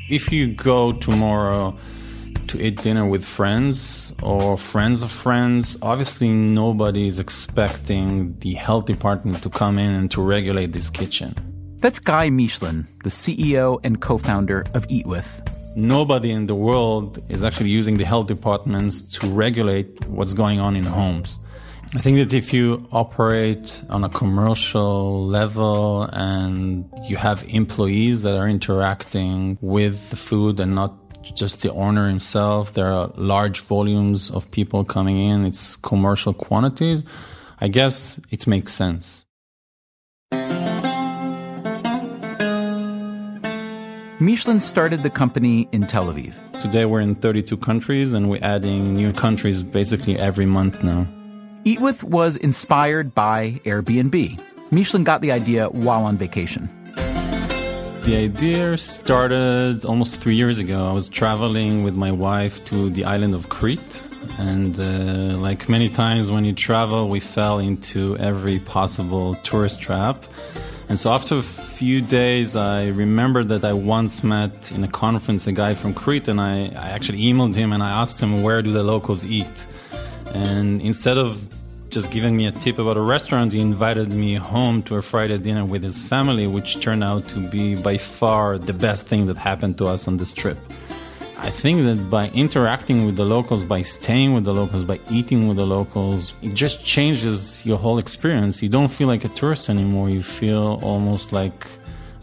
If 0.09 0.31
you 0.31 0.53
go 0.53 0.93
tomorrow 0.93 1.77
to 2.47 2.61
eat 2.61 2.81
dinner 2.81 3.05
with 3.05 3.25
friends 3.25 4.13
or 4.23 4.57
friends 4.57 5.01
of 5.01 5.11
friends, 5.11 5.77
obviously 5.81 6.31
nobody 6.31 7.09
is 7.09 7.19
expecting 7.19 8.39
the 8.39 8.53
health 8.53 8.85
department 8.85 9.43
to 9.43 9.49
come 9.49 9.77
in 9.77 9.93
and 9.93 10.09
to 10.11 10.21
regulate 10.21 10.71
this 10.71 10.89
kitchen. 10.89 11.35
That's 11.79 11.99
Guy 11.99 12.29
Michlin, 12.29 12.87
the 13.03 13.09
CEO 13.09 13.81
and 13.83 13.99
co 14.01 14.17
founder 14.17 14.65
of 14.73 14.85
Eat 14.87 15.05
With. 15.05 15.41
Nobody 15.75 16.31
in 16.31 16.47
the 16.47 16.55
world 16.55 17.21
is 17.27 17.43
actually 17.43 17.71
using 17.71 17.97
the 17.97 18.05
health 18.05 18.27
departments 18.27 19.01
to 19.19 19.27
regulate 19.27 20.07
what's 20.07 20.33
going 20.33 20.61
on 20.61 20.77
in 20.77 20.85
homes. 20.85 21.37
I 21.95 21.99
think 21.99 22.17
that 22.17 22.33
if 22.35 22.53
you 22.53 22.85
operate 22.91 23.81
on 23.89 24.03
a 24.03 24.09
commercial 24.09 25.25
level 25.25 26.03
and 26.11 26.83
you 27.05 27.15
have 27.15 27.45
employees 27.47 28.23
that 28.23 28.35
are 28.35 28.49
interacting 28.49 29.57
with 29.61 30.09
the 30.09 30.17
food 30.17 30.59
and 30.59 30.75
not 30.75 30.93
just 31.23 31.61
the 31.61 31.71
owner 31.71 32.09
himself, 32.09 32.73
there 32.73 32.91
are 32.91 33.09
large 33.15 33.61
volumes 33.61 34.29
of 34.31 34.51
people 34.51 34.83
coming 34.83 35.17
in, 35.17 35.45
it's 35.45 35.77
commercial 35.77 36.33
quantities. 36.33 37.05
I 37.61 37.69
guess 37.69 38.19
it 38.31 38.47
makes 38.47 38.73
sense. 38.73 39.25
Michlin 44.19 44.61
started 44.61 45.03
the 45.03 45.09
company 45.09 45.69
in 45.71 45.87
Tel 45.87 46.07
Aviv. 46.07 46.33
Today 46.61 46.83
we're 46.83 46.99
in 46.99 47.15
32 47.15 47.55
countries 47.55 48.11
and 48.11 48.29
we're 48.29 48.43
adding 48.43 48.93
new 48.93 49.13
countries 49.13 49.63
basically 49.63 50.19
every 50.19 50.45
month 50.45 50.83
now. 50.83 51.07
Eat 51.67 51.81
With 51.81 52.01
was 52.01 52.37
inspired 52.37 53.13
by 53.13 53.59
Airbnb. 53.65 54.39
Michlin 54.71 55.03
got 55.03 55.19
the 55.19 55.33
idea 55.33 55.67
while 55.67 56.05
on 56.05 56.15
vacation. 56.15 56.69
The 56.95 58.15
idea 58.15 58.77
started 58.77 59.83
almost 59.83 60.21
three 60.21 60.35
years 60.35 60.59
ago. 60.59 60.87
I 60.87 60.93
was 60.93 61.09
traveling 61.09 61.83
with 61.83 61.93
my 61.93 62.09
wife 62.09 62.63
to 62.67 62.89
the 62.89 63.03
island 63.03 63.35
of 63.35 63.49
Crete. 63.49 64.01
And 64.39 64.79
uh, 64.79 65.37
like 65.41 65.67
many 65.67 65.89
times 65.89 66.31
when 66.31 66.45
you 66.45 66.53
travel, 66.53 67.09
we 67.09 67.19
fell 67.19 67.59
into 67.59 68.15
every 68.15 68.59
possible 68.59 69.35
tourist 69.43 69.81
trap. 69.81 70.23
And 70.87 70.97
so 70.97 71.11
after 71.11 71.35
a 71.35 71.41
few 71.41 71.99
days, 71.99 72.55
I 72.55 72.87
remembered 72.87 73.49
that 73.49 73.65
I 73.65 73.73
once 73.73 74.23
met 74.23 74.71
in 74.71 74.85
a 74.85 74.87
conference 74.87 75.47
a 75.47 75.51
guy 75.51 75.73
from 75.73 75.93
Crete, 75.93 76.29
and 76.29 76.39
I, 76.39 76.67
I 76.67 76.91
actually 76.91 77.19
emailed 77.23 77.55
him 77.55 77.73
and 77.73 77.83
I 77.83 77.89
asked 77.89 78.21
him, 78.23 78.41
Where 78.41 78.61
do 78.61 78.71
the 78.71 78.83
locals 78.83 79.25
eat? 79.25 79.67
And 80.33 80.81
instead 80.81 81.17
of 81.17 81.56
just 81.89 82.11
giving 82.11 82.35
me 82.35 82.47
a 82.47 82.51
tip 82.51 82.79
about 82.79 82.97
a 82.97 83.01
restaurant, 83.01 83.53
he 83.53 83.59
invited 83.59 84.09
me 84.09 84.35
home 84.35 84.83
to 84.83 84.95
a 84.95 85.01
Friday 85.01 85.37
dinner 85.37 85.65
with 85.65 85.83
his 85.83 86.01
family, 86.01 86.47
which 86.47 86.79
turned 86.79 87.03
out 87.03 87.27
to 87.29 87.39
be 87.49 87.75
by 87.75 87.97
far 87.97 88.57
the 88.57 88.73
best 88.73 89.07
thing 89.07 89.27
that 89.27 89.37
happened 89.37 89.77
to 89.77 89.85
us 89.85 90.07
on 90.07 90.17
this 90.17 90.33
trip. 90.33 90.57
I 91.39 91.49
think 91.49 91.83
that 91.83 92.09
by 92.09 92.29
interacting 92.29 93.05
with 93.05 93.15
the 93.15 93.23
locals, 93.23 93.63
by 93.63 93.81
staying 93.81 94.33
with 94.33 94.43
the 94.43 94.53
locals, 94.53 94.83
by 94.83 94.99
eating 95.09 95.47
with 95.47 95.57
the 95.57 95.67
locals, 95.67 96.33
it 96.41 96.53
just 96.53 96.83
changes 96.83 97.65
your 97.65 97.77
whole 97.77 97.99
experience. 97.99 98.63
You 98.63 98.69
don't 98.69 98.89
feel 98.89 99.07
like 99.07 99.23
a 99.23 99.29
tourist 99.29 99.69
anymore. 99.69 100.09
You 100.09 100.23
feel 100.23 100.79
almost 100.81 101.31
like 101.31 101.67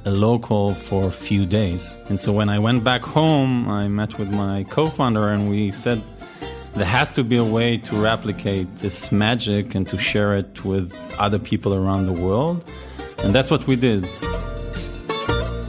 a 0.04 0.10
local 0.10 0.74
for 0.74 1.08
a 1.08 1.12
few 1.12 1.46
days. 1.46 1.96
And 2.08 2.18
so 2.18 2.32
when 2.32 2.48
I 2.48 2.58
went 2.58 2.84
back 2.84 3.02
home, 3.02 3.68
I 3.68 3.88
met 3.88 4.18
with 4.18 4.30
my 4.32 4.64
co 4.64 4.86
founder 4.86 5.30
and 5.30 5.48
we 5.48 5.70
said, 5.70 6.02
there 6.74 6.84
has 6.84 7.12
to 7.12 7.22
be 7.22 7.36
a 7.36 7.44
way 7.44 7.78
to 7.78 7.96
replicate 7.96 8.76
this 8.76 9.12
magic 9.12 9.74
and 9.76 9.86
to 9.86 9.96
share 9.96 10.36
it 10.36 10.64
with 10.64 10.92
other 11.18 11.38
people 11.38 11.72
around 11.74 12.04
the 12.04 12.12
world. 12.12 12.64
And 13.22 13.34
that's 13.34 13.50
what 13.50 13.66
we 13.66 13.76
did. 13.76 14.08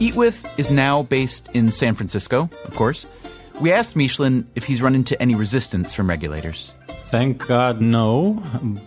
Eat 0.00 0.16
With 0.16 0.44
is 0.58 0.70
now 0.70 1.04
based 1.04 1.48
in 1.54 1.70
San 1.70 1.94
Francisco, 1.94 2.50
of 2.64 2.74
course. 2.74 3.06
We 3.60 3.72
asked 3.72 3.94
Michlin 3.94 4.44
if 4.56 4.64
he's 4.64 4.82
run 4.82 4.94
into 4.94 5.20
any 5.22 5.34
resistance 5.34 5.94
from 5.94 6.08
regulators. 6.08 6.72
Thank 7.06 7.46
God, 7.46 7.80
no. 7.80 8.42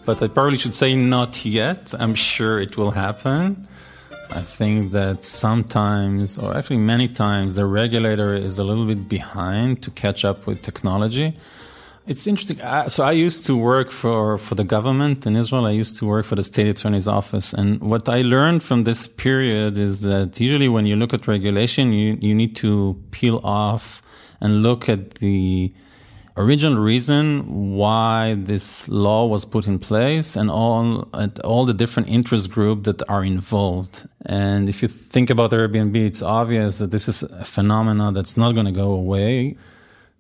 But 0.05 0.21
I 0.21 0.27
probably 0.27 0.57
should 0.57 0.73
say 0.73 0.93
not 0.95 1.45
yet. 1.45 1.93
I'm 1.97 2.15
sure 2.15 2.59
it 2.59 2.77
will 2.77 2.91
happen. 2.91 3.65
I 4.31 4.41
think 4.41 4.91
that 4.91 5.23
sometimes, 5.23 6.37
or 6.37 6.55
actually 6.55 6.77
many 6.77 7.07
times, 7.07 7.55
the 7.55 7.65
regulator 7.65 8.35
is 8.35 8.59
a 8.59 8.63
little 8.63 8.85
bit 8.85 9.09
behind 9.09 9.81
to 9.83 9.91
catch 9.91 10.23
up 10.25 10.45
with 10.45 10.61
technology. 10.61 11.35
It's 12.09 12.25
interesting. 12.25 12.57
So 12.87 13.03
I 13.03 13.11
used 13.11 13.45
to 13.45 13.55
work 13.55 13.91
for, 13.91 14.39
for 14.39 14.55
the 14.55 14.63
government 14.63 15.27
in 15.27 15.35
Israel. 15.35 15.65
I 15.67 15.75
used 15.83 15.95
to 15.99 16.07
work 16.07 16.25
for 16.25 16.33
the 16.33 16.41
state 16.41 16.67
attorney's 16.67 17.07
office. 17.07 17.53
And 17.53 17.79
what 17.81 18.09
I 18.09 18.21
learned 18.23 18.63
from 18.63 18.83
this 18.83 19.05
period 19.05 19.77
is 19.77 20.01
that 20.01 20.39
usually 20.39 20.69
when 20.69 20.87
you 20.87 20.95
look 20.95 21.13
at 21.13 21.27
regulation, 21.27 21.93
you, 21.93 22.17
you 22.19 22.33
need 22.33 22.55
to 22.55 22.99
peel 23.11 23.39
off 23.43 24.01
and 24.41 24.63
look 24.63 24.89
at 24.89 25.15
the 25.25 25.71
original 26.35 26.79
reason 26.79 27.75
why 27.75 28.33
this 28.39 28.89
law 28.89 29.27
was 29.27 29.45
put 29.45 29.67
in 29.67 29.77
place 29.77 30.35
and 30.35 30.49
all 30.49 31.07
at 31.13 31.37
all 31.41 31.63
the 31.63 31.75
different 31.75 32.09
interest 32.09 32.49
groups 32.49 32.85
that 32.85 33.07
are 33.07 33.23
involved. 33.23 34.09
And 34.25 34.67
if 34.67 34.81
you 34.81 34.87
think 34.87 35.29
about 35.29 35.51
Airbnb, 35.51 35.95
it's 35.95 36.23
obvious 36.23 36.79
that 36.79 36.89
this 36.89 37.07
is 37.07 37.21
a 37.21 37.45
phenomenon 37.45 38.15
that's 38.15 38.35
not 38.35 38.53
going 38.53 38.65
to 38.65 38.71
go 38.71 38.93
away. 38.93 39.57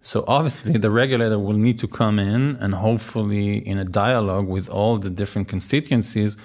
So 0.01 0.23
obviously 0.27 0.77
the 0.77 0.91
regulator 0.91 1.37
will 1.37 1.57
need 1.57 1.77
to 1.79 1.87
come 1.87 2.19
in 2.19 2.55
and 2.57 2.73
hopefully 2.73 3.57
in 3.57 3.77
a 3.77 3.85
dialogue 3.85 4.47
with 4.47 4.69
all 4.69 4.97
the 4.97 5.09
different 5.09 5.47
constituencies 5.47 6.37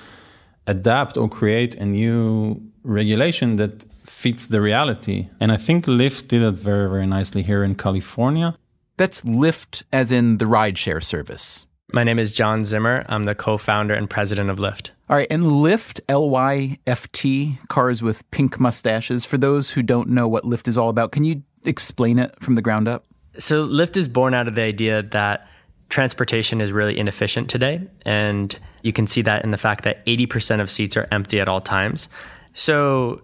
adapt 0.66 1.16
or 1.16 1.28
create 1.28 1.74
a 1.76 1.86
new 1.86 2.60
regulation 2.82 3.56
that 3.56 3.84
fits 4.04 4.48
the 4.48 4.60
reality. 4.60 5.28
And 5.40 5.52
I 5.52 5.56
think 5.56 5.86
Lyft 5.86 6.28
did 6.28 6.42
it 6.42 6.52
very, 6.52 6.88
very 6.88 7.06
nicely 7.06 7.42
here 7.42 7.62
in 7.62 7.74
California. 7.74 8.56
That's 8.96 9.22
Lyft, 9.22 9.82
as 9.92 10.12
in 10.12 10.38
the 10.38 10.44
rideshare 10.44 11.02
service. 11.02 11.66
My 11.92 12.02
name 12.02 12.18
is 12.18 12.32
John 12.32 12.64
Zimmer. 12.64 13.04
I'm 13.08 13.24
the 13.24 13.34
co 13.34 13.56
founder 13.56 13.94
and 13.94 14.10
president 14.10 14.50
of 14.50 14.58
Lyft. 14.58 14.90
All 15.08 15.16
right, 15.16 15.26
and 15.30 15.44
Lyft, 15.44 16.00
L 16.08 16.28
Y 16.30 16.78
F 16.86 17.10
T, 17.12 17.58
cars 17.68 18.02
with 18.02 18.28
pink 18.30 18.58
mustaches. 18.58 19.24
For 19.24 19.38
those 19.38 19.70
who 19.70 19.82
don't 19.82 20.08
know 20.08 20.26
what 20.26 20.44
Lyft 20.44 20.66
is 20.66 20.78
all 20.78 20.88
about, 20.88 21.12
can 21.12 21.24
you 21.24 21.42
explain 21.64 22.18
it 22.18 22.34
from 22.40 22.54
the 22.56 22.62
ground 22.62 22.88
up? 22.88 23.04
So, 23.38 23.66
Lyft 23.66 23.96
is 23.96 24.08
born 24.08 24.34
out 24.34 24.48
of 24.48 24.54
the 24.54 24.62
idea 24.62 25.02
that 25.02 25.48
transportation 25.88 26.60
is 26.60 26.72
really 26.72 26.98
inefficient 26.98 27.48
today. 27.48 27.80
And 28.04 28.56
you 28.82 28.92
can 28.92 29.06
see 29.06 29.22
that 29.22 29.44
in 29.44 29.50
the 29.50 29.56
fact 29.56 29.84
that 29.84 30.04
80% 30.06 30.60
of 30.60 30.70
seats 30.70 30.96
are 30.96 31.06
empty 31.10 31.40
at 31.40 31.48
all 31.48 31.60
times. 31.60 32.08
So, 32.52 33.22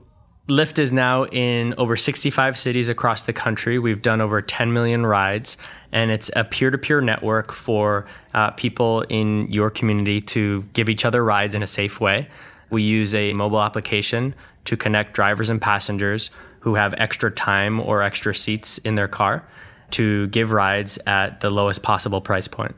Lyft 0.49 0.81
is 0.81 0.91
now 0.91 1.27
in 1.27 1.75
over 1.79 1.97
65 1.97 2.59
cities 2.59 2.89
across 2.89 3.23
the 3.23 3.33
country. 3.33 3.79
We've 3.79 4.03
done 4.03 4.21
over 4.21 4.43
10 4.43 4.73
million 4.73 5.07
rides, 5.07 5.57
and 5.93 6.11
it's 6.11 6.29
a 6.35 6.43
peer 6.43 6.71
to 6.71 6.79
peer 6.79 7.01
network 7.01 7.53
for 7.53 8.07
uh, 8.35 8.51
people 8.53 9.03
in 9.03 9.47
your 9.49 9.71
community 9.71 10.21
to 10.23 10.65
give 10.73 10.89
each 10.89 11.05
other 11.05 11.25
rides 11.25 11.55
in 11.55 11.63
a 11.63 11.69
safe 11.69 12.01
way. 12.01 12.27
We 12.69 12.83
use 12.83 13.15
a 13.15 13.33
mobile 13.33 13.63
application 13.63 14.35
to 14.65 14.77
connect 14.77 15.15
drivers 15.15 15.51
and 15.51 15.61
passengers 15.61 16.31
who 16.61 16.75
have 16.75 16.95
extra 16.99 17.31
time 17.31 17.79
or 17.81 18.03
extra 18.03 18.35
seats 18.35 18.79
in 18.79 18.97
their 18.97 19.09
car 19.09 19.45
to 19.93 20.27
give 20.29 20.53
rides 20.53 20.99
at 21.07 21.41
the 21.41 21.51
lowest 21.51 21.83
possible 21.83 22.21
price 22.21 22.49
point. 22.49 22.75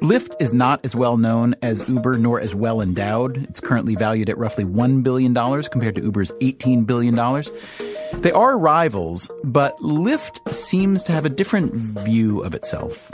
Lyft 0.00 0.34
is 0.40 0.54
not 0.54 0.80
as 0.82 0.96
well 0.96 1.18
known 1.18 1.54
as 1.60 1.86
Uber 1.86 2.16
nor 2.16 2.40
as 2.40 2.54
well 2.54 2.80
endowed. 2.80 3.44
It's 3.44 3.60
currently 3.60 3.94
valued 3.94 4.30
at 4.30 4.38
roughly 4.38 4.64
$1 4.64 5.02
billion 5.02 5.34
compared 5.34 5.94
to 5.94 6.02
Uber's 6.02 6.32
$18 6.40 6.86
billion. 6.86 7.14
They 8.22 8.32
are 8.32 8.58
rivals, 8.58 9.30
but 9.44 9.76
Lyft 9.78 10.52
seems 10.52 11.02
to 11.04 11.12
have 11.12 11.26
a 11.26 11.28
different 11.28 11.74
view 11.74 12.42
of 12.42 12.54
itself. 12.54 13.10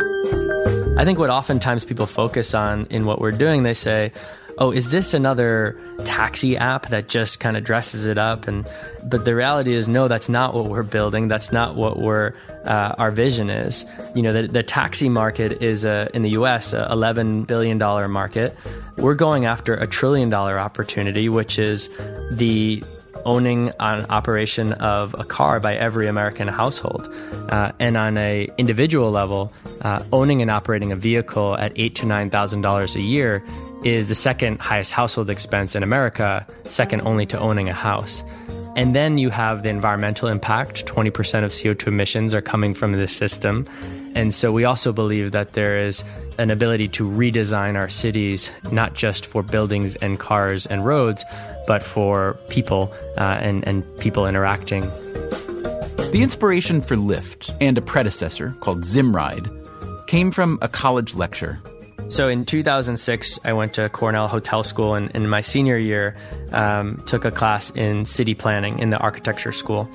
I 0.98 1.04
think 1.04 1.18
what 1.18 1.28
oftentimes 1.28 1.84
people 1.84 2.06
focus 2.06 2.54
on 2.54 2.86
in 2.86 3.04
what 3.04 3.20
we're 3.20 3.32
doing, 3.32 3.64
they 3.64 3.74
say, 3.74 4.12
oh, 4.58 4.70
is 4.70 4.90
this 4.90 5.14
another 5.14 5.78
taxi 6.04 6.56
app 6.56 6.88
that 6.88 7.08
just 7.08 7.40
kind 7.40 7.56
of 7.56 7.64
dresses 7.64 8.06
it 8.06 8.18
up? 8.18 8.48
And 8.48 8.68
but 9.04 9.24
the 9.24 9.34
reality 9.34 9.74
is, 9.74 9.88
no, 9.88 10.08
that's 10.08 10.28
not 10.28 10.54
what 10.54 10.66
we're 10.66 10.82
building. 10.82 11.28
That's 11.28 11.52
not 11.52 11.76
what 11.76 11.98
we're 11.98 12.32
uh, 12.64 12.94
our 12.98 13.10
vision 13.10 13.50
is. 13.50 13.84
You 14.14 14.22
know, 14.22 14.32
the, 14.32 14.48
the 14.48 14.62
taxi 14.62 15.08
market 15.08 15.62
is 15.62 15.84
a, 15.84 16.08
in 16.14 16.22
the 16.22 16.30
U.S. 16.30 16.72
a 16.72 16.88
11 16.90 17.44
billion 17.44 17.78
dollar 17.78 18.08
market. 18.08 18.56
We're 18.96 19.14
going 19.14 19.44
after 19.44 19.74
a 19.74 19.86
trillion 19.86 20.30
dollar 20.30 20.58
opportunity, 20.58 21.28
which 21.28 21.58
is 21.58 21.88
the 22.32 22.82
owning 23.24 23.72
an 23.80 24.06
operation 24.08 24.72
of 24.74 25.14
a 25.18 25.24
car 25.24 25.58
by 25.60 25.74
every 25.74 26.06
American 26.06 26.48
household. 26.48 27.12
Uh, 27.48 27.72
and 27.78 27.96
on 27.96 28.16
a 28.16 28.48
individual 28.56 29.10
level, 29.10 29.52
uh, 29.82 30.02
owning 30.12 30.40
and 30.42 30.50
operating 30.50 30.92
a 30.92 30.96
vehicle 30.96 31.56
at 31.58 31.72
eight 31.76 31.94
to 31.96 32.06
nine 32.06 32.30
thousand 32.30 32.62
dollars 32.62 32.94
a 32.96 33.00
year 33.00 33.44
is 33.86 34.08
the 34.08 34.16
second 34.16 34.58
highest 34.58 34.90
household 34.90 35.30
expense 35.30 35.76
in 35.76 35.84
America, 35.84 36.44
second 36.64 37.02
only 37.02 37.24
to 37.24 37.38
owning 37.38 37.68
a 37.68 37.72
house. 37.72 38.20
And 38.74 38.96
then 38.96 39.16
you 39.16 39.30
have 39.30 39.62
the 39.62 39.68
environmental 39.68 40.28
impact 40.28 40.86
20% 40.86 41.44
of 41.44 41.52
CO2 41.52 41.86
emissions 41.86 42.34
are 42.34 42.42
coming 42.42 42.74
from 42.74 42.92
this 42.92 43.14
system. 43.14 43.64
And 44.16 44.34
so 44.34 44.50
we 44.50 44.64
also 44.64 44.92
believe 44.92 45.30
that 45.30 45.52
there 45.52 45.78
is 45.78 46.02
an 46.36 46.50
ability 46.50 46.88
to 46.88 47.08
redesign 47.08 47.76
our 47.76 47.88
cities, 47.88 48.50
not 48.72 48.94
just 48.94 49.24
for 49.24 49.44
buildings 49.44 49.94
and 49.96 50.18
cars 50.18 50.66
and 50.66 50.84
roads, 50.84 51.24
but 51.68 51.82
for 51.84 52.36
people 52.48 52.92
uh, 53.16 53.38
and, 53.40 53.66
and 53.68 53.84
people 53.98 54.26
interacting. 54.26 54.80
The 56.10 56.20
inspiration 56.22 56.80
for 56.80 56.96
Lyft 56.96 57.56
and 57.60 57.78
a 57.78 57.82
predecessor 57.82 58.50
called 58.60 58.80
Zimride 58.80 59.48
came 60.08 60.32
from 60.32 60.58
a 60.60 60.68
college 60.68 61.14
lecture. 61.14 61.60
So 62.08 62.28
in 62.28 62.44
2006, 62.44 63.40
I 63.44 63.52
went 63.52 63.74
to 63.74 63.88
Cornell 63.88 64.28
Hotel 64.28 64.62
School, 64.62 64.94
and 64.94 65.10
in 65.10 65.28
my 65.28 65.40
senior 65.40 65.76
year, 65.76 66.16
um, 66.52 67.02
took 67.06 67.24
a 67.24 67.30
class 67.30 67.70
in 67.70 68.06
city 68.06 68.34
planning 68.34 68.78
in 68.78 68.90
the 68.90 68.98
architecture 68.98 69.52
school. 69.52 69.88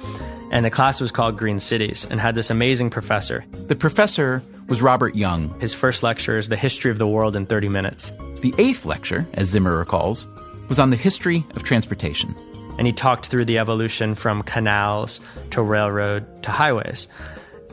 And 0.52 0.66
the 0.66 0.70
class 0.70 1.00
was 1.00 1.12
called 1.12 1.38
Green 1.38 1.60
Cities 1.60 2.06
and 2.10 2.20
had 2.20 2.36
this 2.36 2.50
amazing 2.50 2.90
professor. 2.90 3.46
The 3.68 3.76
professor 3.76 4.44
was 4.68 4.82
Robert 4.82 5.16
Young. 5.16 5.58
His 5.62 5.74
first 5.74 6.04
lecture 6.04 6.38
is 6.38 6.50
The 6.50 6.58
History 6.58 6.92
of 6.92 6.98
the 6.98 7.08
World 7.08 7.36
in 7.36 7.46
30 7.46 7.70
Minutes. 7.70 8.12
The 8.42 8.54
eighth 8.58 8.86
lecture, 8.86 9.26
as 9.36 9.50
Zimmer 9.50 9.78
recalls, 9.78 10.28
was 10.68 10.80
on 10.80 10.90
the 10.90 10.98
history 10.98 11.46
of 11.56 11.64
transportation. 11.64 12.36
And 12.78 12.88
he 12.88 12.94
talked 12.94 13.28
through 13.28 13.46
the 13.46 13.58
evolution 13.58 14.16
from 14.16 14.44
canals 14.44 15.22
to 15.52 15.62
railroad 15.62 16.44
to 16.44 16.52
highways. 16.52 17.08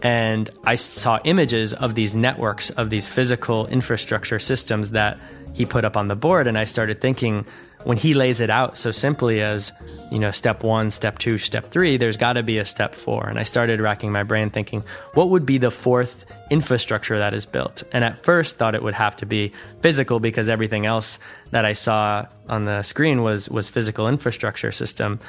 And 0.03 0.51
I 0.64 0.76
saw 0.76 1.18
images 1.24 1.74
of 1.74 1.94
these 1.94 2.14
networks, 2.14 2.70
of 2.70 2.90
these 2.90 3.07
physical 3.07 3.66
infrastructure 3.66 4.38
systems 4.38 4.92
that 4.92 5.18
he 5.55 5.66
put 5.66 5.84
up 5.84 5.96
on 5.96 6.09
the 6.09 6.14
board. 6.14 6.46
And 6.46 6.57
I 6.57 6.64
started 6.64 7.01
thinking, 7.01 7.44
when 7.84 7.96
he 7.96 8.12
lays 8.14 8.40
it 8.40 8.51
out 8.51 8.76
so 8.76 8.90
simply 8.90 9.40
as, 9.40 9.72
you 10.11 10.18
know, 10.18 10.30
step 10.30 10.62
one, 10.62 10.90
step 10.90 11.18
two, 11.18 11.38
step 11.38 11.70
three, 11.70 11.96
there's 11.96 12.16
got 12.16 12.34
to 12.34 12.42
be 12.42 12.59
a 12.59 12.64
step 12.64 12.94
four. 12.94 13.26
And 13.26 13.38
I 13.38 13.44
started 13.44 13.80
racking 13.80 14.12
my 14.12 14.24
brain 14.24 14.51
thinking, 14.51 14.82
what 15.14 15.30
would 15.30 15.46
be 15.46 15.59
the 15.59 15.70
fourth 15.70 16.24
infrastructure 16.51 17.18
that 17.18 17.34
is 17.34 17.46
built? 17.46 17.84
And 17.92 18.05
at 18.05 18.22
first 18.22 18.57
thought 18.57 18.74
it 18.74 18.82
would 18.82 18.94
have 18.94 19.16
to 19.18 19.26
be 19.26 19.53
physical 19.80 20.20
because 20.20 20.49
everything 20.49 20.86
else 20.86 21.18
that 21.51 21.64
I 21.64 21.72
saw 21.72 22.26
on 22.49 22.64
the 22.64 22.82
screen 22.82 23.22
was, 23.22 23.49
was 23.49 23.68
physical 23.68 24.09
infrastructure 24.09 24.72
system. 24.72 25.20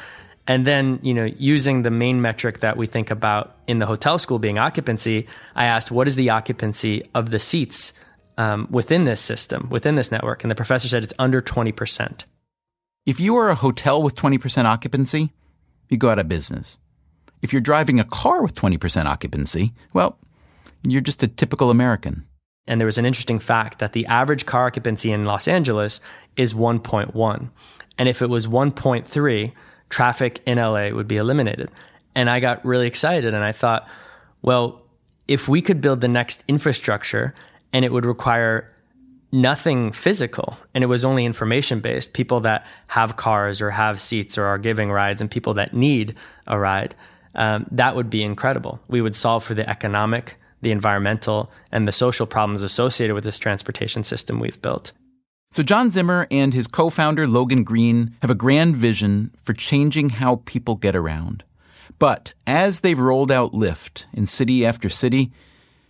And 0.50 0.66
then, 0.66 1.00
you 1.04 1.14
know, 1.14 1.26
using 1.38 1.84
the 1.84 1.92
main 1.92 2.24
metric 2.24 2.62
that 2.62 2.76
we 2.76 2.88
think 2.88 3.12
about 3.12 3.56
in 3.68 3.78
the 3.78 3.86
hotel 3.86 4.18
school 4.18 4.40
being 4.40 4.58
occupancy, 4.58 5.28
I 5.56 5.66
asked, 5.66 5.92
what 5.92 6.08
is 6.08 6.16
the 6.16 6.32
occupancy 6.32 7.08
of 7.14 7.30
the 7.30 7.38
seats 7.38 7.94
um, 8.40 8.68
within 8.72 9.04
this 9.04 9.22
system, 9.22 9.70
within 9.70 9.94
this 9.94 10.12
network? 10.12 10.44
And 10.44 10.50
the 10.50 10.56
professor 10.56 10.88
said 10.88 11.04
it's 11.04 11.14
under 11.20 11.40
20%. 11.40 12.24
If 13.06 13.20
you 13.20 13.36
are 13.36 13.52
a 13.52 13.56
hotel 13.56 14.02
with 14.02 14.16
20% 14.16 14.66
occupancy, 14.66 15.32
you 15.88 15.98
go 15.98 16.10
out 16.10 16.18
of 16.18 16.28
business. 16.28 16.80
If 17.44 17.54
you're 17.54 17.62
driving 17.62 18.00
a 18.00 18.04
car 18.04 18.42
with 18.42 18.56
20% 18.56 19.06
occupancy, 19.06 19.76
well, 19.94 20.18
you're 20.82 21.00
just 21.00 21.22
a 21.22 21.28
typical 21.28 21.70
American. 21.70 22.26
And 22.66 22.82
there 22.82 22.88
was 22.88 22.98
an 22.98 23.06
interesting 23.06 23.38
fact 23.38 23.78
that 23.78 23.94
the 23.94 24.08
average 24.08 24.48
car 24.48 24.66
occupancy 24.66 25.12
in 25.12 25.26
Los 25.26 25.48
Angeles 25.48 26.02
is 26.38 26.56
1.1. 26.56 27.50
And 28.00 28.10
if 28.10 28.24
it 28.24 28.30
was 28.32 28.48
1.3, 28.48 29.52
traffic 29.90 30.42
in 30.46 30.58
LA 30.58 30.90
would 30.90 31.08
be 31.08 31.18
eliminated. 31.18 31.70
And 32.16 32.30
I 32.30 32.40
got 32.40 32.64
really 32.66 32.88
excited 32.88 33.34
and 33.34 33.44
I 33.44 33.52
thought, 33.52 33.88
well, 34.42 34.82
if 35.28 35.48
we 35.48 35.62
could 35.62 35.82
build 35.82 36.02
the 36.02 36.08
next 36.08 36.44
infrastructure 36.48 37.34
and 37.72 37.86
it 37.86 37.92
would 37.92 38.06
require 38.06 38.72
nothing 39.32 39.92
physical 39.92 40.58
and 40.74 40.84
it 40.84 40.88
was 40.88 41.06
only 41.06 41.26
information 41.26 41.80
based, 41.80 42.14
people 42.14 42.40
that 42.42 42.66
have 42.88 43.16
cars 43.16 43.62
or 43.62 43.70
have 43.70 44.02
seats 44.02 44.38
or 44.38 44.46
are 44.46 44.58
giving 44.58 44.92
rides 44.92 45.22
and 45.22 45.30
people 45.30 45.54
that 45.54 45.74
need 45.74 46.16
a 46.48 46.58
ride, 46.58 46.96
um, 47.36 47.68
that 47.72 47.96
would 47.96 48.10
be 48.10 48.24
incredible. 48.24 48.80
We 48.88 49.02
would 49.02 49.16
solve 49.16 49.44
for 49.44 49.54
the 49.54 49.70
economic, 49.70 50.36
the 50.62 50.72
environmental, 50.72 51.52
and 51.72 51.88
the 51.88 51.92
social 51.92 52.26
problems 52.26 52.64
associated 52.64 53.14
with 53.14 53.24
this 53.24 53.38
transportation 53.38 54.04
system 54.04 54.40
we've 54.40 54.62
built. 54.62 54.92
So, 55.52 55.64
John 55.64 55.90
Zimmer 55.90 56.28
and 56.30 56.54
his 56.54 56.68
co 56.68 56.92
founder, 56.92 57.26
Logan 57.26 57.64
Green, 57.64 58.16
have 58.22 58.30
a 58.30 58.36
grand 58.36 58.76
vision 58.76 59.32
for 59.42 59.54
changing 59.54 60.10
how 60.10 60.44
people 60.46 60.76
get 60.76 60.96
around. 60.96 61.44
But 61.98 62.34
as 62.46 62.82
they've 62.82 63.00
rolled 63.00 63.32
out 63.32 63.52
Lyft 63.52 64.06
in 64.14 64.28
city 64.28 64.64
after 64.64 64.90
city, 64.90 65.32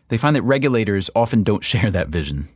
they 0.08 0.18
find 0.18 0.34
that 0.38 0.44
regulators 0.44 1.10
often 1.14 1.44
don't 1.44 1.64
share 1.72 1.92
that 1.92 2.08
vision. 2.08 2.48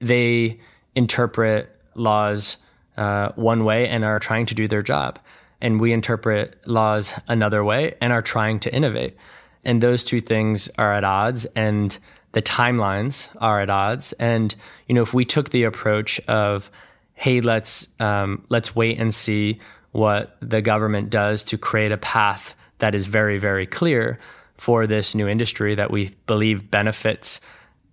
They 0.00 0.60
interpret 0.94 1.74
laws 1.94 2.58
uh, 2.98 3.32
one 3.34 3.64
way 3.64 3.88
and 3.88 4.04
are 4.04 4.18
trying 4.18 4.44
to 4.46 4.54
do 4.54 4.68
their 4.68 4.82
job. 4.82 5.18
And 5.62 5.80
we 5.80 5.92
interpret 5.92 6.60
laws 6.66 7.14
another 7.28 7.64
way 7.64 7.94
and 8.00 8.12
are 8.12 8.20
trying 8.20 8.60
to 8.60 8.74
innovate. 8.74 9.16
And 9.64 9.80
those 9.80 10.04
two 10.04 10.20
things 10.20 10.68
are 10.76 10.92
at 10.92 11.04
odds. 11.04 11.46
And 11.56 11.96
the 12.32 12.42
timelines 12.42 13.28
are 13.40 13.60
at 13.60 13.70
odds. 13.70 14.12
And 14.14 14.54
you 14.88 14.94
know, 14.94 15.02
if 15.02 15.14
we 15.14 15.24
took 15.24 15.50
the 15.50 15.64
approach 15.64 16.20
of, 16.20 16.70
hey, 17.14 17.40
let's 17.40 17.88
um, 18.00 18.44
let's 18.48 18.74
wait 18.74 18.98
and 18.98 19.14
see 19.14 19.60
what 19.92 20.36
the 20.40 20.62
government 20.62 21.10
does 21.10 21.44
to 21.44 21.58
create 21.58 21.92
a 21.92 21.98
path 21.98 22.54
that 22.78 22.94
is 22.94 23.06
very 23.06 23.38
very 23.38 23.66
clear 23.66 24.18
for 24.56 24.86
this 24.86 25.14
new 25.14 25.28
industry 25.28 25.74
that 25.74 25.90
we 25.90 26.14
believe 26.26 26.70
benefits 26.70 27.40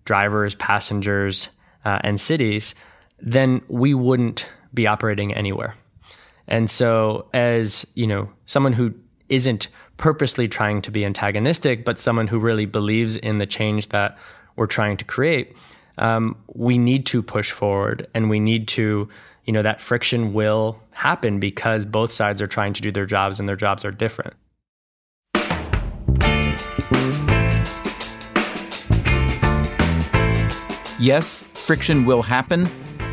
drivers, 0.09 0.55
passengers, 0.55 1.49
uh, 1.85 1.99
and 2.03 2.19
cities, 2.19 2.73
then 3.19 3.61
we 3.67 3.93
wouldn't 3.93 4.47
be 4.73 4.87
operating 4.87 5.31
anywhere. 5.35 5.75
And 6.47 6.67
so, 6.67 7.29
as 7.31 7.85
you 7.93 8.07
know, 8.07 8.27
someone 8.47 8.73
who 8.73 8.95
isn't 9.29 9.67
purposely 9.99 10.47
trying 10.47 10.81
to 10.81 10.89
be 10.89 11.05
antagonistic, 11.05 11.85
but 11.85 11.99
someone 11.99 12.27
who 12.27 12.39
really 12.39 12.65
believes 12.65 13.17
in 13.17 13.37
the 13.37 13.45
change 13.45 13.89
that 13.89 14.17
we're 14.55 14.65
trying 14.65 14.97
to 14.97 15.05
create, 15.05 15.55
um, 15.97 16.35
we 16.55 16.77
need 16.77 17.05
to 17.05 17.21
push 17.21 17.51
forward 17.51 18.07
and 18.13 18.29
we 18.29 18.39
need 18.39 18.67
to, 18.69 19.07
you 19.45 19.53
know, 19.53 19.61
that 19.61 19.81
friction 19.81 20.33
will 20.33 20.81
happen 20.91 21.39
because 21.39 21.85
both 21.85 22.11
sides 22.11 22.41
are 22.41 22.47
trying 22.47 22.73
to 22.73 22.81
do 22.81 22.91
their 22.91 23.05
jobs 23.05 23.39
and 23.39 23.47
their 23.47 23.57
jobs 23.57 23.83
are 23.83 23.91
different. 23.91 24.33
Yes, 30.97 31.43
friction 31.53 32.05
will 32.05 32.21
happen. 32.21 32.69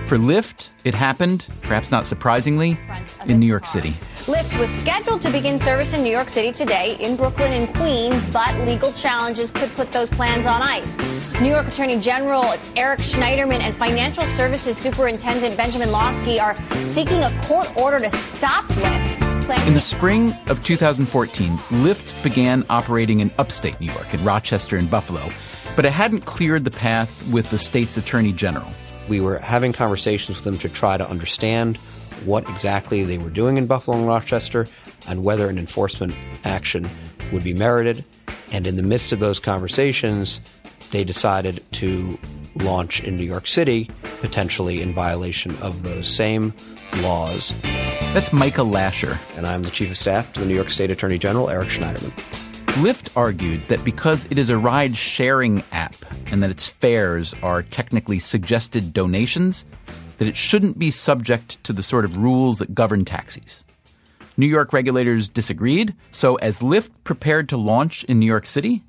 For 0.07 0.17
Lyft, 0.17 0.71
it 0.85 0.95
happened, 0.95 1.49
perhaps 1.63 1.91
not 1.91 2.07
surprisingly, 2.07 2.79
in 3.27 3.41
New 3.41 3.47
York 3.47 3.67
City. 3.67 3.91
Lyft 4.27 4.57
was 4.61 4.71
scheduled 4.71 5.21
to 5.23 5.31
begin 5.33 5.59
service 5.59 5.95
in 5.95 6.05
New 6.05 6.13
York 6.13 6.29
City 6.29 6.53
today, 6.53 6.97
in 7.01 7.17
Brooklyn 7.17 7.53
and 7.53 7.75
Queens, 7.75 8.25
but 8.27 8.55
legal 8.69 8.93
challenges 8.93 9.51
could 9.51 9.69
put 9.75 9.91
those 9.91 10.09
plans 10.09 10.47
on 10.47 10.63
ice. 10.63 10.97
New 11.41 11.49
York 11.49 11.67
Attorney 11.67 11.99
General 11.99 12.55
Eric 12.77 13.01
Schneiderman 13.01 13.59
and 13.59 13.75
Financial 13.75 14.23
Services 14.23 14.79
Superintendent 14.79 15.57
Benjamin 15.57 15.91
Lawsky 15.91 16.39
are 16.39 16.55
seeking 16.87 17.25
a 17.25 17.43
court 17.43 17.77
order 17.77 17.99
to 17.99 18.11
stop 18.11 18.65
Lyft. 18.67 19.67
In 19.67 19.75
the 19.75 19.81
spring 19.81 20.33
of 20.47 20.65
2014, 20.65 21.57
Lyft 21.59 22.23
began 22.23 22.65
operating 22.71 23.19
in 23.19 23.33
upstate 23.39 23.81
New 23.81 23.91
York, 23.91 24.15
in 24.15 24.23
Rochester 24.23 24.77
and 24.77 24.89
Buffalo, 24.89 25.31
but 25.75 25.85
it 25.85 25.91
hadn't 25.91 26.27
cleared 26.27 26.65
the 26.65 26.71
path 26.71 27.29
with 27.33 27.51
the 27.51 27.59
state's 27.59 27.97
attorney 27.97 28.33
general. 28.33 28.71
We 29.09 29.21
were 29.21 29.39
having 29.39 29.73
conversations 29.73 30.37
with 30.37 30.45
them 30.45 30.59
to 30.59 30.69
try 30.69 30.97
to 30.97 31.09
understand 31.09 31.77
what 32.25 32.49
exactly 32.49 33.05
they 33.05 33.19
were 33.19 33.31
doing 33.31 33.57
in 33.57 33.67
Buffalo 33.67 33.97
and 33.97 34.07
Rochester 34.07 34.67
and 35.09 35.23
whether 35.23 35.49
an 35.49 35.59
enforcement 35.59 36.15
action 36.45 36.89
would 37.33 37.45
be 37.45 37.55
merited. 37.55 38.05
And 38.53 38.67
in 38.67 38.77
the 38.77 38.83
midst 38.83 39.13
of 39.13 39.21
those 39.21 39.39
conversations, 39.39 40.41
they 40.91 41.05
decided 41.05 41.65
to 41.73 42.19
launch 42.57 43.03
in 43.05 43.17
New 43.17 43.25
York 43.25 43.47
City, 43.47 43.91
potentially 44.21 44.81
in 44.81 44.95
violation 44.95 45.57
of 45.63 45.83
those 45.83 46.09
same 46.09 46.55
laws. 46.99 47.55
That's 48.13 48.33
Micah 48.33 48.63
Lasher. 48.63 49.19
And 49.37 49.47
I'm 49.47 49.63
the 49.63 49.71
Chief 49.71 49.91
of 49.91 49.99
Staff 49.99 50.33
to 50.35 50.41
the 50.41 50.47
New 50.47 50.55
York 50.55 50.71
State 50.71 50.91
Attorney 50.91 51.19
General, 51.19 51.51
Eric 51.51 51.69
Schneiderman. 51.69 52.13
Lyft 52.83 53.17
argued 53.17 53.63
that 53.69 53.85
because 53.85 54.27
it 54.31 54.39
is 54.39 54.51
a 54.51 54.59
ride 54.59 54.97
sharing 54.97 55.63
app 55.73 55.95
and 56.31 56.43
that 56.43 56.51
its 56.51 56.69
fares 56.69 57.35
are 57.43 57.63
technically 57.63 58.19
suggested 58.19 58.93
donations, 58.93 59.65
that 60.19 60.29
it 60.29 60.37
shouldn't 60.37 60.79
be 60.79 60.91
subject 60.91 61.63
to 61.65 61.73
the 61.73 61.83
sort 61.83 62.05
of 62.05 62.17
rules 62.17 62.59
that 62.59 62.75
govern 62.75 63.05
taxis. 63.05 63.65
New 64.37 64.47
York 64.47 64.73
regulators 64.73 65.29
disagreed, 65.29 65.95
so 66.11 66.37
as 66.37 66.61
Lyft 66.61 66.91
prepared 67.05 67.49
to 67.49 67.57
launch 67.57 68.05
in 68.05 68.19
New 68.19 68.27
York 68.27 68.47
City, 68.47 68.85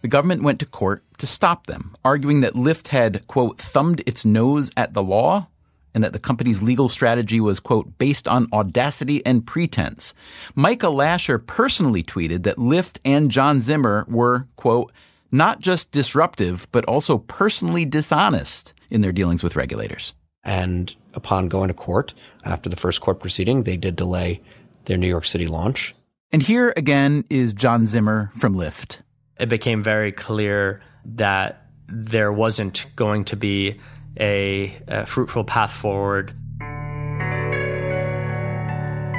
the 0.00 0.08
government 0.08 0.42
went 0.42 0.60
to 0.60 0.66
court 0.66 1.02
to 1.18 1.26
stop 1.26 1.66
them, 1.66 1.94
arguing 2.04 2.40
that 2.40 2.54
Lyft 2.54 2.88
had, 2.88 3.26
quote, 3.26 3.58
thumbed 3.58 4.02
its 4.06 4.24
nose 4.24 4.70
at 4.76 4.94
the 4.94 5.02
law 5.02 5.46
and 5.94 6.02
that 6.02 6.12
the 6.12 6.18
company's 6.18 6.62
legal 6.62 6.88
strategy 6.88 7.40
was, 7.40 7.60
quote, 7.60 7.98
based 7.98 8.26
on 8.26 8.48
audacity 8.52 9.24
and 9.26 9.46
pretense. 9.46 10.14
Micah 10.54 10.88
Lasher 10.88 11.38
personally 11.38 12.02
tweeted 12.02 12.44
that 12.44 12.56
Lyft 12.56 12.98
and 13.04 13.30
John 13.30 13.60
Zimmer 13.60 14.06
were, 14.08 14.46
quote, 14.56 14.92
not 15.32 15.60
just 15.60 15.90
disruptive, 15.90 16.68
but 16.70 16.84
also 16.84 17.18
personally 17.18 17.84
dishonest 17.84 18.74
in 18.90 19.00
their 19.00 19.12
dealings 19.12 19.42
with 19.42 19.56
regulators. 19.56 20.14
And 20.44 20.94
upon 21.14 21.48
going 21.48 21.68
to 21.68 21.74
court 21.74 22.12
after 22.44 22.68
the 22.68 22.76
first 22.76 23.00
court 23.00 23.20
proceeding, 23.20 23.62
they 23.62 23.76
did 23.76 23.96
delay 23.96 24.40
their 24.84 24.98
New 24.98 25.08
York 25.08 25.24
City 25.24 25.46
launch. 25.46 25.94
And 26.30 26.42
here 26.42 26.72
again 26.76 27.24
is 27.30 27.52
John 27.52 27.86
Zimmer 27.86 28.30
from 28.34 28.54
Lyft. 28.54 29.00
It 29.38 29.48
became 29.48 29.82
very 29.82 30.12
clear 30.12 30.82
that 31.04 31.66
there 31.88 32.32
wasn't 32.32 32.86
going 32.96 33.24
to 33.26 33.36
be 33.36 33.78
a, 34.18 34.76
a 34.88 35.06
fruitful 35.06 35.44
path 35.44 35.72
forward. 35.72 36.32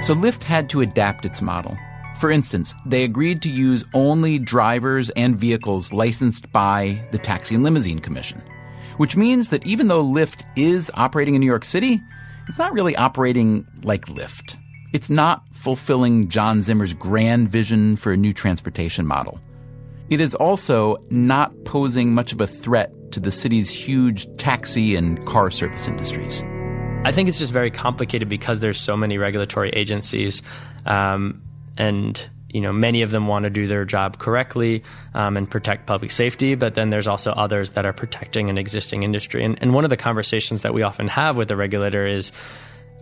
So 0.02 0.14
Lyft 0.14 0.44
had 0.44 0.70
to 0.72 0.82
adapt 0.82 1.24
its 1.24 1.42
model. 1.42 1.78
For 2.18 2.32
instance, 2.32 2.74
they 2.86 3.04
agreed 3.04 3.42
to 3.42 3.50
use 3.50 3.84
only 3.94 4.40
drivers 4.40 5.10
and 5.12 5.36
vehicles 5.36 5.92
licensed 5.92 6.52
by 6.52 7.06
the 7.12 7.18
Taxi 7.18 7.56
and 7.56 7.64
Limousine 7.64 8.00
Commission, 8.00 8.42
which 8.98 9.18
means 9.18 9.50
that 9.50 9.66
even 9.66 9.88
though 9.88 10.04
Lyft 10.04 10.44
is 10.56 10.92
operating 10.94 11.36
in 11.36 11.42
New 11.42 11.48
York 11.48 11.66
City, 11.66 12.00
it's 12.48 12.60
not 12.60 12.74
really 12.74 12.96
operating 12.96 13.68
like 13.84 14.06
Lyft. 14.06 14.58
It's 14.94 15.10
not 15.10 15.44
fulfilling 15.54 16.30
John 16.30 16.62
Zimmer's 16.62 16.94
grand 16.94 17.50
vision 17.50 17.96
for 17.96 18.14
a 18.14 18.18
new 18.18 18.32
transportation 18.32 19.08
model. 19.08 19.40
It 20.10 20.22
is 20.22 20.36
also 20.36 21.04
not 21.10 21.52
posing 21.66 22.14
much 22.14 22.32
of 22.32 22.42
a 22.42 22.48
threat 22.48 22.92
to 23.14 23.20
the 23.20 23.32
city's 23.32 23.70
huge 23.70 24.28
taxi 24.38 24.96
and 24.96 25.26
car 25.26 25.50
service 25.50 25.88
industries. 25.88 26.44
I 27.06 27.12
think 27.12 27.28
it's 27.28 27.40
just 27.40 27.52
very 27.52 27.72
complicated 27.72 28.30
because 28.30 28.60
there's 28.60 28.80
so 28.80 28.96
many 28.96 29.18
regulatory 29.18 29.70
agencies, 29.72 30.42
um, 30.86 31.42
and 31.78 32.22
you 32.50 32.62
know 32.62 32.72
many 32.72 33.02
of 33.02 33.12
them 33.12 33.28
want 33.28 33.44
to 33.44 33.50
do 33.50 33.68
their 33.68 33.86
job 33.86 34.20
correctly 34.20 34.84
um, 35.14 35.38
and 35.38 35.50
protect 35.50 35.88
public 35.88 36.12
safety. 36.12 36.56
But 36.56 36.76
then 36.76 36.90
there's 36.90 37.08
also 37.08 37.32
others 37.32 37.72
that 37.72 37.86
are 37.86 37.94
protecting 37.94 38.50
an 38.50 38.58
existing 38.58 39.04
industry. 39.04 39.44
And, 39.44 39.58
and 39.62 39.74
one 39.74 39.84
of 39.84 39.90
the 39.90 39.98
conversations 39.98 40.62
that 40.62 40.74
we 40.74 40.84
often 40.84 41.08
have 41.08 41.38
with 41.38 41.48
the 41.48 41.56
regulator 41.56 42.06
is, 42.06 42.32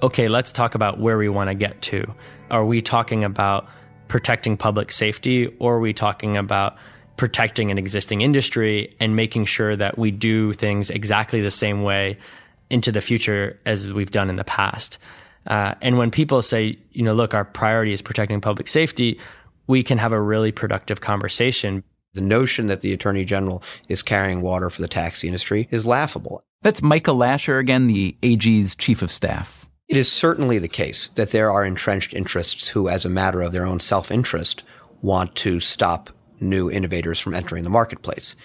okay, 0.02 0.28
let's 0.28 0.52
talk 0.52 0.76
about 0.76 1.00
where 1.00 1.18
we 1.18 1.30
want 1.30 1.50
to 1.50 1.56
get 1.56 1.82
to. 1.84 2.14
Are 2.50 2.66
we 2.66 2.82
talking 2.82 3.24
about 3.24 3.68
protecting 4.08 4.58
public 4.58 4.92
safety, 4.92 5.48
or 5.60 5.76
are 5.76 5.80
we 5.80 5.94
talking 5.94 6.36
about 6.36 6.78
protecting 7.18 7.72
an 7.72 7.78
existing 7.78 8.22
industry 8.22 8.96
and 9.00 9.16
making 9.16 9.46
sure 9.46 9.76
that 9.76 9.98
we 9.98 10.12
do 10.12 10.54
things 10.54 10.90
exactly 10.90 11.40
the 11.40 11.52
same 11.52 11.84
way 11.84 12.18
into 12.72 12.92
the 12.92 13.00
future 13.00 13.60
as 13.66 13.88
we've 13.94 14.12
done 14.12 14.30
in 14.30 14.38
the 14.38 14.44
past. 14.44 14.98
Uh, 15.48 15.76
and 15.82 15.98
when 15.98 16.12
people 16.12 16.42
say, 16.42 16.78
you 16.92 17.04
know, 17.04 17.14
look, 17.14 17.34
our 17.34 17.46
priority 17.46 17.94
is 17.94 18.02
protecting 18.02 18.42
public 18.42 18.68
safety, 18.68 19.20
we 19.68 19.84
can 19.84 19.98
have 19.98 20.12
a 20.12 20.22
really 20.22 20.52
productive 20.52 21.02
conversation. 21.02 21.84
The 22.14 22.22
notion 22.22 22.68
that 22.68 22.82
the 22.82 22.94
Attorney 22.94 23.24
General 23.26 23.64
is 23.88 24.04
carrying 24.04 24.42
water 24.42 24.70
for 24.70 24.82
the 24.82 24.88
taxi 24.88 25.28
industry 25.28 25.68
is 25.72 25.86
laughable. 25.86 26.44
That's 26.62 26.84
Micah 26.84 27.14
Lasher 27.14 27.58
again, 27.58 27.88
the 27.88 28.16
AG's 28.22 28.76
chief 28.76 29.02
of 29.02 29.12
staff. 29.12 29.68
It 29.88 29.98
is 29.98 30.12
certainly 30.12 30.60
the 30.60 30.68
case 30.68 31.10
that 31.16 31.32
there 31.32 31.52
are 31.52 31.66
entrenched 31.66 32.14
interests 32.14 32.70
who, 32.70 32.88
as 32.88 33.04
a 33.04 33.10
matter 33.10 33.42
of 33.42 33.52
their 33.52 33.66
own 33.66 33.80
self 33.80 34.12
interest, 34.12 34.64
want 35.02 35.36
to 35.38 35.60
stop 35.60 36.10
new 36.40 36.70
innovators 36.70 37.20
from 37.20 37.34
entering 37.34 37.64
the 37.64 37.70
marketplace. 37.70 38.36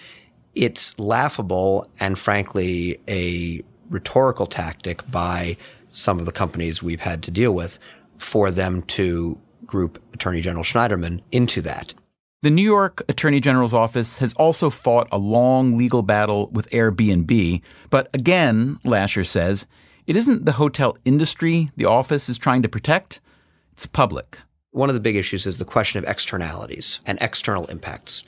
It's 0.55 0.97
laughable 0.99 1.89
and 1.99 2.17
frankly 2.17 2.99
a 3.07 3.61
rhetorical 3.89 4.47
tactic 4.47 5.09
by 5.09 5.57
some 5.97 6.19
of 6.19 6.25
the 6.25 6.31
companies 6.31 6.83
we've 6.83 7.01
had 7.01 7.23
to 7.23 7.31
deal 7.31 7.53
with 7.53 7.79
for 8.17 8.51
them 8.51 8.83
to 8.83 9.39
group 9.65 10.01
Attorney 10.13 10.41
General 10.41 10.63
Schneiderman 10.63 11.21
into 11.31 11.61
that. 11.63 11.93
The 12.43 12.51
New 12.51 12.63
York 12.63 13.03
Attorney 13.09 13.39
General's 13.39 13.73
office 13.73 14.19
has 14.19 14.33
also 14.33 14.69
fought 14.69 15.07
a 15.11 15.17
long 15.17 15.75
legal 15.75 16.03
battle 16.03 16.49
with 16.51 16.69
Airbnb, 16.69 17.61
but 17.89 18.09
again, 18.13 18.79
Lasher 18.83 19.23
says, 19.23 19.65
it 20.05 20.15
isn't 20.15 20.45
the 20.45 20.53
hotel 20.53 20.97
industry 21.03 21.71
the 21.75 21.85
office 21.85 22.29
is 22.29 22.37
trying 22.37 22.61
to 22.61 22.69
protect, 22.69 23.19
it's 23.71 23.87
public. 23.87 24.37
One 24.71 24.89
of 24.89 24.93
the 24.93 25.01
big 25.01 25.15
issues 25.15 25.47
is 25.47 25.57
the 25.57 25.65
question 25.65 25.97
of 25.97 26.09
externalities 26.09 26.99
and 27.07 27.17
external 27.21 27.65
impacts. 27.65 28.23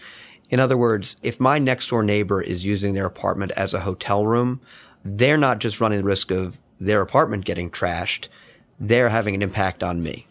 In 0.50 0.60
other 0.60 0.78
words, 0.78 1.18
if 1.22 1.40
my 1.40 1.60
next 1.60 1.88
door 1.90 2.02
neighbor 2.02 2.42
is 2.42 2.66
using 2.66 2.96
their 2.96 3.06
apartment 3.06 3.52
as 3.56 3.76
a 3.76 3.82
hotel 3.82 4.26
room, 4.26 4.60
they're 5.06 5.38
not 5.38 5.60
just 5.60 5.80
running 5.80 6.00
the 6.00 6.04
risk 6.04 6.32
of 6.32 6.60
their 6.80 7.02
apartment 7.02 7.46
getting 7.46 7.70
trashed, 7.70 8.28
they're 8.80 9.10
having 9.10 9.36
an 9.36 9.42
impact 9.42 9.84
on 9.84 10.02
me. 10.02 10.26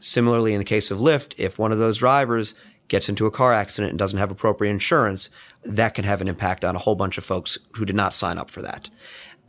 Similarly, 0.00 0.54
in 0.54 0.58
the 0.58 0.64
case 0.64 0.90
of 0.90 0.98
Lyft, 0.98 1.34
if 1.36 1.58
one 1.58 1.72
of 1.72 1.78
those 1.78 1.98
drivers 1.98 2.54
gets 2.88 3.08
into 3.08 3.26
a 3.26 3.30
car 3.30 3.52
accident 3.52 3.90
and 3.90 3.98
doesn't 3.98 4.18
have 4.18 4.30
appropriate 4.30 4.72
insurance, 4.72 5.30
that 5.62 5.94
can 5.94 6.04
have 6.04 6.20
an 6.20 6.28
impact 6.28 6.64
on 6.64 6.74
a 6.74 6.78
whole 6.78 6.94
bunch 6.94 7.18
of 7.18 7.24
folks 7.24 7.58
who 7.72 7.84
did 7.84 7.94
not 7.94 8.14
sign 8.14 8.38
up 8.38 8.50
for 8.50 8.62
that. 8.62 8.88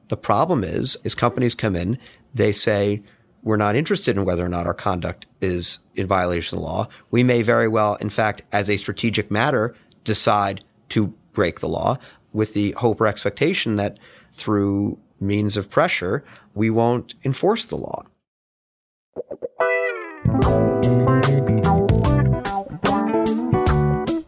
The 0.10 0.18
problem 0.18 0.64
is, 0.64 0.98
is 1.04 1.16
companies 1.16 1.56
come 1.56 1.76
in, 1.76 1.98
they 2.34 2.52
say, 2.52 3.02
we're 3.44 3.58
not 3.58 3.76
interested 3.76 4.16
in 4.18 4.26
whether 4.26 4.46
or 4.46 4.50
not 4.50 4.68
our 4.68 4.74
conduct 4.74 5.26
is 5.40 5.80
in 5.96 6.06
violation 6.06 6.58
of 6.58 6.64
the 6.64 6.70
law. 6.70 6.88
We 7.10 7.24
may 7.24 7.42
very 7.42 7.68
well, 7.68 7.96
in 7.96 8.10
fact, 8.10 8.44
as 8.52 8.70
a 8.70 8.78
strategic 8.78 9.32
matter, 9.32 9.76
decide 10.04 10.64
to 10.90 11.08
break 11.34 11.60
the 11.60 11.70
law 11.70 11.98
with 12.34 12.54
the 12.54 12.72
hope 12.74 13.02
or 13.02 13.08
expectation 13.08 13.78
that 13.78 13.98
through 14.32 15.00
means 15.20 15.58
of 15.58 15.70
pressure, 15.70 16.24
we 16.54 16.70
won't 16.70 17.14
enforce 17.24 17.66
the 17.66 17.78
law. 17.78 18.06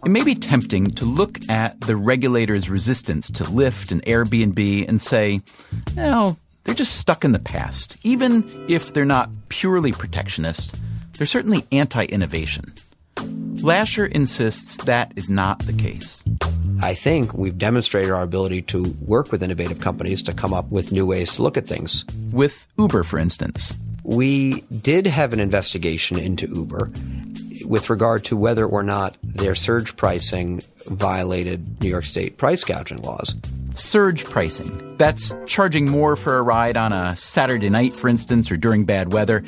It 0.06 0.10
may 0.10 0.24
be 0.24 0.36
tempting 0.36 0.92
to 0.92 1.06
look 1.06 1.50
at 1.50 1.80
the 1.82 1.96
regulator's 1.96 2.70
resistance 2.70 3.32
to 3.32 3.46
Lyft 3.46 3.92
and 3.92 4.04
Airbnb 4.04 4.88
and 4.88 5.02
say, 5.02 5.42
well, 5.96 6.38
they're 6.64 6.76
just 6.76 6.98
stuck 6.98 7.24
in 7.24 7.32
the 7.32 7.40
past. 7.40 7.98
Even 8.04 8.66
if 8.70 8.94
they're 8.94 9.06
not 9.06 9.30
purely 9.50 9.92
protectionist, 9.92 10.76
they're 11.14 11.28
certainly 11.28 11.66
anti 11.72 12.06
innovation. 12.06 12.74
Lasher 13.62 14.06
insists 14.06 14.78
that 14.86 15.14
is 15.16 15.30
not 15.30 15.60
the 15.60 15.74
case. 15.74 16.24
I 16.82 16.94
think 16.94 17.34
we've 17.34 17.58
demonstrated 17.58 18.12
our 18.12 18.24
ability 18.24 18.64
to 18.64 18.84
work 19.06 19.32
with 19.32 19.44
innovative 19.44 19.80
companies 19.80 20.22
to 20.24 20.34
come 20.34 20.54
up 20.54 20.70
with 20.72 20.92
new 20.92 21.06
ways 21.06 21.36
to 21.36 21.44
look 21.44 21.58
at 21.58 21.68
things. 21.68 22.06
With 22.32 22.68
Uber, 22.78 23.04
for 23.04 23.20
instance. 23.20 23.78
We 24.04 24.62
did 24.62 25.08
have 25.08 25.34
an 25.34 25.40
investigation 25.40 26.20
into 26.20 26.48
Uber 26.48 26.92
with 27.66 27.90
regard 27.90 28.26
to 28.26 28.36
whether 28.36 28.66
or 28.66 28.84
not 28.84 29.16
their 29.24 29.56
surge 29.56 29.96
pricing 29.96 30.62
violated 30.86 31.82
New 31.82 31.90
York 31.90 32.06
State 32.06 32.38
price 32.38 32.64
gouging 32.64 33.02
laws. 33.02 33.36
Surge 33.74 34.26
pricing. 34.26 34.98
That's 34.98 35.34
charging 35.48 35.90
more 35.90 36.16
for 36.16 36.38
a 36.38 36.42
ride 36.42 36.78
on 36.78 36.94
a 36.94 37.16
Saturday 37.16 37.70
night, 37.70 37.94
for 37.94 38.08
instance, 38.08 38.52
or 38.52 38.58
during 38.58 38.86
bad 38.86 39.14
weather. 39.14 39.44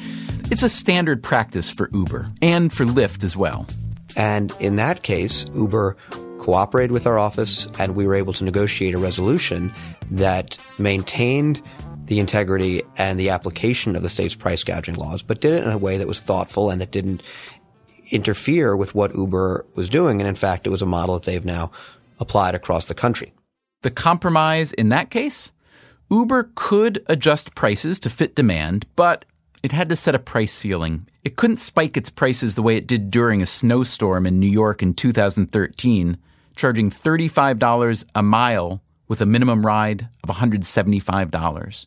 It's 0.49 0.63
a 0.63 0.69
standard 0.69 1.21
practice 1.21 1.69
for 1.69 1.89
Uber 1.93 2.31
and 2.41 2.71
for 2.71 2.85
Lyft 2.85 3.23
as 3.23 3.35
well. 3.35 3.67
And 4.15 4.53
in 4.59 4.77
that 4.77 5.03
case, 5.03 5.45
Uber 5.53 5.97
cooperated 6.45 6.91
with 6.91 7.07
our 7.07 7.17
office 7.17 7.67
and 7.79 7.95
we 7.95 8.05
were 8.05 8.13
able 8.13 8.31
to 8.31 8.43
negotiate 8.43 8.93
a 8.93 8.99
resolution 8.99 9.73
that 10.11 10.59
maintained 10.77 11.59
the 12.05 12.19
integrity 12.19 12.83
and 12.99 13.19
the 13.19 13.31
application 13.31 13.95
of 13.95 14.03
the 14.03 14.09
state's 14.09 14.35
price 14.35 14.63
gouging 14.63 14.93
laws, 14.93 15.23
but 15.23 15.41
did 15.41 15.53
it 15.53 15.63
in 15.63 15.71
a 15.71 15.77
way 15.77 15.97
that 15.97 16.07
was 16.07 16.19
thoughtful 16.19 16.69
and 16.69 16.79
that 16.79 16.91
didn't 16.91 17.23
interfere 18.11 18.75
with 18.75 18.93
what 18.93 19.15
Uber 19.15 19.65
was 19.73 19.89
doing. 19.89 20.21
And 20.21 20.27
in 20.27 20.35
fact, 20.35 20.67
it 20.67 20.69
was 20.69 20.83
a 20.83 20.85
model 20.85 21.15
that 21.15 21.25
they've 21.25 21.43
now 21.43 21.71
applied 22.19 22.53
across 22.53 22.85
the 22.85 22.93
country. 22.93 23.33
The 23.81 23.89
compromise 23.89 24.71
in 24.71 24.89
that 24.89 25.09
case? 25.09 25.51
Uber 26.11 26.51
could 26.53 27.03
adjust 27.07 27.55
prices 27.55 27.97
to 28.01 28.11
fit 28.11 28.35
demand, 28.35 28.85
but 28.95 29.25
it 29.63 29.71
had 29.71 29.89
to 29.89 29.95
set 29.95 30.13
a 30.13 30.19
price 30.19 30.53
ceiling. 30.53 31.07
It 31.23 31.37
couldn't 31.37 31.57
spike 31.57 31.97
its 31.97 32.11
prices 32.11 32.53
the 32.53 32.61
way 32.61 32.75
it 32.75 32.85
did 32.85 33.09
during 33.09 33.41
a 33.41 33.47
snowstorm 33.47 34.27
in 34.27 34.39
New 34.39 34.45
York 34.45 34.83
in 34.83 34.93
2013 34.93 36.19
charging 36.55 36.89
$35 36.89 38.05
a 38.15 38.23
mile 38.23 38.81
with 39.07 39.21
a 39.21 39.25
minimum 39.25 39.65
ride 39.65 40.09
of 40.23 40.29
$175. 40.29 41.85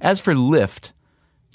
As 0.00 0.20
for 0.20 0.34
Lyft, 0.34 0.92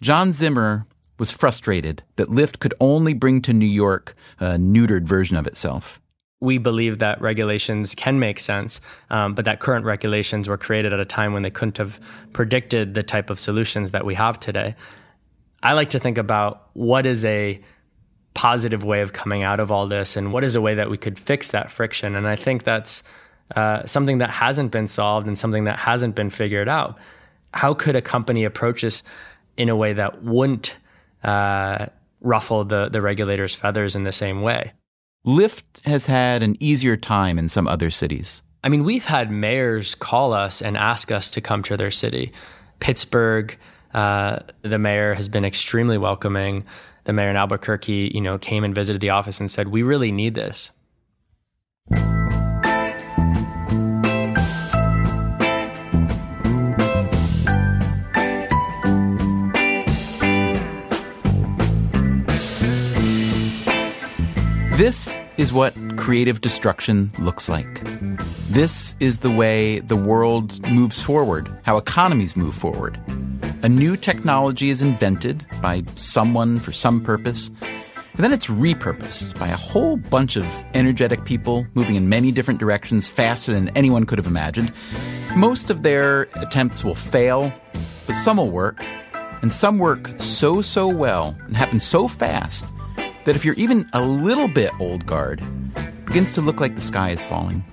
John 0.02 0.32
Zimmer 0.32 0.86
was 1.18 1.32
frustrated 1.32 2.04
that 2.16 2.30
Lyft 2.30 2.60
could 2.60 2.74
only 2.80 3.14
bring 3.14 3.42
to 3.44 3.54
New 3.54 3.66
York 3.66 4.16
a 4.40 4.58
neutered 4.58 5.04
version 5.04 5.38
of 5.38 5.48
itself. 5.48 6.02
We 6.42 6.58
believe 6.58 7.00
that 7.00 7.22
regulations 7.22 7.96
can 7.96 8.20
make 8.20 8.40
sense, 8.40 8.82
um, 9.10 9.34
but 9.34 9.46
that 9.46 9.62
current 9.62 9.86
regulations 9.86 10.50
were 10.50 10.58
created 10.58 10.92
at 10.92 11.00
a 11.00 11.06
time 11.06 11.32
when 11.32 11.42
they 11.44 11.50
couldn't 11.50 11.78
have 11.78 12.02
predicted 12.34 12.96
the 12.96 13.04
type 13.04 13.30
of 13.30 13.40
solutions 13.40 13.92
that 13.92 14.06
we 14.06 14.16
have 14.16 14.40
today. 14.42 14.76
I 15.62 15.72
like 15.72 15.92
to 15.92 16.00
think 16.00 16.18
about 16.18 16.68
what 16.74 17.06
is 17.06 17.24
a 17.24 17.62
positive 18.34 18.84
way 18.84 19.02
of 19.02 19.14
coming 19.14 19.44
out 19.44 19.60
of 19.60 19.72
all 19.72 19.88
this 19.88 20.18
and 20.18 20.34
what 20.34 20.44
is 20.44 20.56
a 20.56 20.62
way 20.62 20.76
that 20.76 20.90
we 20.90 20.98
could 20.98 21.20
fix 21.20 21.52
that 21.52 21.70
friction. 21.70 22.16
And 22.16 22.28
I 22.28 22.36
think 22.36 22.64
that's 22.64 23.04
uh, 23.56 23.86
something 23.86 24.18
that 24.18 24.30
hasn't 24.30 24.72
been 24.72 24.88
solved 24.88 25.28
and 25.28 25.38
something 25.38 25.66
that 25.66 25.80
hasn't 25.80 26.16
been 26.16 26.30
figured 26.30 26.68
out. 26.68 26.98
How 27.54 27.74
could 27.74 27.96
a 27.96 28.02
company 28.02 28.44
approach 28.44 28.82
this 28.82 29.04
in 29.58 29.70
a 29.70 29.76
way 29.76 29.94
that 29.94 30.24
wouldn't 30.24 30.76
uh, 31.24 31.88
ruffle 32.22 32.64
the, 32.64 32.90
the 32.90 33.02
regulator's 33.02 33.54
feathers 33.54 33.96
in 33.96 34.04
the 34.04 34.12
same 34.12 34.42
way? 34.42 34.74
Lyft 35.26 35.64
has 35.86 36.08
had 36.08 36.44
an 36.44 36.58
easier 36.60 36.98
time 36.98 37.38
in 37.38 37.48
some 37.48 37.68
other 37.68 37.90
cities. 37.90 38.42
I 38.64 38.70
mean, 38.70 38.84
we've 38.84 39.06
had 39.06 39.30
mayors 39.30 39.94
call 39.94 40.34
us 40.34 40.62
and 40.62 40.78
ask 40.78 41.12
us 41.12 41.30
to 41.32 41.42
come 41.42 41.64
to 41.64 41.78
their 41.78 41.92
city. 41.92 42.32
Pittsburgh, 42.80 43.56
uh, 43.94 44.40
the 44.64 44.80
mayor 44.80 45.14
has 45.14 45.30
been 45.30 45.46
extremely 45.46 45.98
welcoming. 45.98 46.66
The 47.06 47.12
mayor 47.14 47.30
in 47.30 47.36
Albuquerque, 47.36 48.12
you 48.14 48.22
know, 48.22 48.38
came 48.38 48.64
and 48.64 48.74
visited 48.74 49.02
the 49.02 49.10
office 49.10 49.40
and 49.40 49.52
said, 49.52 49.68
"We 49.68 49.84
really 49.84 50.12
need 50.12 50.36
this." 50.36 50.72
This 64.78 65.20
is 65.38 65.54
what 65.54 65.74
creative 65.98 66.42
destruction 66.42 67.12
looks 67.20 67.48
like. 67.48 67.84
This 68.50 68.96
is 69.00 69.20
the 69.20 69.30
way 69.30 69.80
the 69.80 69.96
world 69.96 70.68
moves 70.72 71.02
forward, 71.02 71.50
how 71.64 71.78
economies 71.78 72.36
move 72.36 72.56
forward. 72.56 73.00
A 73.64 73.70
new 73.70 73.96
technology 73.96 74.70
is 74.70 74.82
invented 74.82 75.46
by 75.62 75.84
someone 75.96 76.60
for 76.60 76.74
some 76.74 77.02
purpose, 77.02 77.48
and 77.48 78.18
then 78.18 78.34
it's 78.34 78.48
repurposed 78.48 79.40
by 79.40 79.48
a 79.48 79.56
whole 79.56 79.96
bunch 79.96 80.36
of 80.36 80.46
energetic 80.74 81.24
people 81.24 81.66
moving 81.74 81.96
in 81.96 82.10
many 82.10 82.34
different 82.34 82.60
directions 82.60 83.08
faster 83.08 83.54
than 83.54 83.70
anyone 83.70 84.06
could 84.06 84.18
have 84.18 84.28
imagined. 84.28 84.74
Most 85.38 85.70
of 85.70 85.82
their 85.82 86.24
attempts 86.34 86.84
will 86.84 86.94
fail, 86.94 87.54
but 88.06 88.16
some 88.16 88.36
will 88.36 88.50
work. 88.50 88.84
And 89.42 89.50
some 89.50 89.80
work 89.80 90.10
so, 90.20 90.62
so 90.62 90.90
well 90.90 91.34
and 91.46 91.56
happen 91.56 91.80
so 91.80 92.10
fast 92.10 92.66
that 93.24 93.38
if 93.38 93.46
you're 93.46 93.56
even 93.56 93.90
a 93.94 94.02
little 94.06 94.50
bit 94.50 94.72
old 94.82 95.06
guard, 95.06 95.42
it 95.78 96.06
begins 96.08 96.34
to 96.34 96.42
look 96.42 96.60
like 96.60 96.76
the 96.76 96.82
sky 96.82 97.12
is 97.12 97.24
falling. 97.24 97.64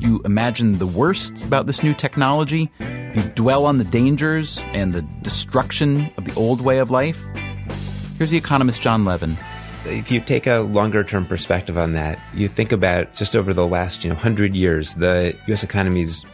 You 0.00 0.20
imagine 0.24 0.78
the 0.78 0.88
worst 0.88 1.44
about 1.44 1.66
this 1.66 1.84
new 1.84 1.94
technology, 1.94 2.68
you 3.16 3.22
dwell 3.30 3.64
on 3.64 3.78
the 3.78 3.84
dangers 3.84 4.58
and 4.74 4.92
the 4.92 5.02
destruction 5.22 6.10
of 6.16 6.24
the 6.24 6.34
old 6.34 6.60
way 6.60 6.78
of 6.78 6.90
life. 6.90 7.20
Here's 8.18 8.30
the 8.30 8.36
economist 8.36 8.82
John 8.82 9.04
Levin. 9.04 9.36
If 9.86 10.10
you 10.10 10.20
take 10.20 10.46
a 10.46 10.58
longer 10.58 11.02
term 11.02 11.26
perspective 11.26 11.78
on 11.78 11.92
that, 11.94 12.18
you 12.34 12.48
think 12.48 12.72
about 12.72 13.14
just 13.14 13.34
over 13.34 13.54
the 13.54 13.66
last 13.66 14.04
you 14.04 14.10
know, 14.10 14.16
100 14.16 14.54
years, 14.54 14.94
the 14.94 15.34
US 15.48 15.62
economy's 15.62 16.24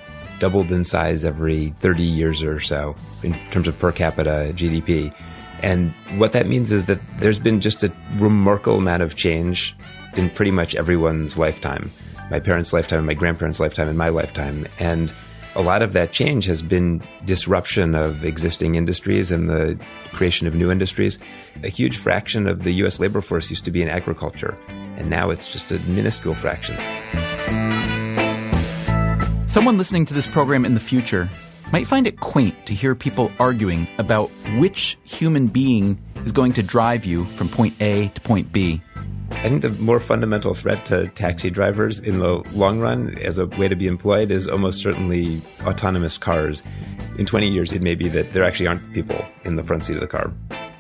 doubled 0.41 0.73
in 0.73 0.83
size 0.83 1.25
every 1.25 1.71
30 1.79 2.03
years 2.03 2.43
or 2.43 2.59
so 2.59 2.97
in 3.23 3.33
terms 3.51 3.69
of 3.69 3.79
per 3.79 3.93
capita 3.93 4.53
GDP. 4.55 5.15
And 5.63 5.93
what 6.17 6.33
that 6.33 6.47
means 6.47 6.73
is 6.73 6.87
that 6.87 6.99
there's 7.19 7.39
been 7.39 7.61
just 7.61 7.85
a 7.85 7.93
remarkable 8.17 8.79
amount 8.79 9.03
of 9.03 9.15
change 9.15 9.77
in 10.17 10.29
pretty 10.31 10.51
much 10.51 10.75
everyone's 10.75 11.39
lifetime 11.39 11.91
my 12.33 12.41
parents' 12.41 12.73
lifetime, 12.73 13.05
my 13.05 13.13
grandparents' 13.13 13.61
lifetime, 13.61 13.89
and 13.89 13.99
my 13.99 14.09
lifetime. 14.09 14.67
And 14.81 15.13
a 15.55 15.63
lot 15.63 15.83
of 15.83 15.93
that 15.93 16.13
change 16.13 16.47
has 16.47 16.63
been 16.63 17.03
disruption 17.25 17.95
of 17.95 18.25
existing 18.25 18.75
industries 18.75 19.31
and 19.31 19.49
the 19.49 19.79
creation 20.13 20.47
of 20.47 20.55
new 20.55 20.71
industries. 20.71 21.19
A 21.63 21.69
huge 21.69 21.99
fraction 21.99 22.47
of 22.47 22.63
the 22.63 22.73
US 22.85 22.99
labor 22.99 23.21
force 23.21 23.51
used 23.51 23.65
to 23.67 23.71
be 23.71 23.83
in 23.83 23.89
agriculture, 23.89 24.57
and 24.97 25.11
now 25.11 25.31
it's 25.31 25.51
just 25.53 25.71
a 25.71 25.79
minuscule 25.81 26.35
fraction. 26.35 26.77
Someone 29.47 29.77
listening 29.77 30.07
to 30.07 30.15
this 30.15 30.27
program 30.27 30.65
in 30.65 30.73
the 30.73 30.81
future 30.81 31.29
might 31.73 31.87
find 31.87 32.07
it 32.07 32.21
quaint 32.21 32.55
to 32.67 32.75
hear 32.75 32.95
people 32.95 33.31
arguing 33.39 33.87
about 33.99 34.31
which 34.57 34.99
human 35.05 35.47
being 35.47 35.99
is 36.25 36.33
going 36.33 36.53
to 36.55 36.63
drive 36.63 37.05
you 37.05 37.25
from 37.25 37.49
point 37.49 37.75
A 37.81 38.09
to 38.09 38.21
point 38.23 38.53
B. 38.53 38.81
I 39.43 39.49
think 39.49 39.63
the 39.63 39.71
more 39.83 39.99
fundamental 39.99 40.55
threat 40.55 40.87
to 40.87 41.09
taxi 41.09 41.51
drivers 41.51 42.01
in 42.01 42.21
the 42.21 42.49
long 42.55 42.79
run 42.79 43.19
as 43.19 43.39
a 43.39 43.47
way 43.47 43.67
to 43.67 43.75
be 43.75 43.89
employed 43.89 44.31
is 44.31 44.47
almost 44.47 44.81
certainly 44.81 45.43
autonomous 45.63 46.17
cars. 46.17 46.63
In 47.19 47.27
20 47.27 47.49
years, 47.49 47.73
it 47.73 47.83
may 47.83 47.97
be 47.97 48.09
that 48.11 48.33
there 48.33 48.45
actually 48.45 48.69
aren't 48.69 48.93
people 48.93 49.27
in 49.43 49.57
the 49.57 49.65
front 49.65 49.83
seat 49.83 49.97
of 49.97 50.01
the 50.01 50.07
car. 50.07 50.33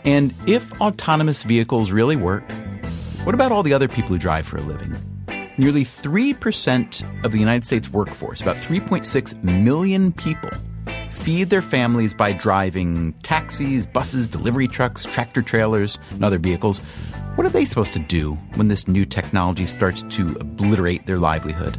And 0.05 0.33
if 0.47 0.81
autonomous 0.81 1.43
vehicles 1.43 1.91
really 1.91 2.15
work, 2.15 2.49
what 3.25 3.35
about 3.35 3.51
all 3.51 3.65
the 3.65 3.75
other 3.75 3.89
people 3.89 4.11
who 4.11 4.19
drive 4.19 4.47
for 4.47 4.59
a 4.59 4.63
living? 4.63 4.95
Nearly 5.59 5.85
3% 5.85 7.25
of 7.25 7.33
the 7.33 7.39
United 7.39 7.65
States 7.65 7.91
workforce, 7.91 8.41
about 8.43 8.55
3.6 8.55 9.43
million 9.43 10.13
people, 10.13 10.53
feed 11.11 11.51
their 11.51 11.63
families 11.63 12.15
by 12.15 12.33
driving 12.33 13.13
taxis, 13.25 13.87
buses, 13.87 14.29
delivery 14.29 14.69
trucks, 14.69 15.05
tractor 15.05 15.43
trailers, 15.43 15.99
and 16.11 16.25
other 16.25 16.39
vehicles 16.39 16.81
what 17.37 17.47
are 17.47 17.51
they 17.51 17.65
supposed 17.65 17.93
to 17.95 17.99
do 17.99 18.35
when 18.55 18.69
this 18.69 18.87
new 18.87 19.07
technology 19.07 19.65
starts 19.65 20.03
to 20.11 20.37
obliterate 20.41 21.07
their 21.07 21.19
livelihood? 21.19 21.79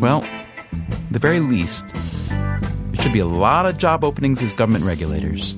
Well, 0.00 0.22
at 0.24 1.12
the 1.12 1.18
very 1.18 1.40
least, 1.40 1.88
there 1.94 3.00
should 3.00 3.12
be 3.12 3.20
a 3.20 3.26
lot 3.26 3.64
of 3.64 3.78
job 3.78 4.04
openings 4.04 4.42
as 4.42 4.52
government 4.52 4.84
regulators. 4.84 5.56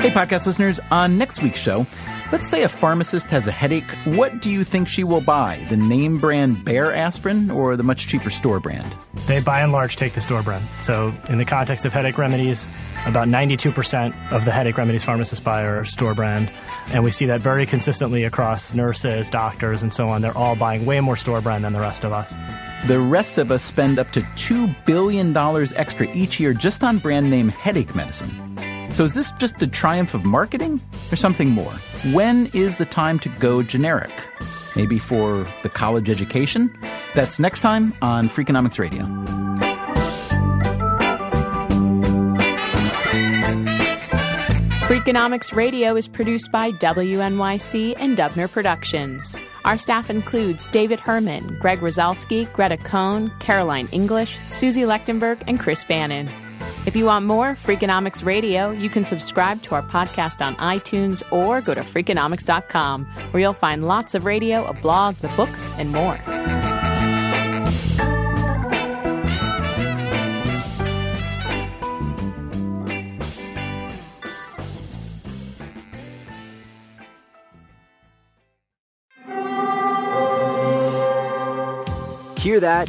Hey, 0.00 0.12
podcast 0.12 0.46
listeners, 0.46 0.80
on 0.90 1.18
next 1.18 1.42
week's 1.42 1.60
show, 1.60 1.86
Let's 2.32 2.48
say 2.48 2.64
a 2.64 2.68
pharmacist 2.68 3.30
has 3.30 3.46
a 3.46 3.52
headache. 3.52 3.88
What 4.04 4.42
do 4.42 4.50
you 4.50 4.64
think 4.64 4.88
she 4.88 5.04
will 5.04 5.20
buy? 5.20 5.64
The 5.68 5.76
name 5.76 6.18
brand 6.18 6.64
Bayer 6.64 6.92
aspirin 6.92 7.52
or 7.52 7.76
the 7.76 7.84
much 7.84 8.08
cheaper 8.08 8.30
store 8.30 8.58
brand? 8.58 8.96
They 9.28 9.38
by 9.38 9.60
and 9.60 9.70
large 9.70 9.94
take 9.94 10.14
the 10.14 10.20
store 10.20 10.42
brand. 10.42 10.64
So, 10.80 11.14
in 11.28 11.38
the 11.38 11.44
context 11.44 11.84
of 11.84 11.92
headache 11.92 12.18
remedies, 12.18 12.66
about 13.06 13.28
92% 13.28 14.32
of 14.32 14.44
the 14.44 14.50
headache 14.50 14.76
remedies 14.76 15.04
pharmacists 15.04 15.42
buy 15.42 15.62
are 15.62 15.84
store 15.84 16.14
brand. 16.14 16.50
And 16.88 17.04
we 17.04 17.12
see 17.12 17.26
that 17.26 17.42
very 17.42 17.64
consistently 17.64 18.24
across 18.24 18.74
nurses, 18.74 19.30
doctors, 19.30 19.84
and 19.84 19.94
so 19.94 20.08
on. 20.08 20.20
They're 20.20 20.36
all 20.36 20.56
buying 20.56 20.84
way 20.84 20.98
more 20.98 21.16
store 21.16 21.40
brand 21.40 21.64
than 21.64 21.74
the 21.74 21.80
rest 21.80 22.02
of 22.02 22.12
us. 22.12 22.34
The 22.88 22.98
rest 22.98 23.38
of 23.38 23.52
us 23.52 23.62
spend 23.62 24.00
up 24.00 24.10
to 24.10 24.20
$2 24.20 24.84
billion 24.84 25.36
extra 25.76 26.12
each 26.12 26.40
year 26.40 26.54
just 26.54 26.82
on 26.82 26.98
brand 26.98 27.30
name 27.30 27.50
headache 27.50 27.94
medicine. 27.94 28.45
So 28.96 29.04
is 29.04 29.12
this 29.12 29.30
just 29.32 29.58
the 29.58 29.66
triumph 29.66 30.14
of 30.14 30.24
marketing 30.24 30.80
or 31.12 31.16
something 31.16 31.50
more? 31.50 31.70
When 32.14 32.46
is 32.54 32.76
the 32.76 32.86
time 32.86 33.18
to 33.18 33.28
go 33.28 33.62
generic? 33.62 34.10
Maybe 34.74 34.98
for 34.98 35.46
the 35.62 35.68
college 35.68 36.08
education? 36.08 36.74
That's 37.14 37.38
next 37.38 37.60
time 37.60 37.92
on 38.00 38.30
Freakonomics 38.30 38.78
Radio. 38.78 39.02
Freakonomics 44.86 45.54
Radio 45.54 45.94
is 45.94 46.08
produced 46.08 46.50
by 46.50 46.72
WNYC 46.72 47.96
and 47.98 48.16
Dubner 48.16 48.50
Productions. 48.50 49.36
Our 49.66 49.76
staff 49.76 50.08
includes 50.08 50.68
David 50.68 51.00
Herman, 51.00 51.58
Greg 51.60 51.80
Rosalsky, 51.80 52.50
Greta 52.54 52.78
Cohn, 52.78 53.30
Caroline 53.40 53.88
English, 53.92 54.38
Susie 54.46 54.84
Lechtenberg, 54.84 55.42
and 55.46 55.60
Chris 55.60 55.84
Bannon. 55.84 56.30
If 56.86 56.94
you 56.94 57.06
want 57.06 57.26
more 57.26 57.54
Freakonomics 57.54 58.24
Radio, 58.24 58.70
you 58.70 58.88
can 58.88 59.04
subscribe 59.04 59.60
to 59.62 59.74
our 59.74 59.82
podcast 59.82 60.40
on 60.40 60.54
iTunes 60.56 61.20
or 61.32 61.60
go 61.60 61.74
to 61.74 61.80
Freakonomics.com, 61.80 63.04
where 63.32 63.40
you'll 63.40 63.52
find 63.52 63.84
lots 63.84 64.14
of 64.14 64.24
radio, 64.24 64.64
a 64.64 64.72
blog, 64.72 65.16
the 65.16 65.28
books, 65.30 65.74
and 65.78 65.90
more. 65.90 66.14
Hear 82.38 82.60
that? 82.60 82.88